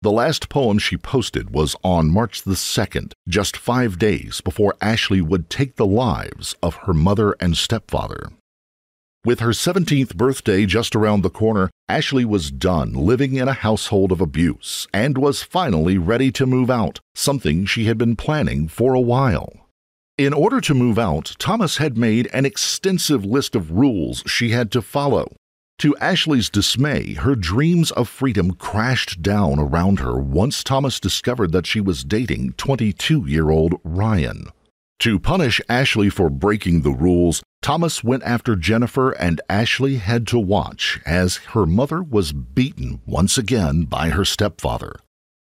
The 0.00 0.12
last 0.12 0.48
poem 0.48 0.78
she 0.78 0.96
posted 0.96 1.50
was 1.50 1.74
on 1.82 2.08
March 2.08 2.42
the 2.42 2.54
2nd, 2.54 3.14
just 3.28 3.56
five 3.56 3.98
days 3.98 4.40
before 4.40 4.76
Ashlee 4.80 5.20
would 5.20 5.50
take 5.50 5.74
the 5.74 5.86
lives 5.86 6.54
of 6.62 6.76
her 6.86 6.94
mother 6.94 7.34
and 7.40 7.56
stepfather. 7.56 8.30
With 9.24 9.40
her 9.40 9.50
17th 9.50 10.14
birthday 10.14 10.66
just 10.66 10.94
around 10.94 11.22
the 11.22 11.30
corner, 11.30 11.68
Ashlee 11.90 12.24
was 12.24 12.52
done 12.52 12.92
living 12.92 13.34
in 13.34 13.48
a 13.48 13.52
household 13.52 14.12
of 14.12 14.20
abuse 14.20 14.86
and 14.94 15.18
was 15.18 15.42
finally 15.42 15.98
ready 15.98 16.30
to 16.30 16.46
move 16.46 16.70
out, 16.70 17.00
something 17.16 17.66
she 17.66 17.86
had 17.86 17.98
been 17.98 18.14
planning 18.14 18.68
for 18.68 18.94
a 18.94 19.00
while. 19.00 19.66
In 20.16 20.32
order 20.32 20.60
to 20.60 20.74
move 20.74 20.98
out, 20.98 21.34
Thomas 21.40 21.78
had 21.78 21.98
made 21.98 22.28
an 22.32 22.46
extensive 22.46 23.24
list 23.24 23.56
of 23.56 23.72
rules 23.72 24.22
she 24.26 24.50
had 24.50 24.70
to 24.70 24.82
follow. 24.82 25.34
To 25.78 25.94
Ashlee's 26.00 26.50
dismay, 26.50 27.14
her 27.14 27.36
dreams 27.36 27.92
of 27.92 28.08
freedom 28.08 28.54
crashed 28.54 29.22
down 29.22 29.60
around 29.60 30.00
her 30.00 30.18
once 30.18 30.64
Thomas 30.64 30.98
discovered 30.98 31.52
that 31.52 31.66
she 31.66 31.80
was 31.80 32.02
dating 32.02 32.54
22 32.54 33.26
year 33.26 33.50
old 33.50 33.74
Ryan. 33.84 34.48
To 35.00 35.20
punish 35.20 35.60
Ashlee 35.68 36.12
for 36.12 36.30
breaking 36.30 36.82
the 36.82 36.90
rules, 36.90 37.44
Thomas 37.62 38.02
went 38.02 38.24
after 38.24 38.56
Jennifer, 38.56 39.12
and 39.12 39.40
Ashlee 39.48 40.00
had 40.00 40.26
to 40.28 40.38
watch 40.40 40.98
as 41.06 41.36
her 41.52 41.64
mother 41.64 42.02
was 42.02 42.32
beaten 42.32 43.00
once 43.06 43.38
again 43.38 43.84
by 43.84 44.08
her 44.08 44.24
stepfather. 44.24 44.96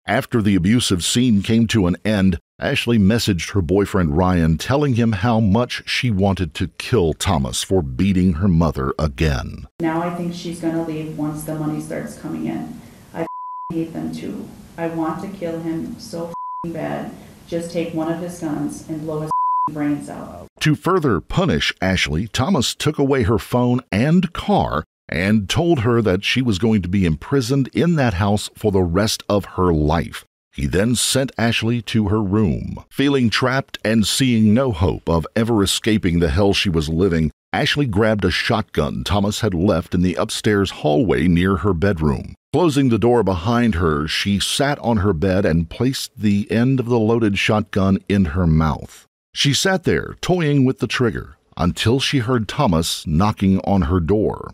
After 0.06 0.42
the 0.42 0.56
abusive 0.56 1.04
scene 1.04 1.44
came 1.44 1.68
to 1.68 1.88
an 1.88 1.98
end, 2.06 2.40
Ashlee 2.62 2.99
messaged 2.99 3.53
her 3.53 3.62
boyfriend 3.62 4.16
Ryan 4.16 4.59
telling 4.59 4.93
him 4.93 5.14
how 5.14 5.39
much 5.39 5.82
she 5.89 6.12
wanted 6.12 6.53
to 6.53 6.68
kill 6.78 7.14
Thomas 7.14 7.64
for 7.64 7.82
beating 7.82 8.34
her 8.34 8.47
mother 8.47 8.93
again. 8.99 9.68
Now 9.80 10.03
I 10.03 10.14
think 10.14 10.36
she's 10.36 10.62
gonna 10.62 10.86
leave 10.86 11.18
once 11.18 11.43
the 11.43 11.55
money 11.55 11.82
starts 11.82 12.18
coming 12.20 12.45
in. 12.45 12.80
I 13.16 13.26
hate 13.74 13.93
them 13.93 14.14
too. 14.14 14.47
I 14.78 14.88
want 14.89 15.24
to 15.24 15.28
kill 15.38 15.59
him 15.59 15.99
so 15.99 16.32
bad. 16.68 17.12
Just 17.47 17.72
take 17.72 17.95
one 17.95 18.12
of 18.12 18.20
his 18.20 18.39
guns 18.39 18.88
and 18.88 19.01
blow 19.01 19.22
his 19.22 19.32
brains 19.72 20.07
out. 20.07 20.47
To 20.59 20.76
further 20.76 21.20
punish 21.20 21.74
Ashlee, 21.82 22.32
Thomas 22.32 22.76
took 22.76 22.99
away 22.99 23.24
her 23.24 23.39
phone 23.39 23.82
and 23.91 24.32
car 24.34 24.84
and 25.09 25.49
told 25.49 25.80
her 25.80 26.01
that 26.03 26.24
she 26.24 26.43
was 26.43 26.59
going 26.59 26.84
to 26.84 26.88
be 26.88 27.05
imprisoned 27.05 27.70
in 27.74 27.95
that 27.95 28.14
house 28.14 28.51
for 28.55 28.72
the 28.72 28.84
rest 28.84 29.24
of 29.28 29.45
her 29.55 29.74
life. 29.74 30.26
He 30.54 30.68
then 30.68 30.95
sent 30.95 31.32
Ashlee 31.38 31.86
to 31.86 32.10
her 32.10 32.22
room. 32.22 32.84
Feeling 32.89 33.30
trapped 33.30 33.78
and 33.86 34.06
seeing 34.06 34.54
no 34.54 34.72
hope 34.72 35.10
of 35.10 35.26
ever 35.36 35.64
escaping 35.64 36.20
the 36.20 36.30
hell 36.30 36.54
she 36.54 36.70
was 36.70 36.89
living, 36.89 37.32
Ashlee 37.54 37.89
grabbed 37.89 38.26
a 38.26 38.32
shotgun 38.32 39.04
Thomas 39.04 39.41
had 39.41 39.54
left 39.54 39.93
in 39.93 40.02
the 40.02 40.16
upstairs 40.16 40.72
hallway 40.72 41.28
near 41.28 41.58
her 41.58 41.74
bedroom. 41.74 42.36
Closing 42.54 42.89
the 42.89 42.97
door 42.97 43.24
behind 43.24 43.76
her, 43.76 44.08
she 44.08 44.39
sat 44.39 44.78
on 44.80 44.97
her 44.97 45.14
bed 45.14 45.45
and 45.45 45.70
placed 45.70 46.12
the 46.18 46.52
end 46.52 46.80
of 46.80 46.86
the 46.86 46.99
loaded 46.99 47.38
shotgun 47.38 47.97
in 48.10 48.26
her 48.26 48.45
mouth. 48.45 49.08
She 49.34 49.54
sat 49.54 49.84
there, 49.84 50.16
toying 50.20 50.66
with 50.66 50.80
the 50.80 50.88
trigger, 50.88 51.38
until 51.56 52.02
she 52.02 52.20
heard 52.20 52.49
Thomas 52.49 53.08
knocking 53.08 53.60
on 53.60 53.84
her 53.84 54.02
door. 54.02 54.54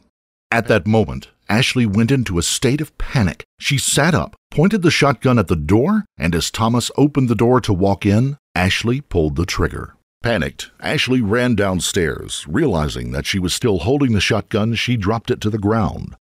At 0.52 0.68
that 0.68 0.86
moment, 0.86 1.30
Ashlee 1.50 1.86
went 1.86 2.12
into 2.12 2.38
a 2.38 2.44
state 2.44 2.82
of 2.82 2.98
panic. 2.98 3.46
She 3.60 3.78
sat 3.78 4.14
up, 4.14 4.36
pointed 4.52 4.82
the 4.82 4.92
shotgun 4.92 5.40
at 5.40 5.48
the 5.48 5.56
door, 5.56 6.06
and 6.18 6.36
as 6.36 6.52
Thomas 6.52 6.92
opened 6.98 7.30
the 7.30 7.36
door 7.36 7.62
to 7.62 7.74
walk 7.74 8.06
in, 8.06 8.38
Ashlee 8.56 9.08
pulled 9.08 9.36
the 9.36 9.46
trigger. 9.46 9.96
Panicked, 10.24 10.72
Ashlee 10.82 11.22
ran 11.24 11.56
downstairs. 11.56 12.46
Realizing 12.48 13.12
that 13.12 13.26
she 13.26 13.40
was 13.40 13.54
still 13.54 13.80
holding 13.80 14.14
the 14.14 14.20
shotgun, 14.20 14.76
she 14.76 14.98
dropped 14.98 15.32
it 15.32 15.40
to 15.42 15.50
the 15.50 15.58
ground. 15.58 16.16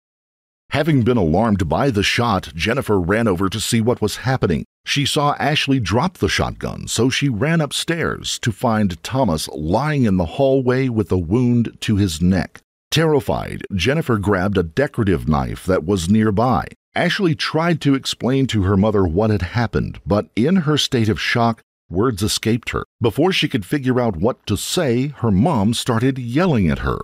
Having 0.72 1.04
been 1.04 1.18
alarmed 1.18 1.70
by 1.70 1.90
the 1.90 2.04
shot, 2.04 2.52
Jennifer 2.54 3.00
ran 3.00 3.28
over 3.28 3.50
to 3.50 3.60
see 3.60 3.82
what 3.82 4.02
was 4.02 4.18
happening. 4.18 4.66
She 4.86 5.06
saw 5.06 5.36
Ashlee 5.38 5.82
drop 5.82 6.18
the 6.18 6.30
shotgun, 6.30 6.88
so 6.88 7.10
she 7.10 7.30
ran 7.30 7.62
upstairs 7.62 8.38
to 8.40 8.52
find 8.52 9.02
Thomas 9.02 9.48
lying 9.50 10.04
in 10.04 10.18
the 10.18 10.26
hallway 10.26 10.90
with 10.90 11.12
a 11.12 11.18
wound 11.18 11.78
to 11.82 11.96
his 11.96 12.22
neck. 12.22 12.62
Terrified, 12.96 13.64
Jennifer 13.74 14.18
grabbed 14.18 14.58
a 14.58 14.64
decorative 14.64 15.28
knife 15.28 15.66
that 15.66 15.84
was 15.84 16.08
nearby. 16.08 16.66
Ashlee 16.96 17.38
tried 17.38 17.82
to 17.82 17.94
explain 17.94 18.48
to 18.48 18.64
her 18.64 18.78
mother 18.78 19.04
what 19.04 19.32
had 19.32 19.42
happened, 19.42 20.00
but 20.06 20.30
in 20.34 20.56
her 20.64 20.78
state 20.78 21.10
of 21.10 21.20
shock, 21.20 21.62
words 21.90 22.24
escaped 22.24 22.70
her. 22.70 22.86
Before 23.02 23.34
she 23.34 23.50
could 23.50 23.66
figure 23.66 24.00
out 24.00 24.16
what 24.16 24.48
to 24.48 24.56
say, 24.56 25.08
her 25.08 25.30
mom 25.30 25.74
started 25.74 26.18
yelling 26.18 26.70
at 26.70 26.80
her. 26.88 27.00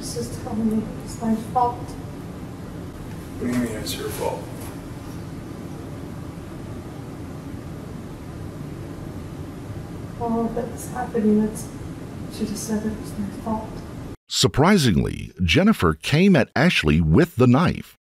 She's 0.00 0.14
just 0.14 0.42
telling 0.42 0.78
me 0.78 0.84
it's 1.04 1.22
my 1.22 1.36
fault. 1.36 1.76
What 3.38 3.52
do 3.52 3.56
you 3.56 3.64
mean 3.66 3.76
it's 3.76 3.96
your 3.96 4.08
fault? 4.08 4.42
All 10.20 10.44
that's 10.56 10.88
happening, 10.88 11.40
it's, 11.42 11.68
she 12.36 12.46
just 12.46 12.66
said 12.66 12.84
it 12.84 13.00
was 13.00 13.16
my 13.16 13.28
fault. 13.44 13.68
Surprisingly, 14.26 15.32
Jennifer 15.42 15.94
came 15.94 16.34
at 16.34 16.52
Ashlee 16.54 17.02
with 17.02 17.36
the 17.36 17.46
knife. 17.46 17.98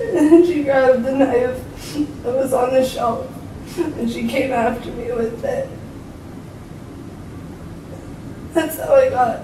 And 0.00 0.44
she 0.44 0.64
grabbed 0.64 1.04
the 1.04 1.12
knife 1.12 1.94
that 2.22 2.34
was 2.34 2.52
on 2.52 2.74
the 2.74 2.84
shelf 2.84 3.30
and 3.78 4.10
she 4.10 4.26
came 4.26 4.50
after 4.50 4.90
me 4.90 5.12
with 5.12 5.44
it. 5.44 5.68
That's 8.52 8.76
how 8.78 8.94
I 8.94 9.08
got. 9.08 9.40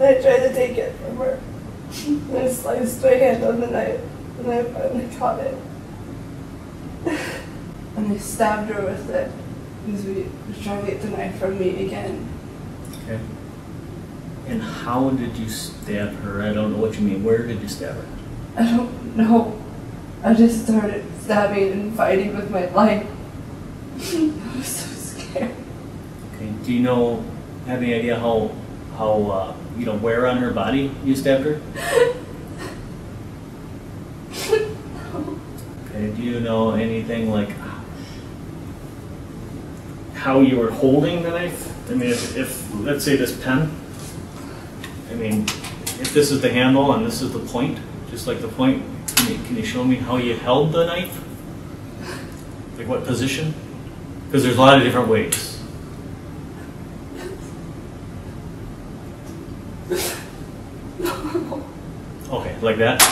I 0.00 0.14
tried 0.20 0.48
to 0.48 0.52
take 0.52 0.76
it 0.76 0.92
from 0.96 1.16
her. 1.18 1.40
And 2.06 2.36
I 2.36 2.48
sliced 2.48 3.02
my 3.02 3.10
hand 3.10 3.44
on 3.44 3.60
the 3.60 3.68
knife 3.68 4.00
and 4.38 4.50
I 4.50 4.64
finally 4.64 5.16
caught 5.16 5.38
it. 5.40 5.56
And 7.96 8.10
they 8.10 8.18
stabbed 8.18 8.70
her 8.70 8.84
with 8.84 9.10
it 9.10 9.30
because 9.86 10.04
we 10.04 10.14
were 10.22 10.62
trying 10.62 10.84
to 10.84 10.90
get 10.90 11.02
the 11.02 11.08
knife 11.10 11.38
from 11.38 11.58
me 11.58 11.86
again. 11.86 12.28
Okay. 13.04 13.20
And 14.46 14.62
how 14.62 15.10
did 15.10 15.36
you 15.36 15.48
stab 15.48 16.14
her? 16.16 16.42
I 16.42 16.52
don't 16.52 16.72
know 16.72 16.78
what 16.78 16.94
you 16.96 17.02
mean. 17.02 17.22
Where 17.24 17.46
did 17.46 17.60
you 17.60 17.68
stab 17.68 17.94
her? 17.94 18.06
I 18.56 18.64
don't 18.64 19.16
know. 19.16 19.60
I 20.22 20.34
just 20.34 20.64
started 20.64 21.04
stabbing 21.20 21.72
and 21.72 21.94
fighting 21.94 22.36
with 22.36 22.50
my 22.50 22.66
life. 22.66 23.06
I 23.96 24.56
was 24.56 24.66
so 24.66 24.88
scared. 24.94 25.54
Okay. 26.34 26.50
Do 26.64 26.72
you 26.72 26.80
know, 26.80 27.24
have 27.66 27.82
any 27.82 27.94
idea 27.94 28.18
how, 28.18 28.54
how, 28.96 29.22
uh, 29.30 29.54
you 29.78 29.86
know, 29.86 29.96
where 29.96 30.26
on 30.26 30.38
her 30.38 30.50
body 30.50 30.90
you 31.04 31.14
stabbed 31.16 31.44
her? 31.44 31.60
no. 35.12 35.38
Okay. 35.88 36.10
Do 36.14 36.22
you 36.22 36.40
know 36.40 36.72
anything 36.72 37.30
like 37.30 37.50
how 40.24 40.40
you 40.40 40.56
were 40.56 40.70
holding 40.70 41.22
the 41.22 41.28
knife? 41.28 41.90
I 41.90 41.94
mean, 41.94 42.08
if, 42.08 42.34
if 42.34 42.74
let's 42.76 43.04
say 43.04 43.14
this 43.14 43.38
pen, 43.44 43.70
I 45.10 45.14
mean, 45.16 45.42
if 46.00 46.14
this 46.14 46.30
is 46.30 46.40
the 46.40 46.50
handle 46.50 46.94
and 46.94 47.04
this 47.04 47.20
is 47.20 47.34
the 47.34 47.40
point, 47.40 47.78
just 48.10 48.26
like 48.26 48.40
the 48.40 48.48
point, 48.48 48.82
can 49.16 49.32
you, 49.32 49.44
can 49.44 49.56
you 49.56 49.64
show 49.66 49.84
me 49.84 49.96
how 49.96 50.16
you 50.16 50.34
held 50.34 50.72
the 50.72 50.86
knife? 50.86 51.22
Like 52.78 52.88
what 52.88 53.04
position? 53.04 53.52
Because 54.26 54.42
there's 54.42 54.56
a 54.56 54.60
lot 54.60 54.78
of 54.78 54.82
different 54.82 55.08
ways. 55.08 55.60
Okay, 62.30 62.58
like 62.62 62.78
that? 62.78 63.02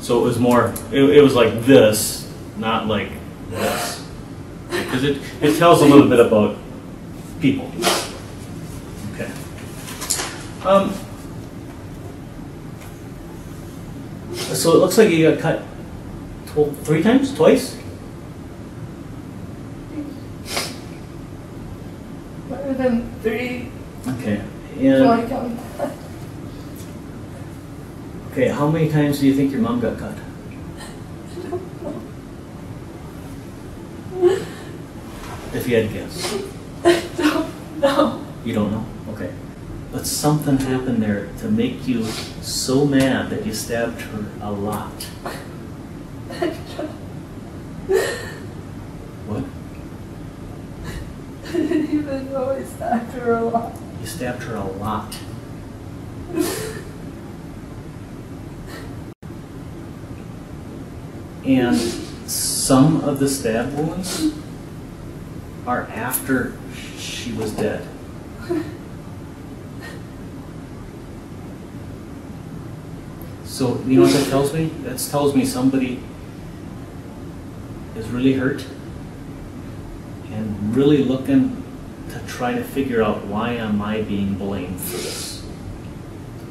So 0.00 0.20
it 0.20 0.22
was 0.22 0.38
more, 0.38 0.72
it, 0.90 1.02
it 1.02 1.22
was 1.22 1.34
like 1.34 1.66
this, 1.66 2.32
not 2.56 2.86
like 2.86 3.10
this. 3.50 4.05
Because 4.86 5.04
it, 5.04 5.20
it 5.42 5.58
tells 5.58 5.82
a 5.82 5.84
little 5.84 6.08
bit 6.08 6.20
about 6.20 6.56
people. 7.40 7.70
Okay. 9.12 9.30
Um, 10.64 10.94
so 14.34 14.72
it 14.72 14.78
looks 14.78 14.96
like 14.96 15.10
you 15.10 15.30
got 15.30 15.40
cut 15.40 15.62
three 16.84 17.02
times? 17.02 17.34
Twice? 17.34 17.76
Better 22.48 22.72
than 22.74 23.12
three. 23.20 23.70
Okay. 24.08 24.42
And, 24.78 25.02
okay, 28.32 28.48
how 28.48 28.70
many 28.70 28.88
times 28.88 29.18
do 29.20 29.26
you 29.26 29.34
think 29.34 29.52
your 29.52 29.60
mom 29.60 29.80
got 29.80 29.98
cut? 29.98 30.16
If 35.56 35.66
you 35.66 35.76
had 35.76 35.88
to 35.88 35.94
guess. 35.94 36.44
No, 37.18 37.50
no. 37.78 38.26
You 38.44 38.52
don't 38.52 38.70
know? 38.70 38.84
Okay. 39.14 39.32
But 39.90 40.06
something 40.06 40.58
happened 40.58 41.02
there 41.02 41.28
to 41.38 41.50
make 41.50 41.88
you 41.88 42.04
so 42.42 42.84
mad 42.84 43.30
that 43.30 43.46
you 43.46 43.54
stabbed 43.54 44.02
her 44.02 44.26
a 44.42 44.52
lot. 44.52 44.92
What? 49.26 49.44
I 51.48 51.52
didn't 51.52 51.90
even 51.90 52.32
know 52.32 52.50
I 52.50 52.62
stabbed 52.62 53.12
her 53.14 53.32
a 53.32 53.44
lot. 53.44 53.74
You 54.00 54.06
stabbed 54.06 54.42
her 54.42 54.56
a 54.56 54.64
lot. 54.64 55.16
And 61.44 61.76
some 62.28 63.02
of 63.02 63.20
the 63.20 63.28
stab 63.28 63.72
wounds 63.74 64.32
are 65.66 65.82
after 65.82 66.56
she 66.96 67.32
was 67.32 67.50
dead. 67.52 67.86
So, 73.44 73.80
you 73.86 73.96
know 73.96 74.02
what 74.02 74.12
that 74.12 74.28
tells 74.28 74.52
me? 74.52 74.66
That 74.82 74.98
tells 74.98 75.34
me 75.34 75.44
somebody 75.44 76.02
is 77.96 78.08
really 78.08 78.34
hurt 78.34 78.64
and 80.30 80.76
really 80.76 81.02
looking 81.02 81.62
to 82.10 82.20
try 82.26 82.54
to 82.54 82.62
figure 82.62 83.02
out 83.02 83.24
why 83.24 83.52
am 83.52 83.80
I 83.80 84.02
being 84.02 84.34
blamed 84.34 84.78
for 84.78 84.98
this. 84.98 85.44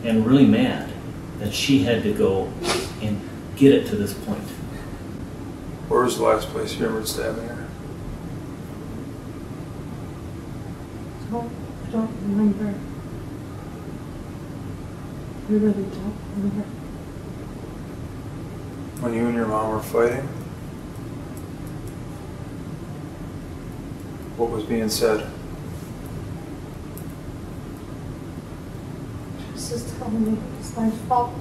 And 0.04 0.26
really 0.26 0.46
mad 0.46 0.92
that 1.40 1.54
she 1.54 1.84
had 1.84 2.04
to 2.04 2.14
go 2.14 2.52
and 3.02 3.22
get 3.56 3.72
it 3.72 3.88
to 3.88 3.96
this 3.96 4.14
point. 4.14 4.44
Where 5.88 6.04
was 6.04 6.18
the 6.18 6.24
last 6.24 6.50
place 6.50 6.74
you 6.74 6.80
remembered 6.86 7.08
stabbing 7.08 7.48
her? 7.48 7.66
don't, 11.36 11.52
I 11.88 11.92
don't 11.92 12.25
remember. 12.36 12.78
I 15.48 15.52
really 15.52 15.72
don't 15.72 16.16
remember. 16.36 16.64
When 19.00 19.14
you 19.14 19.28
and 19.28 19.36
your 19.36 19.48
mom 19.48 19.72
were 19.72 19.80
fighting? 19.80 20.28
What 24.38 24.50
was 24.50 24.64
being 24.66 24.90
said? 24.90 25.32
She's 29.54 29.70
just 29.70 29.98
telling 29.98 30.34
me 30.34 30.38
it's 30.60 30.76
my 30.76 30.90
fault. 30.90 31.34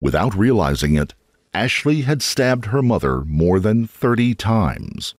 Without 0.00 0.34
realizing 0.34 0.96
it, 0.96 1.14
Ashlee 1.54 2.04
had 2.04 2.22
stabbed 2.22 2.66
her 2.66 2.82
mother 2.82 3.22
more 3.22 3.58
than 3.58 3.86
30 3.86 4.34
times. 4.34 5.14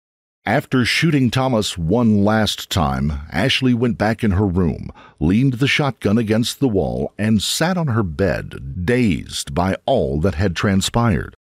After 0.49 0.87
shooting 0.87 1.31
Thomas 1.31 1.77
one 1.77 2.25
last 2.25 2.71
time, 2.71 3.13
Ashlee 3.35 3.75
went 3.75 3.99
back 3.99 4.25
in 4.25 4.31
her 4.31 4.47
room, 4.47 4.91
leaned 5.21 5.59
the 5.61 5.69
shotgun 5.69 6.17
against 6.17 6.59
the 6.59 6.69
wall, 6.69 7.13
and 7.19 7.43
sat 7.43 7.77
on 7.77 7.89
her 7.89 8.03
bed, 8.03 8.87
dazed 8.87 9.55
by 9.55 9.77
all 9.85 10.19
that 10.21 10.37
had 10.37 10.57
transpired. 10.57 11.35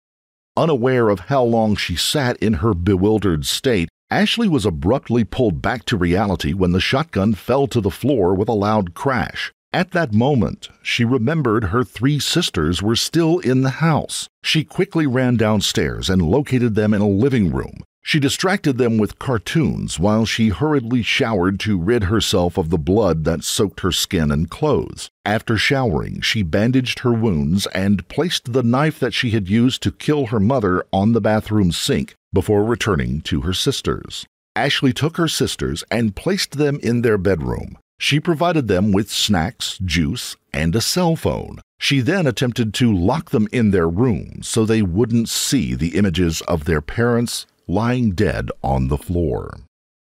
Unaware 0.56 1.08
of 1.08 1.20
how 1.20 1.44
long 1.44 1.76
she 1.76 1.94
sat 1.94 2.36
in 2.38 2.54
her 2.54 2.74
bewildered 2.74 3.46
state, 3.46 3.88
Ashlee 4.10 4.48
was 4.48 4.66
abruptly 4.66 5.22
pulled 5.22 5.62
back 5.62 5.84
to 5.84 5.96
reality 5.96 6.52
when 6.52 6.72
the 6.72 6.80
shotgun 6.80 7.34
fell 7.34 7.68
to 7.68 7.80
the 7.80 7.92
floor 7.92 8.34
with 8.34 8.48
a 8.48 8.54
loud 8.54 8.94
crash. 8.94 9.52
At 9.72 9.92
that 9.92 10.14
moment, 10.14 10.68
she 10.82 11.04
remembered 11.04 11.66
her 11.66 11.84
three 11.84 12.18
sisters 12.18 12.82
were 12.82 12.96
still 12.96 13.38
in 13.38 13.62
the 13.62 13.78
house. 13.78 14.28
She 14.42 14.64
quickly 14.64 15.06
ran 15.06 15.36
downstairs 15.36 16.10
and 16.10 16.22
located 16.22 16.74
them 16.74 16.92
in 16.92 17.00
a 17.00 17.08
living 17.08 17.52
room. 17.52 17.84
She 18.06 18.20
distracted 18.20 18.78
them 18.78 18.98
with 18.98 19.18
cartoons 19.18 19.98
while 19.98 20.24
she 20.26 20.50
hurriedly 20.50 21.02
showered 21.02 21.58
to 21.60 21.76
rid 21.76 22.04
herself 22.04 22.56
of 22.56 22.70
the 22.70 22.78
blood 22.78 23.24
that 23.24 23.42
soaked 23.42 23.80
her 23.80 23.90
skin 23.90 24.30
and 24.30 24.48
clothes. 24.48 25.10
After 25.24 25.56
showering, 25.56 26.20
she 26.20 26.44
bandaged 26.44 27.00
her 27.00 27.12
wounds 27.12 27.66
and 27.74 28.06
placed 28.06 28.52
the 28.52 28.62
knife 28.62 29.00
that 29.00 29.12
she 29.12 29.30
had 29.30 29.48
used 29.48 29.82
to 29.82 29.90
kill 29.90 30.26
her 30.26 30.38
mother 30.38 30.84
on 30.92 31.14
the 31.14 31.20
bathroom 31.20 31.72
sink 31.72 32.14
before 32.32 32.62
returning 32.62 33.22
to 33.22 33.40
her 33.40 33.52
sisters. 33.52 34.24
Ashlee 34.54 34.94
took 34.94 35.16
her 35.16 35.26
sisters 35.26 35.82
and 35.90 36.14
placed 36.14 36.58
them 36.58 36.78
in 36.84 37.02
their 37.02 37.18
bedroom. 37.18 37.76
She 37.98 38.20
provided 38.20 38.68
them 38.68 38.92
with 38.92 39.10
snacks, 39.10 39.78
juice, 39.84 40.36
and 40.52 40.76
a 40.76 40.80
cell 40.80 41.16
phone. 41.16 41.60
She 41.80 41.98
then 41.98 42.28
attempted 42.28 42.72
to 42.74 42.96
lock 42.96 43.30
them 43.30 43.48
in 43.50 43.72
their 43.72 43.88
room 43.88 44.42
so 44.42 44.64
they 44.64 44.82
wouldn't 44.82 45.28
see 45.28 45.74
the 45.74 45.96
images 45.96 46.40
of 46.42 46.66
their 46.66 46.80
parents 46.80 47.46
lying 47.68 48.12
dead 48.12 48.50
on 48.62 48.88
the 48.88 48.98
floor. 48.98 49.58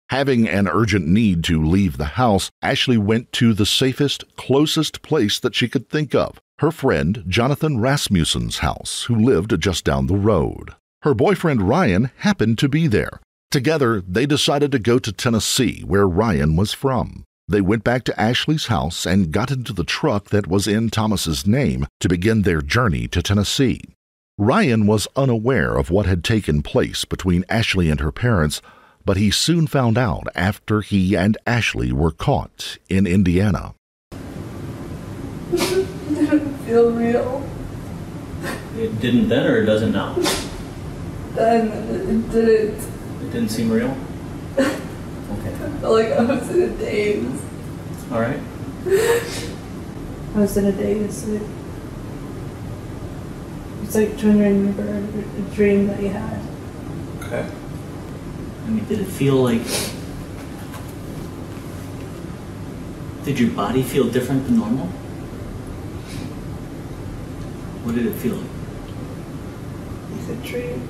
Having 0.10 0.50
an 0.50 0.68
urgent 0.68 1.08
need 1.08 1.44
to 1.44 1.64
leave 1.64 1.98
the 1.98 2.16
house, 2.16 2.50
Ashlee 2.64 2.98
went 2.98 3.32
to 3.34 3.54
the 3.54 3.66
safest, 3.66 4.24
closest 4.36 5.02
place 5.02 5.40
that 5.40 5.54
she 5.56 5.68
could 5.68 5.88
think 5.88 6.16
of 6.16 6.40
her 6.60 6.72
friend 6.72 7.24
Jonathan 7.28 7.80
Rasmussen's 7.80 8.58
house, 8.58 9.04
who 9.04 9.16
lived 9.16 9.60
just 9.62 9.86
down 9.86 10.08
the 10.08 10.18
road. 10.18 10.76
Her 11.04 11.14
boyfriend 11.14 11.62
Ryan 11.62 12.12
happened 12.18 12.58
to 12.60 12.68
be 12.68 12.88
there. 12.88 13.22
Together, 13.50 14.02
they 14.02 14.26
decided 14.26 14.72
to 14.74 14.80
go 14.80 15.00
to 15.00 15.12
Tennessee, 15.12 15.82
where 15.86 16.08
Ryan 16.08 16.58
was 16.58 16.74
from. 16.74 17.24
They 17.48 17.62
went 17.62 17.84
back 17.84 18.04
to 18.04 18.22
Ashlee's 18.22 18.68
house 18.68 19.06
and 19.06 19.32
got 19.32 19.52
into 19.52 19.74
the 19.74 19.86
truck 19.86 20.30
that 20.30 20.48
was 20.48 20.68
in 20.68 20.90
Thomas's 20.90 21.48
name 21.48 21.88
to 22.02 22.10
begin 22.10 22.42
their 22.42 22.62
journey 22.62 23.08
to 23.08 23.24
Tennessee. 23.24 23.82
Ryan 24.40 24.88
was 24.88 25.06
unaware 25.18 25.76
of 25.76 25.92
what 25.92 26.06
had 26.06 26.24
taken 26.24 26.62
place 26.62 27.04
between 27.04 27.44
Ashlee 27.50 27.92
and 27.92 28.00
her 28.00 28.14
parents, 28.14 28.62
but 29.04 29.18
he 29.18 29.32
soon 29.32 29.68
found 29.68 29.98
out 29.98 30.30
after 30.34 30.80
he 30.80 31.14
and 31.14 31.38
Ashlee 31.46 31.92
were 31.92 32.14
caught 32.14 32.78
in 32.88 33.06
Indiana. 33.06 33.76
didn't 35.52 36.58
feel 36.60 36.90
real. 36.90 37.46
It 38.78 39.02
didn't 39.02 39.28
then 39.28 39.46
or 39.46 39.58
it 39.58 39.66
doesn't 39.66 39.92
now? 39.92 40.14
Then 41.36 41.68
it 41.68 42.32
didn't. 42.32 42.80
It 42.80 43.34
didn't 43.34 43.50
seem 43.50 43.70
real? 43.70 43.94
Okay. 44.58 44.70
I 44.70 45.70
felt 45.82 45.94
like 45.94 46.14
I 46.14 46.24
was 46.24 46.50
in 46.50 46.62
a 46.62 46.70
daze. 46.78 47.42
All 48.10 48.22
right. 48.22 48.40
I 50.34 50.40
was 50.40 50.56
in 50.56 50.64
a 50.64 50.72
daze. 50.72 51.28
Like, 53.90 54.10
it's 54.10 54.14
like 54.14 54.22
trying 54.22 54.38
to 54.38 54.44
remember 54.44 54.84
a, 54.84 55.42
a 55.42 55.56
dream 55.56 55.88
that 55.88 56.00
you 56.00 56.10
had. 56.10 56.40
Okay. 57.24 57.50
I 58.66 58.70
mean, 58.70 58.86
did 58.86 59.00
it 59.00 59.08
feel 59.08 59.38
like. 59.38 59.64
Did 63.26 63.40
your 63.40 63.50
body 63.50 63.82
feel 63.82 64.08
different 64.08 64.46
than 64.46 64.58
normal? 64.58 64.86
What 67.84 67.96
did 67.96 68.06
it 68.06 68.14
feel 68.14 68.36
like? 68.36 68.50
It's 70.20 70.30
a 70.30 70.36
dream. 70.48 70.88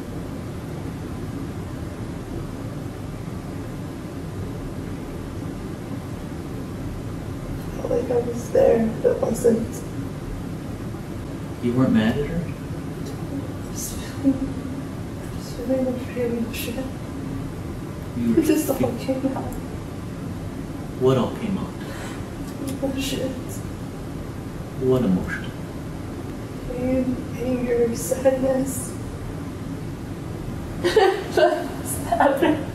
I 7.77 7.81
felt 7.81 7.91
like 7.91 8.11
I 8.11 8.27
was 8.27 8.49
there, 8.49 8.85
but 9.01 9.11
it 9.11 9.21
wasn't. 9.21 9.83
You 11.63 11.71
weren't 11.73 11.93
mad 11.93 12.17
at 12.17 12.25
her? 12.25 12.58
Just 14.21 14.35
feeling, 14.35 14.53
just 15.37 15.55
feeling 15.55 15.87
afraid 15.87 16.33
of 16.33 16.55
shit. 16.55 16.75
You 18.17 18.35
It 18.35 18.45
just 18.45 18.69
all 18.69 18.77
came 18.99 19.25
out. 19.37 19.43
What 20.99 21.17
all 21.17 21.33
came 21.37 21.57
out? 21.57 21.69
Bullshit. 22.81 23.31
What 24.81 25.03
emotion? 25.03 25.45
Pain, 26.69 27.15
anger, 27.37 27.95
sadness. 27.95 28.91
Sadness. 31.33 32.65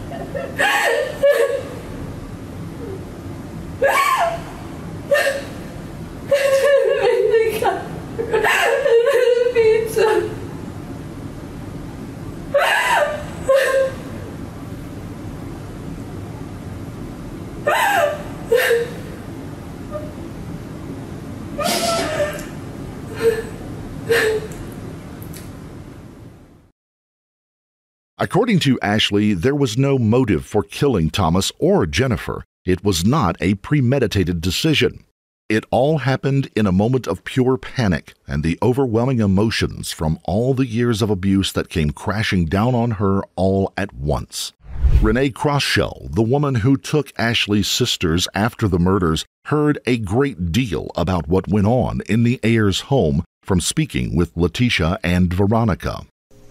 According 28.35 28.59
to 28.61 28.81
Ashlee, 28.83 29.41
there 29.41 29.55
was 29.55 29.79
no 29.79 29.97
motive 29.97 30.45
for 30.45 30.65
killing 30.65 31.09
Thomas 31.09 31.53
or 31.61 31.87
Jennifer. 31.87 32.43
It 32.65 32.83
was 32.83 33.05
not 33.05 33.37
a 33.41 33.55
premeditated 33.55 34.41
decision. 34.41 35.05
It 35.49 35.65
all 35.71 35.99
happened 35.99 36.51
in 36.57 36.67
a 36.67 36.73
moment 36.73 37.07
of 37.07 37.23
pure 37.23 37.57
panic 37.57 38.15
and 38.27 38.43
the 38.43 38.59
overwhelming 38.61 39.21
emotions 39.21 39.93
from 39.93 40.19
all 40.25 40.53
the 40.53 40.67
years 40.67 41.01
of 41.01 41.11
abuse 41.11 41.53
that 41.53 41.69
came 41.69 41.93
crashing 41.93 42.47
down 42.47 42.75
on 42.75 42.99
her 43.03 43.23
all 43.37 43.73
at 43.77 43.95
once. 43.95 44.53
Renee 45.01 45.31
Crosshell, 45.31 46.13
the 46.13 46.21
woman 46.21 46.57
who 46.57 46.77
took 46.77 47.13
Ashlee's 47.13 47.69
sisters 47.69 48.27
after 48.35 48.67
the 48.67 48.81
murders, 48.81 49.25
heard 49.45 49.79
a 49.87 49.97
great 49.97 50.51
deal 50.51 50.91
about 50.97 51.29
what 51.29 51.47
went 51.47 51.69
on 51.69 52.01
in 52.09 52.25
the 52.25 52.41
Ayers 52.43 52.81
home 52.91 53.23
from 53.45 53.61
speaking 53.61 54.17
with 54.17 54.37
Letitia 54.37 54.99
and 55.05 55.33
Veronica. 55.33 56.05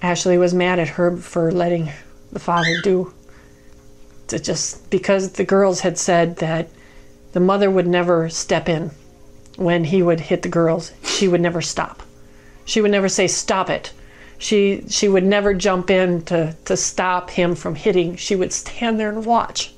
Ashlee 0.04 0.38
was 0.38 0.54
mad 0.54 0.80
at 0.80 0.90
Herb 0.90 1.22
for 1.22 1.50
letting 1.50 1.90
the 2.34 2.40
father 2.40 2.76
do 2.76 3.14
to 4.28 4.38
just 4.38 4.90
because 4.90 5.32
the 5.32 5.46
girls 5.46 5.80
had 5.80 5.98
said 5.98 6.36
that 6.38 6.70
the 7.32 7.40
mother 7.40 7.72
would 7.72 7.88
never 7.88 8.30
step 8.30 8.68
in 8.68 8.92
when 9.56 9.86
he 9.86 10.04
would 10.04 10.20
hit 10.20 10.42
the 10.42 10.50
girls. 10.50 10.92
She 11.06 11.30
would 11.30 11.40
never 11.40 11.62
stop. 11.62 12.04
She 12.66 12.82
would 12.82 12.92
never 12.92 13.08
say 13.08 13.28
stop 13.28 13.70
it. 13.70 13.94
She 14.38 14.84
she 14.90 15.08
would 15.08 15.24
never 15.24 15.54
jump 15.54 15.90
in 15.90 16.24
to, 16.26 16.54
to 16.66 16.76
stop 16.76 17.30
him 17.30 17.56
from 17.56 17.76
hitting. 17.76 18.18
She 18.18 18.36
would 18.36 18.52
stand 18.52 19.00
there 19.00 19.10
and 19.10 19.26
watch. 19.26 19.74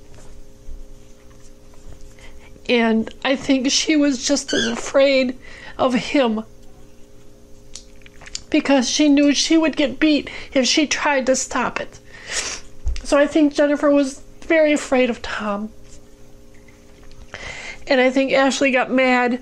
And 2.67 3.13
I 3.23 3.36
think 3.36 3.69
she 3.69 3.95
was 3.95 4.26
just 4.26 4.53
as 4.53 4.65
afraid 4.65 5.38
of 5.78 5.93
him 5.93 6.43
because 8.56 8.89
she 8.89 9.10
knew 9.10 9.34
she 9.34 9.58
would 9.58 9.76
get 9.76 9.99
beat 9.99 10.30
if 10.53 10.66
she 10.66 10.88
tried 10.88 11.26
to 11.26 11.36
stop 11.36 11.82
it. 11.82 11.99
So 13.03 13.18
I 13.18 13.28
think 13.28 13.53
Jennifer 13.53 13.91
was 13.91 14.22
very 14.43 14.72
afraid 14.72 15.10
of 15.10 15.22
Tom. 15.22 15.74
And 17.86 17.99
I 17.99 18.10
think 18.10 18.32
Ashlee 18.32 18.72
got 18.72 18.89
mad 18.89 19.41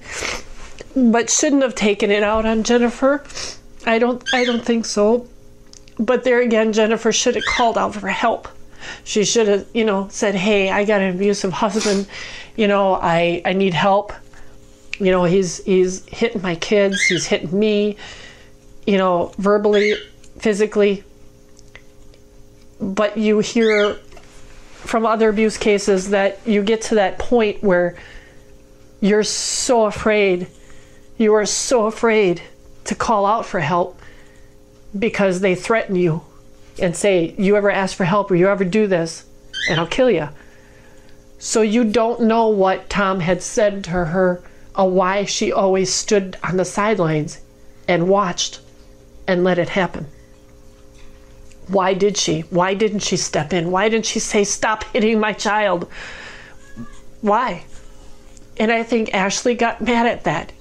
but 0.96 1.30
shouldn't 1.30 1.62
have 1.62 1.76
taken 1.76 2.10
it 2.10 2.24
out 2.24 2.48
on 2.48 2.64
Jennifer. 2.64 3.24
I 3.86 4.00
don't 4.00 4.24
I 4.34 4.46
don't 4.46 4.66
think 4.66 4.86
so. 4.86 5.28
But 6.00 6.24
there 6.24 6.42
again 6.42 6.74
Jennifer 6.74 7.12
should 7.12 7.36
have 7.36 7.46
called 7.46 7.78
out 7.78 7.94
for 7.94 8.08
help. 8.08 8.48
She 9.04 9.26
should 9.26 9.48
have, 9.48 9.68
you 9.76 9.86
know, 9.86 10.08
said, 10.10 10.34
"Hey, 10.34 10.72
I 10.72 10.86
got 10.86 11.02
an 11.02 11.14
abusive 11.14 11.54
husband. 11.54 12.08
You 12.56 12.68
know, 12.68 12.96
I 12.96 13.44
I 13.46 13.54
need 13.54 13.76
help. 13.76 14.12
You 14.98 15.12
know, 15.12 15.26
he's 15.26 15.64
he's 15.66 16.04
hitting 16.08 16.42
my 16.42 16.56
kids, 16.56 17.06
he's 17.06 17.28
hitting 17.28 17.58
me 17.58 17.96
you 18.86 18.98
know, 18.98 19.34
verbally, 19.38 19.96
physically. 20.38 21.04
But 22.80 23.18
you 23.18 23.40
hear 23.40 23.96
from 24.74 25.06
other 25.06 25.30
abuse 25.30 25.58
cases 25.58 26.10
that 26.10 26.40
you 26.46 26.62
get 26.64 26.82
to 26.82 26.96
that 26.96 27.18
point 27.18 27.64
where 27.64 27.96
you're 29.00 29.24
so 29.24 29.86
afraid, 29.86 30.48
you 31.18 31.34
are 31.34 31.46
so 31.46 31.86
afraid 31.86 32.42
to 32.86 32.96
call 32.96 33.26
out 33.26 33.46
for 33.46 33.60
help 33.60 34.00
because 34.98 35.40
they 35.40 35.56
threaten 35.56 35.96
you 35.96 36.22
and 36.80 36.96
say, 36.96 37.34
You 37.38 37.56
ever 37.56 37.72
ask 37.72 37.96
for 37.96 38.04
help 38.04 38.32
or 38.32 38.36
you 38.36 38.50
ever 38.50 38.66
do 38.66 38.88
this, 38.88 39.26
and 39.70 39.80
I'll 39.80 39.88
kill 39.88 40.10
you. 40.10 40.30
So 41.40 41.62
you 41.62 41.84
don't 41.84 42.22
know 42.22 42.48
what 42.48 42.90
Tom 42.90 43.20
had 43.20 43.42
said 43.42 43.84
to 43.86 43.92
her 43.92 44.42
or 44.76 44.90
why 44.90 45.26
she 45.26 45.52
always 45.52 45.94
stood 45.94 46.38
on 46.44 46.58
the 46.58 46.66
sidelines 46.66 47.42
and 47.88 48.08
watched 48.08 48.62
and 49.28 49.44
let 49.44 49.60
it 49.60 49.70
happen. 49.70 50.08
Why 51.68 51.94
did 51.94 52.18
she? 52.18 52.42
Why 52.50 52.74
didn't 52.74 53.00
she 53.00 53.18
step 53.18 53.54
in? 53.54 53.72
Why 53.72 53.90
didn't 53.90 54.06
she 54.06 54.20
say, 54.20 54.44
Stop 54.44 54.84
hitting 54.86 55.20
my 55.20 55.34
child? 55.34 55.90
Why? 57.22 57.64
And 58.58 58.72
I 58.72 58.84
think 58.84 59.10
Ashlee 59.10 59.58
got 59.58 59.82
mad 59.82 60.06
at 60.06 60.26
that 60.26 60.52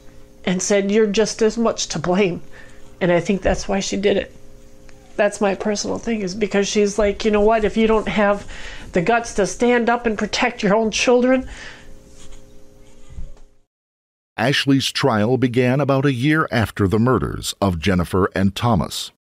and 0.45 0.63
said, 0.63 0.91
You're 0.91 1.07
just 1.07 1.43
as 1.43 1.59
much 1.59 1.89
to 1.89 1.99
blame. 1.99 2.43
And 3.01 3.11
I 3.11 3.21
think 3.21 3.43
that's 3.43 3.67
why 3.67 3.81
she 3.81 3.97
did 3.97 4.17
it. 4.17 4.33
That's 5.17 5.41
my 5.41 5.55
personal 5.55 5.99
thing, 5.99 6.23
is 6.23 6.35
because 6.35 6.69
she's 6.69 6.99
like, 6.99 7.25
you 7.25 7.31
know 7.31 7.41
what, 7.41 7.65
if 7.65 7.77
you 7.77 7.87
don't 7.87 8.09
have 8.09 8.51
the 8.93 9.03
guts 9.03 9.35
to 9.35 9.47
stand 9.47 9.91
up 9.91 10.07
and 10.07 10.17
protect 10.17 10.63
your 10.63 10.75
own 10.75 10.91
children. 10.91 11.49
Ashlee's 14.39 14.91
trial 14.91 15.37
began 15.37 15.79
about 15.79 16.07
a 16.07 16.13
year 16.13 16.49
after 16.51 16.89
the 16.89 16.99
murders 16.99 17.55
of 17.61 17.79
Jennifer 17.79 18.31
and 18.35 18.57
Thomas. 18.57 19.11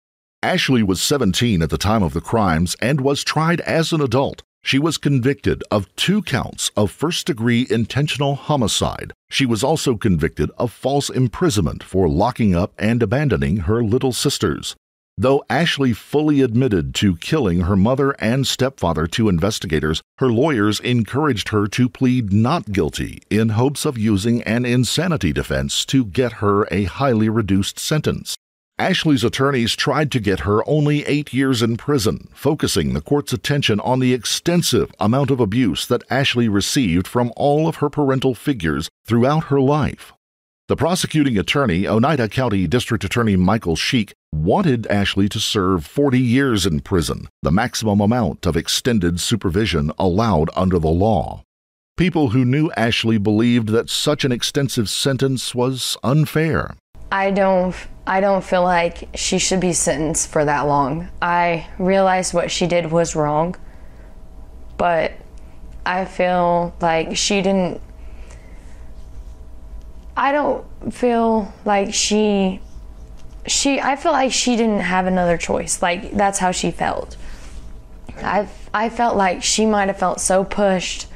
Ashlee 0.42 0.82
was 0.82 1.02
17 1.02 1.60
at 1.60 1.68
the 1.68 1.76
time 1.76 2.02
of 2.02 2.14
the 2.14 2.22
crimes 2.22 2.76
and 2.80 3.02
was 3.02 3.22
tried 3.22 3.60
as 3.60 3.92
an 3.92 4.00
adult. 4.00 4.42
She 4.64 4.78
was 4.78 4.96
convicted 4.96 5.62
of 5.70 5.94
two 5.96 6.22
counts 6.22 6.70
of 6.76 6.90
first 6.90 7.26
degree 7.26 7.66
intentional 7.68 8.36
homicide. 8.36 9.12
She 9.28 9.44
was 9.44 9.62
also 9.62 9.96
convicted 9.96 10.50
of 10.56 10.72
false 10.72 11.10
imprisonment 11.10 11.82
for 11.82 12.08
locking 12.08 12.54
up 12.54 12.72
and 12.78 13.02
abandoning 13.02 13.58
her 13.58 13.84
little 13.84 14.12
sisters. 14.12 14.76
Though 15.18 15.44
Ashlee 15.50 15.94
fully 15.94 16.40
admitted 16.40 16.94
to 16.96 17.16
killing 17.16 17.62
her 17.62 17.76
mother 17.76 18.12
and 18.12 18.46
stepfather 18.46 19.06
to 19.08 19.28
investigators, 19.28 20.00
her 20.18 20.32
lawyers 20.32 20.80
encouraged 20.80 21.50
her 21.50 21.66
to 21.68 21.88
plead 21.88 22.32
not 22.32 22.72
guilty 22.72 23.22
in 23.28 23.50
hopes 23.50 23.84
of 23.84 23.98
using 23.98 24.42
an 24.42 24.64
insanity 24.64 25.32
defense 25.32 25.84
to 25.86 26.04
get 26.04 26.34
her 26.34 26.66
a 26.70 26.84
highly 26.84 27.28
reduced 27.28 27.78
sentence. 27.78 28.36
Ashlee's 28.78 29.22
attorneys 29.22 29.76
tried 29.76 30.10
to 30.12 30.18
get 30.18 30.40
her 30.40 30.66
only 30.68 31.04
eight 31.06 31.32
years 31.32 31.62
in 31.62 31.76
prison, 31.76 32.28
focusing 32.32 32.94
the 32.94 33.02
court's 33.02 33.32
attention 33.32 33.78
on 33.80 34.00
the 34.00 34.14
extensive 34.14 34.92
amount 34.98 35.30
of 35.30 35.40
abuse 35.40 35.86
that 35.86 36.08
Ashlee 36.08 36.52
received 36.52 37.06
from 37.06 37.32
all 37.36 37.68
of 37.68 37.76
her 37.76 37.90
parental 37.90 38.34
figures 38.34 38.88
throughout 39.06 39.44
her 39.44 39.60
life. 39.60 40.14
The 40.68 40.76
prosecuting 40.76 41.36
attorney, 41.36 41.86
Oneida 41.86 42.28
County 42.28 42.66
District 42.66 43.04
Attorney 43.04 43.36
Michael 43.36 43.76
Schiek, 43.76 44.14
wanted 44.33 44.85
Ashlee 44.85 45.28
to 45.30 45.39
serve 45.39 45.87
40 45.87 46.18
years 46.18 46.66
in 46.66 46.80
prison, 46.80 47.28
the 47.43 47.53
maximum 47.53 48.01
amount 48.01 48.47
of 48.47 48.57
extended 48.57 49.20
supervision 49.20 49.93
allowed 49.99 50.51
under 50.57 50.78
the 50.78 50.89
law. 50.89 51.43
People 51.97 52.30
who 52.30 52.45
knew 52.45 52.70
Ashlee 52.76 53.22
believed 53.22 53.68
that 53.68 53.91
such 53.91 54.24
an 54.24 54.33
extensive 54.33 54.89
sentence 54.89 55.55
was 55.55 55.97
unfair. 56.03 56.74
I 57.12 57.30
don't 57.30 57.74
I 58.07 58.20
don't 58.20 58.43
feel 58.43 58.62
like 58.62 59.09
she 59.14 59.39
should 59.39 59.61
be 59.61 59.74
sentenced 59.74 60.28
for 60.28 60.45
that 60.45 60.62
long. 60.62 61.09
I 61.20 61.68
realize 61.78 62.35
what 62.35 62.51
she 62.51 62.66
did 62.66 62.91
was 62.91 63.14
wrong, 63.14 63.55
but 64.78 65.12
I 65.85 66.07
feel 66.07 66.74
like 66.80 67.16
she 67.16 67.43
didn't 67.43 67.80
I 70.16 70.33
don't 70.33 70.64
feel 70.91 71.53
like 71.64 71.93
she 71.93 72.61
she 73.47 73.80
I 73.80 73.97
feel 73.97 74.12
like 74.12 74.32
she 74.32 74.57
didn't 74.57 74.80
have 74.80 75.07
another 75.07 75.36
choice. 75.36 75.82
Like 75.82 76.12
that's 76.12 76.38
how 76.38 76.53
she 76.53 76.70
felt. 76.70 77.16
I 78.18 78.49
I 78.72 78.88
felt 78.88 79.16
like 79.16 79.43
she 79.43 79.66
might 79.66 79.88
have 79.88 79.99
felt 79.99 80.20
so 80.20 80.45
pushed 80.45 81.07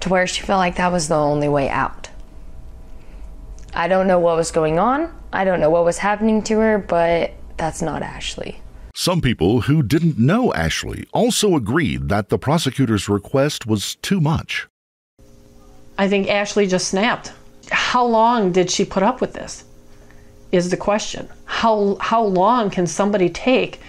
to 0.00 0.08
where 0.08 0.26
she 0.26 0.42
felt 0.42 0.58
like 0.58 0.76
that 0.76 0.92
was 0.92 1.08
the 1.08 1.16
only 1.16 1.48
way 1.48 1.68
out. 1.68 2.08
I 3.74 3.88
don't 3.88 4.06
know 4.06 4.18
what 4.18 4.36
was 4.36 4.50
going 4.50 4.78
on. 4.78 5.12
I 5.32 5.44
don't 5.44 5.60
know 5.60 5.70
what 5.70 5.84
was 5.84 5.98
happening 5.98 6.42
to 6.44 6.58
her, 6.60 6.78
but 6.78 7.32
that's 7.56 7.82
not 7.82 8.02
Ashlee. 8.02 8.56
Some 8.94 9.20
people 9.20 9.60
who 9.62 9.82
didn't 9.82 10.18
know 10.18 10.50
Ashlee 10.52 11.06
also 11.12 11.54
agreed 11.54 12.08
that 12.08 12.30
the 12.30 12.38
prosecutor's 12.38 13.10
request 13.10 13.66
was 13.66 13.96
too 13.96 14.22
much. 14.22 14.66
I 15.98 16.08
think 16.08 16.28
Ashlee 16.28 16.68
just 16.68 16.88
snapped. 16.88 17.32
How 17.70 18.06
long 18.06 18.52
did 18.52 18.70
she 18.70 18.86
put 18.86 19.02
up 19.02 19.20
with 19.20 19.34
this? 19.34 19.64
Is 20.52 20.70
the 20.70 20.76
question. 20.76 21.28
How 21.44 21.96
how 22.00 22.22
long 22.22 22.70
can 22.70 22.86
somebody 22.86 23.28
take 23.28 23.80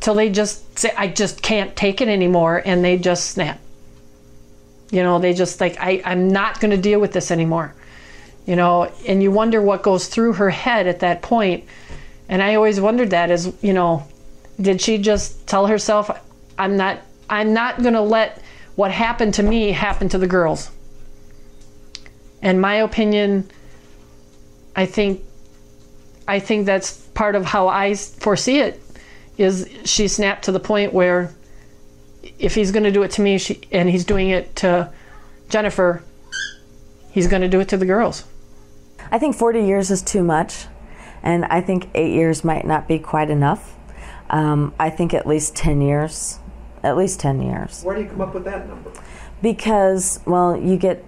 till 0.00 0.14
they 0.14 0.30
just 0.30 0.78
say 0.78 0.92
I 0.96 1.06
just 1.06 1.40
can't 1.42 1.76
take 1.76 2.00
it 2.00 2.08
anymore 2.08 2.60
and 2.64 2.84
they 2.84 2.98
just 2.98 3.30
snap? 3.30 3.60
You 4.90 5.02
know, 5.02 5.18
they 5.18 5.34
just 5.34 5.60
like 5.60 5.76
I 5.78 6.02
I'm 6.04 6.28
not 6.28 6.60
going 6.60 6.72
to 6.72 6.76
deal 6.76 7.00
with 7.00 7.12
this 7.12 7.30
anymore. 7.30 7.74
You 8.46 8.56
know, 8.56 8.90
and 9.06 9.22
you 9.22 9.30
wonder 9.30 9.62
what 9.62 9.82
goes 9.82 10.08
through 10.08 10.34
her 10.34 10.50
head 10.50 10.86
at 10.86 11.00
that 11.00 11.22
point. 11.22 11.64
And 12.28 12.42
I 12.42 12.54
always 12.56 12.80
wondered 12.80 13.10
that 13.10 13.30
is, 13.30 13.52
you 13.62 13.72
know, 13.72 14.06
did 14.60 14.80
she 14.80 14.98
just 14.98 15.46
tell 15.46 15.66
herself 15.66 16.10
I'm 16.58 16.76
not 16.76 16.98
I'm 17.28 17.54
not 17.54 17.80
going 17.82 17.94
to 17.94 18.00
let 18.00 18.42
what 18.74 18.90
happened 18.90 19.34
to 19.34 19.42
me 19.42 19.72
happen 19.72 20.08
to 20.08 20.18
the 20.18 20.26
girls? 20.26 20.70
And 22.42 22.60
my 22.60 22.76
opinion, 22.76 23.50
I 24.80 24.86
think, 24.86 25.22
I 26.26 26.38
think 26.38 26.64
that's 26.64 26.96
part 27.08 27.34
of 27.34 27.44
how 27.44 27.68
I 27.68 27.94
foresee 27.94 28.60
it. 28.60 28.80
Is 29.36 29.68
she 29.84 30.08
snapped 30.08 30.46
to 30.46 30.52
the 30.52 30.60
point 30.60 30.94
where, 30.94 31.34
if 32.38 32.54
he's 32.54 32.72
going 32.72 32.84
to 32.84 32.90
do 32.90 33.02
it 33.02 33.10
to 33.12 33.20
me, 33.20 33.36
she, 33.36 33.60
and 33.70 33.90
he's 33.90 34.06
doing 34.06 34.30
it 34.30 34.56
to 34.56 34.90
Jennifer, 35.50 36.02
he's 37.10 37.26
going 37.26 37.42
to 37.42 37.48
do 37.48 37.60
it 37.60 37.68
to 37.68 37.76
the 37.76 37.84
girls. 37.84 38.24
I 39.10 39.18
think 39.18 39.36
40 39.36 39.62
years 39.62 39.90
is 39.90 40.00
too 40.00 40.22
much, 40.22 40.64
and 41.22 41.44
I 41.44 41.60
think 41.60 41.90
eight 41.94 42.14
years 42.14 42.42
might 42.42 42.66
not 42.66 42.88
be 42.88 42.98
quite 42.98 43.28
enough. 43.28 43.76
Um, 44.30 44.72
I 44.80 44.88
think 44.88 45.12
at 45.12 45.26
least 45.26 45.54
10 45.56 45.82
years, 45.82 46.38
at 46.82 46.96
least 46.96 47.20
10 47.20 47.42
years. 47.42 47.82
Where 47.82 47.96
do 47.96 48.02
you 48.02 48.08
come 48.08 48.22
up 48.22 48.32
with 48.32 48.44
that 48.44 48.66
number? 48.66 48.90
Because, 49.42 50.20
well, 50.24 50.56
you 50.56 50.78
get 50.78 51.04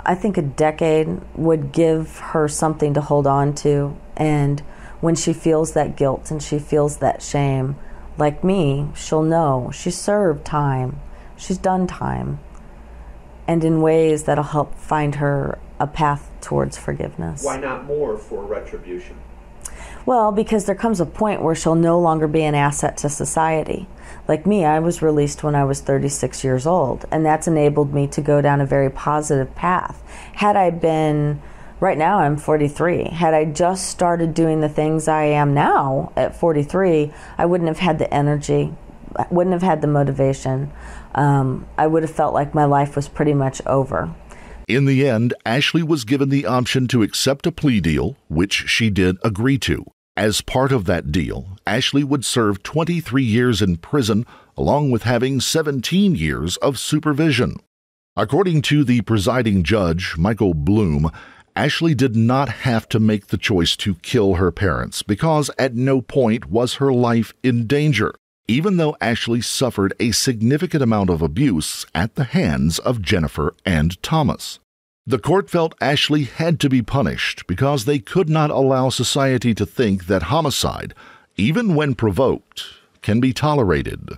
I 0.00 0.14
think 0.14 0.38
a 0.38 0.42
decade 0.42 1.20
would 1.34 1.72
give 1.72 2.18
her 2.18 2.48
something 2.48 2.94
to 2.94 3.00
hold 3.00 3.26
on 3.26 3.54
to. 3.56 3.96
And 4.16 4.60
when 5.00 5.14
she 5.14 5.32
feels 5.32 5.72
that 5.72 5.96
guilt 5.96 6.30
and 6.30 6.42
she 6.42 6.58
feels 6.58 6.98
that 6.98 7.22
shame, 7.22 7.76
like 8.16 8.42
me, 8.42 8.88
she'll 8.94 9.22
know 9.22 9.70
she 9.72 9.90
served 9.90 10.44
time, 10.44 11.00
she's 11.36 11.58
done 11.58 11.86
time, 11.86 12.40
and 13.46 13.64
in 13.64 13.80
ways 13.80 14.24
that'll 14.24 14.44
help 14.44 14.74
find 14.74 15.16
her 15.16 15.58
a 15.78 15.86
path 15.86 16.30
towards 16.40 16.76
forgiveness. 16.76 17.44
Why 17.44 17.58
not 17.58 17.84
more 17.84 18.18
for 18.18 18.42
retribution? 18.42 19.16
Well, 20.04 20.32
because 20.32 20.64
there 20.64 20.74
comes 20.74 21.00
a 21.00 21.06
point 21.06 21.42
where 21.42 21.54
she'll 21.54 21.74
no 21.74 22.00
longer 22.00 22.26
be 22.26 22.42
an 22.42 22.54
asset 22.54 22.96
to 22.98 23.08
society. 23.08 23.86
Like 24.28 24.46
me, 24.46 24.66
I 24.66 24.78
was 24.78 25.00
released 25.00 25.42
when 25.42 25.54
I 25.54 25.64
was 25.64 25.80
36 25.80 26.44
years 26.44 26.66
old, 26.66 27.06
and 27.10 27.24
that's 27.24 27.48
enabled 27.48 27.94
me 27.94 28.06
to 28.08 28.20
go 28.20 28.42
down 28.42 28.60
a 28.60 28.66
very 28.66 28.90
positive 28.90 29.54
path. 29.54 30.02
Had 30.34 30.54
I 30.54 30.68
been, 30.68 31.40
right 31.80 31.96
now 31.96 32.18
I'm 32.18 32.36
43, 32.36 33.04
had 33.04 33.32
I 33.32 33.46
just 33.46 33.88
started 33.88 34.34
doing 34.34 34.60
the 34.60 34.68
things 34.68 35.08
I 35.08 35.24
am 35.24 35.54
now 35.54 36.12
at 36.14 36.36
43, 36.36 37.10
I 37.38 37.46
wouldn't 37.46 37.68
have 37.68 37.78
had 37.78 37.98
the 37.98 38.12
energy, 38.12 38.74
wouldn't 39.30 39.54
have 39.54 39.62
had 39.62 39.80
the 39.80 39.86
motivation. 39.86 40.70
Um, 41.14 41.66
I 41.78 41.86
would 41.86 42.02
have 42.02 42.14
felt 42.14 42.34
like 42.34 42.54
my 42.54 42.66
life 42.66 42.96
was 42.96 43.08
pretty 43.08 43.32
much 43.32 43.62
over. 43.64 44.14
In 44.68 44.84
the 44.84 45.08
end, 45.08 45.32
Ashlee 45.46 45.82
was 45.82 46.04
given 46.04 46.28
the 46.28 46.44
option 46.44 46.86
to 46.88 47.02
accept 47.02 47.46
a 47.46 47.52
plea 47.52 47.80
deal, 47.80 48.18
which 48.28 48.68
she 48.68 48.90
did 48.90 49.16
agree 49.24 49.56
to. 49.60 49.86
As 50.18 50.40
part 50.40 50.72
of 50.72 50.86
that 50.86 51.12
deal, 51.12 51.46
Ashlee 51.64 52.02
would 52.02 52.24
serve 52.24 52.64
23 52.64 53.22
years 53.22 53.62
in 53.62 53.76
prison, 53.76 54.26
along 54.56 54.90
with 54.90 55.04
having 55.04 55.38
17 55.38 56.16
years 56.16 56.56
of 56.56 56.76
supervision. 56.76 57.60
According 58.16 58.62
to 58.62 58.82
the 58.82 59.02
presiding 59.02 59.62
judge, 59.62 60.16
Michael 60.18 60.54
Bloom, 60.54 61.12
Ashlee 61.54 61.96
did 61.96 62.16
not 62.16 62.48
have 62.48 62.88
to 62.88 62.98
make 62.98 63.28
the 63.28 63.38
choice 63.38 63.76
to 63.76 63.94
kill 64.02 64.34
her 64.34 64.50
parents 64.50 65.04
because 65.04 65.52
at 65.56 65.76
no 65.76 66.00
point 66.00 66.50
was 66.50 66.74
her 66.74 66.92
life 66.92 67.32
in 67.44 67.68
danger, 67.68 68.12
even 68.48 68.76
though 68.76 68.96
Ashlee 69.00 69.44
suffered 69.44 69.94
a 70.00 70.10
significant 70.10 70.82
amount 70.82 71.10
of 71.10 71.22
abuse 71.22 71.86
at 71.94 72.16
the 72.16 72.24
hands 72.24 72.80
of 72.80 73.02
Jennifer 73.02 73.54
and 73.64 74.02
Thomas. 74.02 74.58
The 75.08 75.18
court 75.18 75.48
felt 75.48 75.74
Ashlee 75.80 76.28
had 76.28 76.60
to 76.60 76.68
be 76.68 76.82
punished 76.82 77.46
because 77.46 77.86
they 77.86 77.98
could 77.98 78.28
not 78.28 78.50
allow 78.50 78.90
society 78.90 79.54
to 79.54 79.64
think 79.64 80.04
that 80.04 80.24
homicide, 80.24 80.92
even 81.38 81.74
when 81.74 81.94
provoked, 81.94 82.66
can 83.00 83.18
be 83.18 83.32
tolerated. 83.32 84.10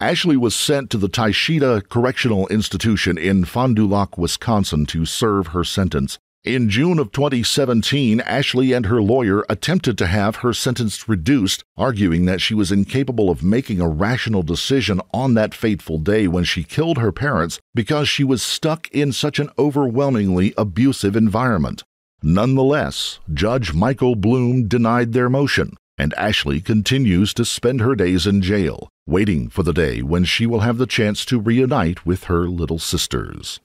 Ashlee 0.00 0.38
was 0.38 0.54
sent 0.54 0.88
to 0.88 0.96
the 0.96 1.10
Taycheedah 1.10 1.90
Correctional 1.90 2.46
Institution 2.46 3.18
in 3.18 3.44
Fond 3.44 3.76
du 3.76 3.86
Lac, 3.86 4.16
Wisconsin 4.16 4.86
to 4.86 5.04
serve 5.04 5.48
her 5.48 5.64
sentence. 5.64 6.18
In 6.44 6.68
June 6.68 6.98
of 6.98 7.10
2017, 7.10 8.20
Ashlee 8.20 8.76
and 8.76 8.84
her 8.84 9.00
lawyer 9.00 9.46
attempted 9.48 9.96
to 9.96 10.06
have 10.06 10.36
her 10.36 10.52
sentence 10.52 11.08
reduced, 11.08 11.64
arguing 11.74 12.26
that 12.26 12.42
she 12.42 12.52
was 12.52 12.70
incapable 12.70 13.30
of 13.30 13.42
making 13.42 13.80
a 13.80 13.88
rational 13.88 14.42
decision 14.42 15.00
on 15.10 15.32
that 15.32 15.54
fateful 15.54 15.96
day 15.96 16.28
when 16.28 16.44
she 16.44 16.62
killed 16.62 16.98
her 16.98 17.12
parents 17.12 17.58
because 17.74 18.10
she 18.10 18.24
was 18.24 18.42
stuck 18.42 18.90
in 18.90 19.10
such 19.10 19.38
an 19.38 19.48
overwhelmingly 19.58 20.52
abusive 20.58 21.16
environment. 21.16 21.82
Nonetheless, 22.22 23.20
Judge 23.32 23.72
Michael 23.72 24.14
Bloom 24.14 24.68
denied 24.68 25.14
their 25.14 25.30
motion. 25.30 25.78
and 25.96 26.12
Ashlee 26.18 26.62
continues 26.62 27.32
to 27.34 27.44
spend 27.44 27.80
her 27.80 27.94
days 27.94 28.26
in 28.26 28.42
jail, 28.42 28.90
waiting 29.06 29.48
for 29.48 29.62
the 29.62 29.72
day 29.72 30.02
when 30.02 30.24
she 30.24 30.44
will 30.44 30.60
have 30.60 30.76
the 30.76 30.86
chance 30.86 31.24
to 31.24 31.40
reunite 31.40 32.04
with 32.04 32.24
her 32.24 32.48
little 32.48 32.80
sisters. 32.80 33.60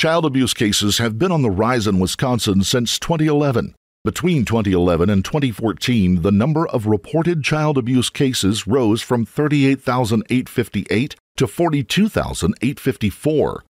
Child 0.00 0.24
abuse 0.24 0.54
cases 0.54 0.96
have 0.96 1.18
been 1.18 1.30
on 1.30 1.42
the 1.42 1.50
rise 1.50 1.86
in 1.86 1.98
Wisconsin 1.98 2.64
since 2.64 2.98
2011. 2.98 3.74
Between 4.02 4.46
2011 4.46 5.10
and 5.10 5.22
2014, 5.22 6.22
the 6.22 6.32
number 6.32 6.66
of 6.68 6.86
reported 6.86 7.44
child 7.44 7.76
abuse 7.76 8.08
cases 8.08 8.66
rose 8.66 9.02
from 9.02 9.26
38,858 9.26 11.16
to 11.36 11.46
42,854. 11.46 13.64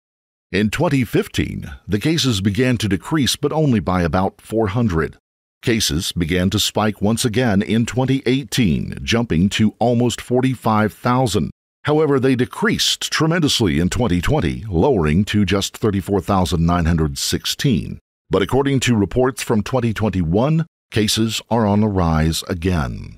In 0.53 0.69
2015, 0.69 1.69
the 1.85 1.99
cases 1.99 2.39
began 2.39 2.77
to 2.77 2.87
decrease, 2.87 3.35
but 3.35 3.51
only 3.51 3.81
by 3.81 4.01
about 4.01 4.39
400. 4.39 5.17
Cases 5.61 6.13
began 6.13 6.49
to 6.51 6.59
spike 6.59 7.01
once 7.01 7.25
again 7.25 7.61
in 7.61 7.85
2018, 7.85 8.99
jumping 9.03 9.49
to 9.49 9.75
almost 9.79 10.21
45,000. 10.21 11.51
However, 11.85 12.19
they 12.19 12.35
decreased 12.35 13.11
tremendously 13.11 13.79
in 13.79 13.89
2020, 13.89 14.65
lowering 14.69 15.25
to 15.25 15.43
just 15.45 15.75
34,916. 15.77 17.99
But 18.29 18.43
according 18.43 18.79
to 18.81 18.95
reports 18.95 19.41
from 19.41 19.63
2021, 19.63 20.67
cases 20.91 21.41
are 21.49 21.65
on 21.65 21.81
the 21.81 21.87
rise 21.87 22.43
again. 22.47 23.17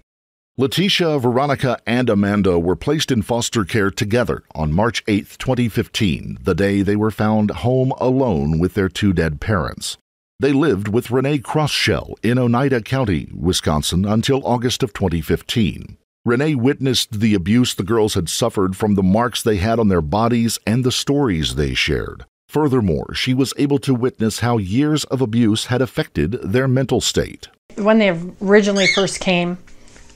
Letitia, 0.56 1.20
Veronica, 1.20 1.80
and 1.88 2.10
Amanda 2.10 2.60
were 2.60 2.76
placed 2.76 3.12
in 3.12 3.24
foster 3.24 3.66
care 3.66 3.90
together 3.90 4.44
on 4.54 4.72
March 4.72 5.04
8, 5.08 5.38
2015, 5.40 6.38
the 6.44 6.54
day 6.54 6.84
they 6.84 6.96
were 6.96 7.12
found 7.12 7.50
home 7.50 7.92
alone 7.98 8.60
with 8.60 8.76
their 8.76 8.88
two 8.88 9.14
dead 9.14 9.42
parents. 9.42 9.98
They 10.40 10.54
lived 10.54 10.88
with 10.88 11.10
Renee 11.10 11.40
Crosshell 11.40 12.14
in 12.22 12.38
Oneida 12.38 12.82
County, 12.82 13.30
Wisconsin, 13.34 14.06
until 14.06 14.46
August 14.46 14.84
of 14.84 14.94
2015. 14.94 15.98
Renee 16.26 16.56
witnessed 16.56 17.20
the 17.20 17.34
abuse 17.34 17.76
the 17.76 17.84
girls 17.84 18.14
had 18.14 18.30
suffered 18.30 18.78
from 18.78 18.96
the 18.96 19.04
marks 19.04 19.42
they 19.42 19.58
had 19.58 19.78
on 19.78 19.90
their 19.90 20.02
bodies 20.02 20.58
and 20.66 20.86
the 20.86 20.92
stories 20.92 21.56
they 21.56 21.74
shared. 21.74 22.24
Furthermore, 22.48 23.14
she 23.14 23.34
was 23.34 23.54
able 23.58 23.78
to 23.80 23.94
witness 23.94 24.40
how 24.40 24.58
years 24.58 25.04
of 25.06 25.20
abuse 25.20 25.66
had 25.66 25.82
affected 25.82 26.32
their 26.42 26.66
mental 26.66 27.02
state. 27.02 27.50
When 27.76 27.98
they 27.98 28.18
originally 28.42 28.88
first 28.88 29.20
came, 29.20 29.58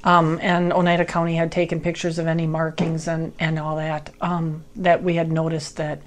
um, 0.06 0.40
and 0.42 0.72
Oneida 0.72 1.04
County 1.04 1.36
had 1.36 1.52
taken 1.52 1.82
pictures 1.82 2.20
of 2.20 2.28
any 2.28 2.48
markings 2.48 3.10
and, 3.10 3.34
and 3.38 3.60
all 3.60 3.76
that, 3.76 4.10
um, 4.22 4.64
that 4.78 5.04
we 5.04 5.16
had 5.16 5.30
noticed 5.30 5.76
that 5.76 6.02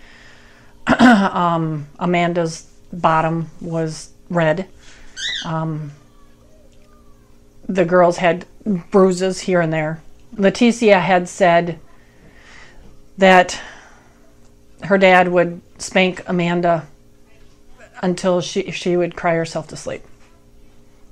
um, 0.99 1.87
Amanda's 1.99 2.67
bottom 2.91 3.51
was 3.61 4.09
red. 4.31 4.67
Um, 5.45 5.93
the 7.69 7.85
girls 7.85 8.17
had 8.17 8.47
bruises 8.65 9.41
here 9.41 9.61
and 9.61 9.73
there. 9.73 10.03
Leticia 10.35 11.01
had 11.01 11.29
said 11.29 11.79
that 13.19 13.61
her 14.83 14.99
dad 14.99 15.29
would 15.29 15.61
spank 15.79 16.23
Amanda 16.27 16.87
until 18.03 18.41
she 18.41 18.71
she 18.71 18.97
would 18.97 19.17
cry 19.17 19.35
herself 19.35 19.69
to 19.69 19.77
sleep. 19.77 20.03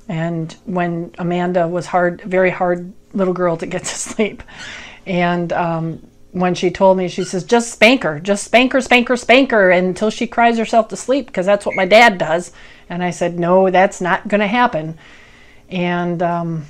And 0.08 0.54
when 0.64 1.14
Amanda 1.18 1.68
was 1.68 1.86
hard, 1.86 2.22
very 2.22 2.50
hard 2.50 2.92
little 3.12 3.34
girl 3.34 3.56
to 3.58 3.66
get 3.66 3.84
to 3.84 3.94
sleep, 3.94 4.42
and 5.06 5.52
um, 5.52 6.06
when 6.32 6.54
she 6.54 6.70
told 6.70 6.96
me, 6.96 7.08
she 7.08 7.24
says, 7.24 7.44
"Just 7.44 7.72
spank 7.72 8.04
her, 8.04 8.18
just 8.20 8.44
spank 8.44 8.72
her, 8.72 8.80
spank 8.80 9.08
her, 9.08 9.16
spank 9.16 9.50
her 9.50 9.70
until 9.70 10.10
she 10.10 10.26
cries 10.26 10.58
herself 10.58 10.88
to 10.88 10.96
sleep, 10.96 11.26
because 11.26 11.46
that's 11.46 11.66
what 11.66 11.76
my 11.76 11.84
dad 11.86 12.18
does." 12.18 12.52
And 12.88 13.02
I 13.02 13.10
said, 13.10 13.38
"No, 13.38 13.70
that's 13.70 14.00
not 14.00 14.28
going 14.28 14.40
to 14.40 14.46
happen." 14.46 14.98
And 15.68 16.22
um, 16.22 16.66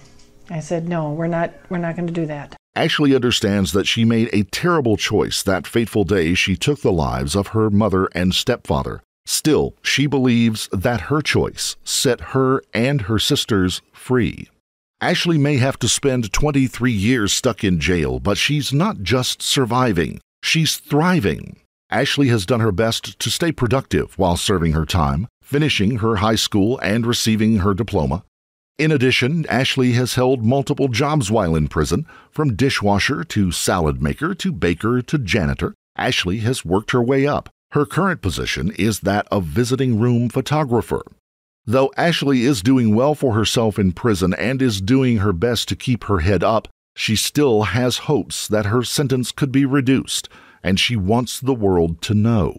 I 0.51 0.61
said, 0.61 0.88
"No, 0.88 1.12
we're 1.12 1.26
not. 1.26 1.53
We're 1.68 1.78
not 1.78 1.96
going 1.96 2.07
to 2.07 2.12
do 2.12 2.26
that." 2.26 2.57
Ashlee 2.76 3.14
understands 3.14 3.72
that 3.72 3.86
she 3.86 4.05
made 4.05 4.30
a 4.32 4.44
terrible 4.44 4.96
choice 4.96 5.42
that 5.42 5.66
fateful 5.66 6.05
day 6.05 6.34
she 6.34 6.57
took 6.57 6.80
the 6.80 6.92
lives 6.92 7.34
of 7.34 7.49
her 7.49 7.70
mother 7.70 8.09
and 8.14 8.34
stepfather. 8.34 9.03
Still, 9.26 9.74
she 9.82 10.07
believes 10.07 10.68
that 10.72 11.03
her 11.03 11.20
choice 11.20 11.76
set 11.84 12.32
her 12.32 12.62
and 12.72 13.03
her 13.03 13.18
sisters 13.18 13.82
free. 13.92 14.49
Ashlee 15.03 15.38
may 15.38 15.59
have 15.59 15.78
to 15.80 15.88
spend 15.88 16.32
23 16.32 16.90
years 16.90 17.32
stuck 17.32 17.62
in 17.62 17.78
jail, 17.78 18.18
but 18.20 18.38
she's 18.38 18.72
not 18.72 19.03
just 19.03 19.42
surviving, 19.42 20.20
she's 20.42 20.76
thriving. 20.76 21.61
Ashlee 21.92 22.30
has 22.30 22.46
done 22.46 22.61
her 22.61 22.72
best 22.72 23.18
to 23.18 23.30
stay 23.30 23.53
productive 23.53 24.16
while 24.18 24.36
serving 24.36 24.72
her 24.72 24.86
time, 24.86 25.26
finishing 25.42 25.99
her 25.99 26.16
high 26.16 26.34
school 26.34 26.78
and 26.78 27.07
receiving 27.07 27.59
her 27.59 27.74
diploma. 27.74 28.24
In 28.79 28.93
addition, 28.93 29.43
Ashlee 29.45 29.95
has 29.95 30.14
held 30.14 30.45
multiple 30.45 30.87
jobs 30.87 31.33
while 31.33 31.57
in 31.57 31.66
prison, 31.66 32.07
from 32.31 32.55
dishwasher 32.55 33.24
to 33.24 33.51
salad 33.51 34.01
maker 34.01 34.37
to 34.37 34.53
baker 34.53 35.03
to 35.03 35.18
janitor. 35.18 35.74
Ashlee 35.99 36.43
has 36.43 36.64
worked 36.64 36.93
her 36.93 37.03
way 37.03 37.26
up. 37.26 37.49
Her 37.72 37.85
current 37.85 38.22
position 38.22 38.70
is 38.79 39.01
that 39.01 39.26
of 39.33 39.45
visiting 39.45 39.99
room 39.99 40.29
photographer. 40.29 41.03
Though 41.66 41.93
Ashlee 41.99 42.43
is 42.43 42.62
doing 42.62 42.95
well 42.95 43.16
for 43.16 43.35
herself 43.35 43.81
in 43.81 43.93
prison 43.93 44.33
and 44.35 44.62
is 44.62 44.81
doing 44.81 45.18
her 45.18 45.33
best 45.33 45.68
to 45.68 45.76
keep 45.76 46.05
her 46.05 46.20
head 46.20 46.45
up, 46.45 46.68
she 46.95 47.16
still 47.16 47.64
has 47.64 48.07
hopes 48.07 48.47
that 48.47 48.66
her 48.66 48.85
sentence 48.85 49.33
could 49.33 49.51
be 49.51 49.66
reduced, 49.66 50.29
and 50.62 50.79
she 50.79 50.95
wants 50.95 51.41
the 51.41 51.53
world 51.53 52.01
to 52.03 52.14
know. 52.14 52.55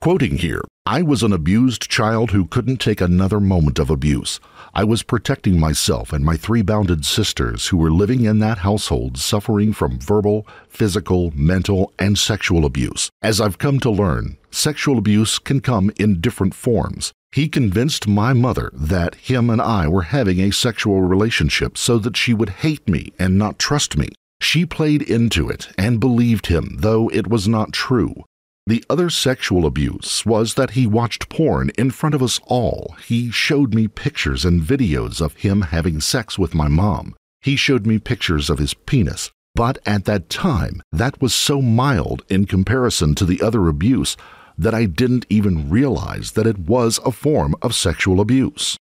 Quoting 0.00 0.38
here, 0.38 0.62
I 0.86 1.02
was 1.02 1.22
an 1.22 1.32
abused 1.32 1.88
child 1.88 2.30
who 2.30 2.46
couldn't 2.46 2.78
take 2.78 3.00
another 3.00 3.38
moment 3.38 3.78
of 3.78 3.90
abuse. 3.90 4.40
I 4.72 4.84
was 4.84 5.02
protecting 5.02 5.58
myself 5.58 6.12
and 6.12 6.24
my 6.24 6.36
three 6.36 6.62
bounded 6.62 7.04
sisters 7.04 7.68
who 7.68 7.76
were 7.76 7.90
living 7.90 8.24
in 8.24 8.38
that 8.38 8.58
household 8.58 9.18
suffering 9.18 9.72
from 9.72 9.98
verbal, 9.98 10.46
physical, 10.68 11.32
mental, 11.34 11.92
and 11.98 12.16
sexual 12.16 12.64
abuse. 12.64 13.10
As 13.20 13.40
I've 13.40 13.58
come 13.58 13.80
to 13.80 13.90
learn, 13.90 14.36
sexual 14.50 14.96
abuse 14.98 15.38
can 15.40 15.60
come 15.60 15.90
in 15.98 16.20
different 16.20 16.54
forms. 16.54 17.12
He 17.32 17.48
convinced 17.48 18.08
my 18.08 18.32
mother 18.32 18.70
that 18.72 19.14
him 19.16 19.50
and 19.50 19.60
I 19.60 19.88
were 19.88 20.02
having 20.02 20.40
a 20.40 20.52
sexual 20.52 21.02
relationship 21.02 21.76
so 21.76 21.98
that 21.98 22.16
she 22.16 22.32
would 22.32 22.50
hate 22.64 22.88
me 22.88 23.12
and 23.18 23.36
not 23.38 23.58
trust 23.58 23.96
me. 23.96 24.10
She 24.40 24.64
played 24.64 25.02
into 25.02 25.48
it 25.48 25.68
and 25.76 26.00
believed 26.00 26.46
him, 26.46 26.76
though 26.78 27.08
it 27.10 27.26
was 27.26 27.46
not 27.46 27.72
true. 27.72 28.24
The 28.70 28.84
other 28.88 29.10
sexual 29.10 29.66
abuse 29.66 30.24
was 30.24 30.54
that 30.54 30.78
he 30.78 30.86
watched 30.86 31.28
porn 31.28 31.72
in 31.76 31.90
front 31.90 32.14
of 32.14 32.22
us 32.22 32.38
all. 32.44 32.94
He 33.04 33.28
showed 33.32 33.74
me 33.74 33.88
pictures 33.88 34.44
and 34.44 34.62
videos 34.62 35.20
of 35.20 35.34
him 35.38 35.62
having 35.62 36.00
sex 36.00 36.38
with 36.38 36.54
my 36.54 36.68
mom. 36.68 37.16
He 37.40 37.56
showed 37.56 37.84
me 37.84 37.98
pictures 37.98 38.48
of 38.48 38.60
his 38.60 38.72
penis. 38.72 39.32
But 39.56 39.80
at 39.84 40.04
that 40.04 40.28
time, 40.30 40.82
that 40.92 41.20
was 41.20 41.34
so 41.34 41.60
mild 41.60 42.22
in 42.28 42.46
comparison 42.46 43.16
to 43.16 43.24
the 43.24 43.42
other 43.42 43.66
abuse 43.66 44.16
that 44.56 44.72
I 44.72 44.84
didn't 44.84 45.26
even 45.28 45.68
realize 45.68 46.30
that 46.32 46.46
it 46.46 46.60
was 46.60 47.00
a 47.04 47.10
form 47.10 47.56
of 47.62 47.74
sexual 47.74 48.20
abuse. 48.20 48.76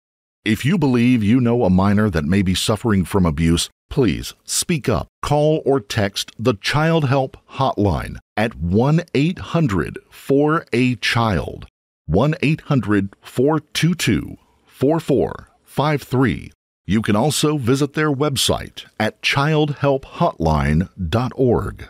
If 0.45 0.63
you 0.65 0.77
believe 0.77 1.23
you 1.23 1.41
know 1.41 1.63
a 1.63 1.69
minor 1.71 2.11
that 2.11 2.25
may 2.25 2.43
be 2.43 2.53
suffering 2.53 3.05
from 3.05 3.25
abuse, 3.25 3.71
please 3.89 4.35
speak 4.43 4.87
up. 4.87 5.07
Call 5.21 5.61
or 5.65 5.79
text 5.79 6.31
the 6.37 6.53
Child 6.55 7.05
Help 7.05 7.37
Hotline 7.53 8.17
at 8.37 8.55
1 8.55 9.01
800 9.13 9.97
4 10.09 10.65
a 10.71 10.95
Child, 10.95 11.67
1 12.05 12.35
800 12.41 13.15
422 13.21 14.37
4453. 14.65 16.51
You 16.85 17.01
can 17.03 17.15
also 17.15 17.57
visit 17.57 17.93
their 17.93 18.11
website 18.11 18.85
at 18.99 19.21
childhelphotline.org. 19.21 21.87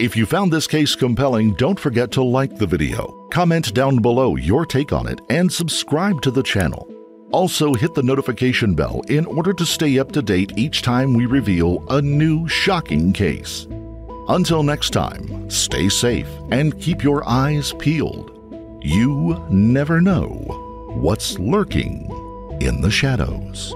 If 0.00 0.16
you 0.16 0.26
found 0.26 0.52
this 0.52 0.66
case 0.66 0.96
compelling, 0.96 1.54
don't 1.54 1.78
forget 1.78 2.10
to 2.12 2.24
like 2.24 2.56
the 2.56 2.66
video, 2.66 3.28
comment 3.30 3.72
down 3.72 3.98
below 3.98 4.34
your 4.34 4.66
take 4.66 4.92
on 4.92 5.06
it, 5.06 5.20
and 5.30 5.52
subscribe 5.52 6.20
to 6.22 6.32
the 6.32 6.42
channel. 6.42 6.92
Also, 7.32 7.72
hit 7.72 7.94
the 7.94 8.02
notification 8.02 8.74
bell 8.74 9.00
in 9.08 9.24
order 9.24 9.54
to 9.54 9.64
stay 9.64 9.98
up 9.98 10.12
to 10.12 10.20
date 10.20 10.52
each 10.56 10.82
time 10.82 11.14
we 11.14 11.24
reveal 11.24 11.82
a 11.88 12.00
new 12.00 12.46
shocking 12.46 13.10
case. 13.12 13.66
Until 14.28 14.62
next 14.62 14.90
time, 14.90 15.48
stay 15.50 15.88
safe 15.88 16.28
and 16.50 16.78
keep 16.78 17.02
your 17.02 17.26
eyes 17.26 17.72
peeled. 17.78 18.30
You 18.82 19.44
never 19.50 20.00
know 20.00 20.28
what's 20.94 21.38
lurking 21.38 22.06
in 22.60 22.82
the 22.82 22.90
shadows. 22.90 23.74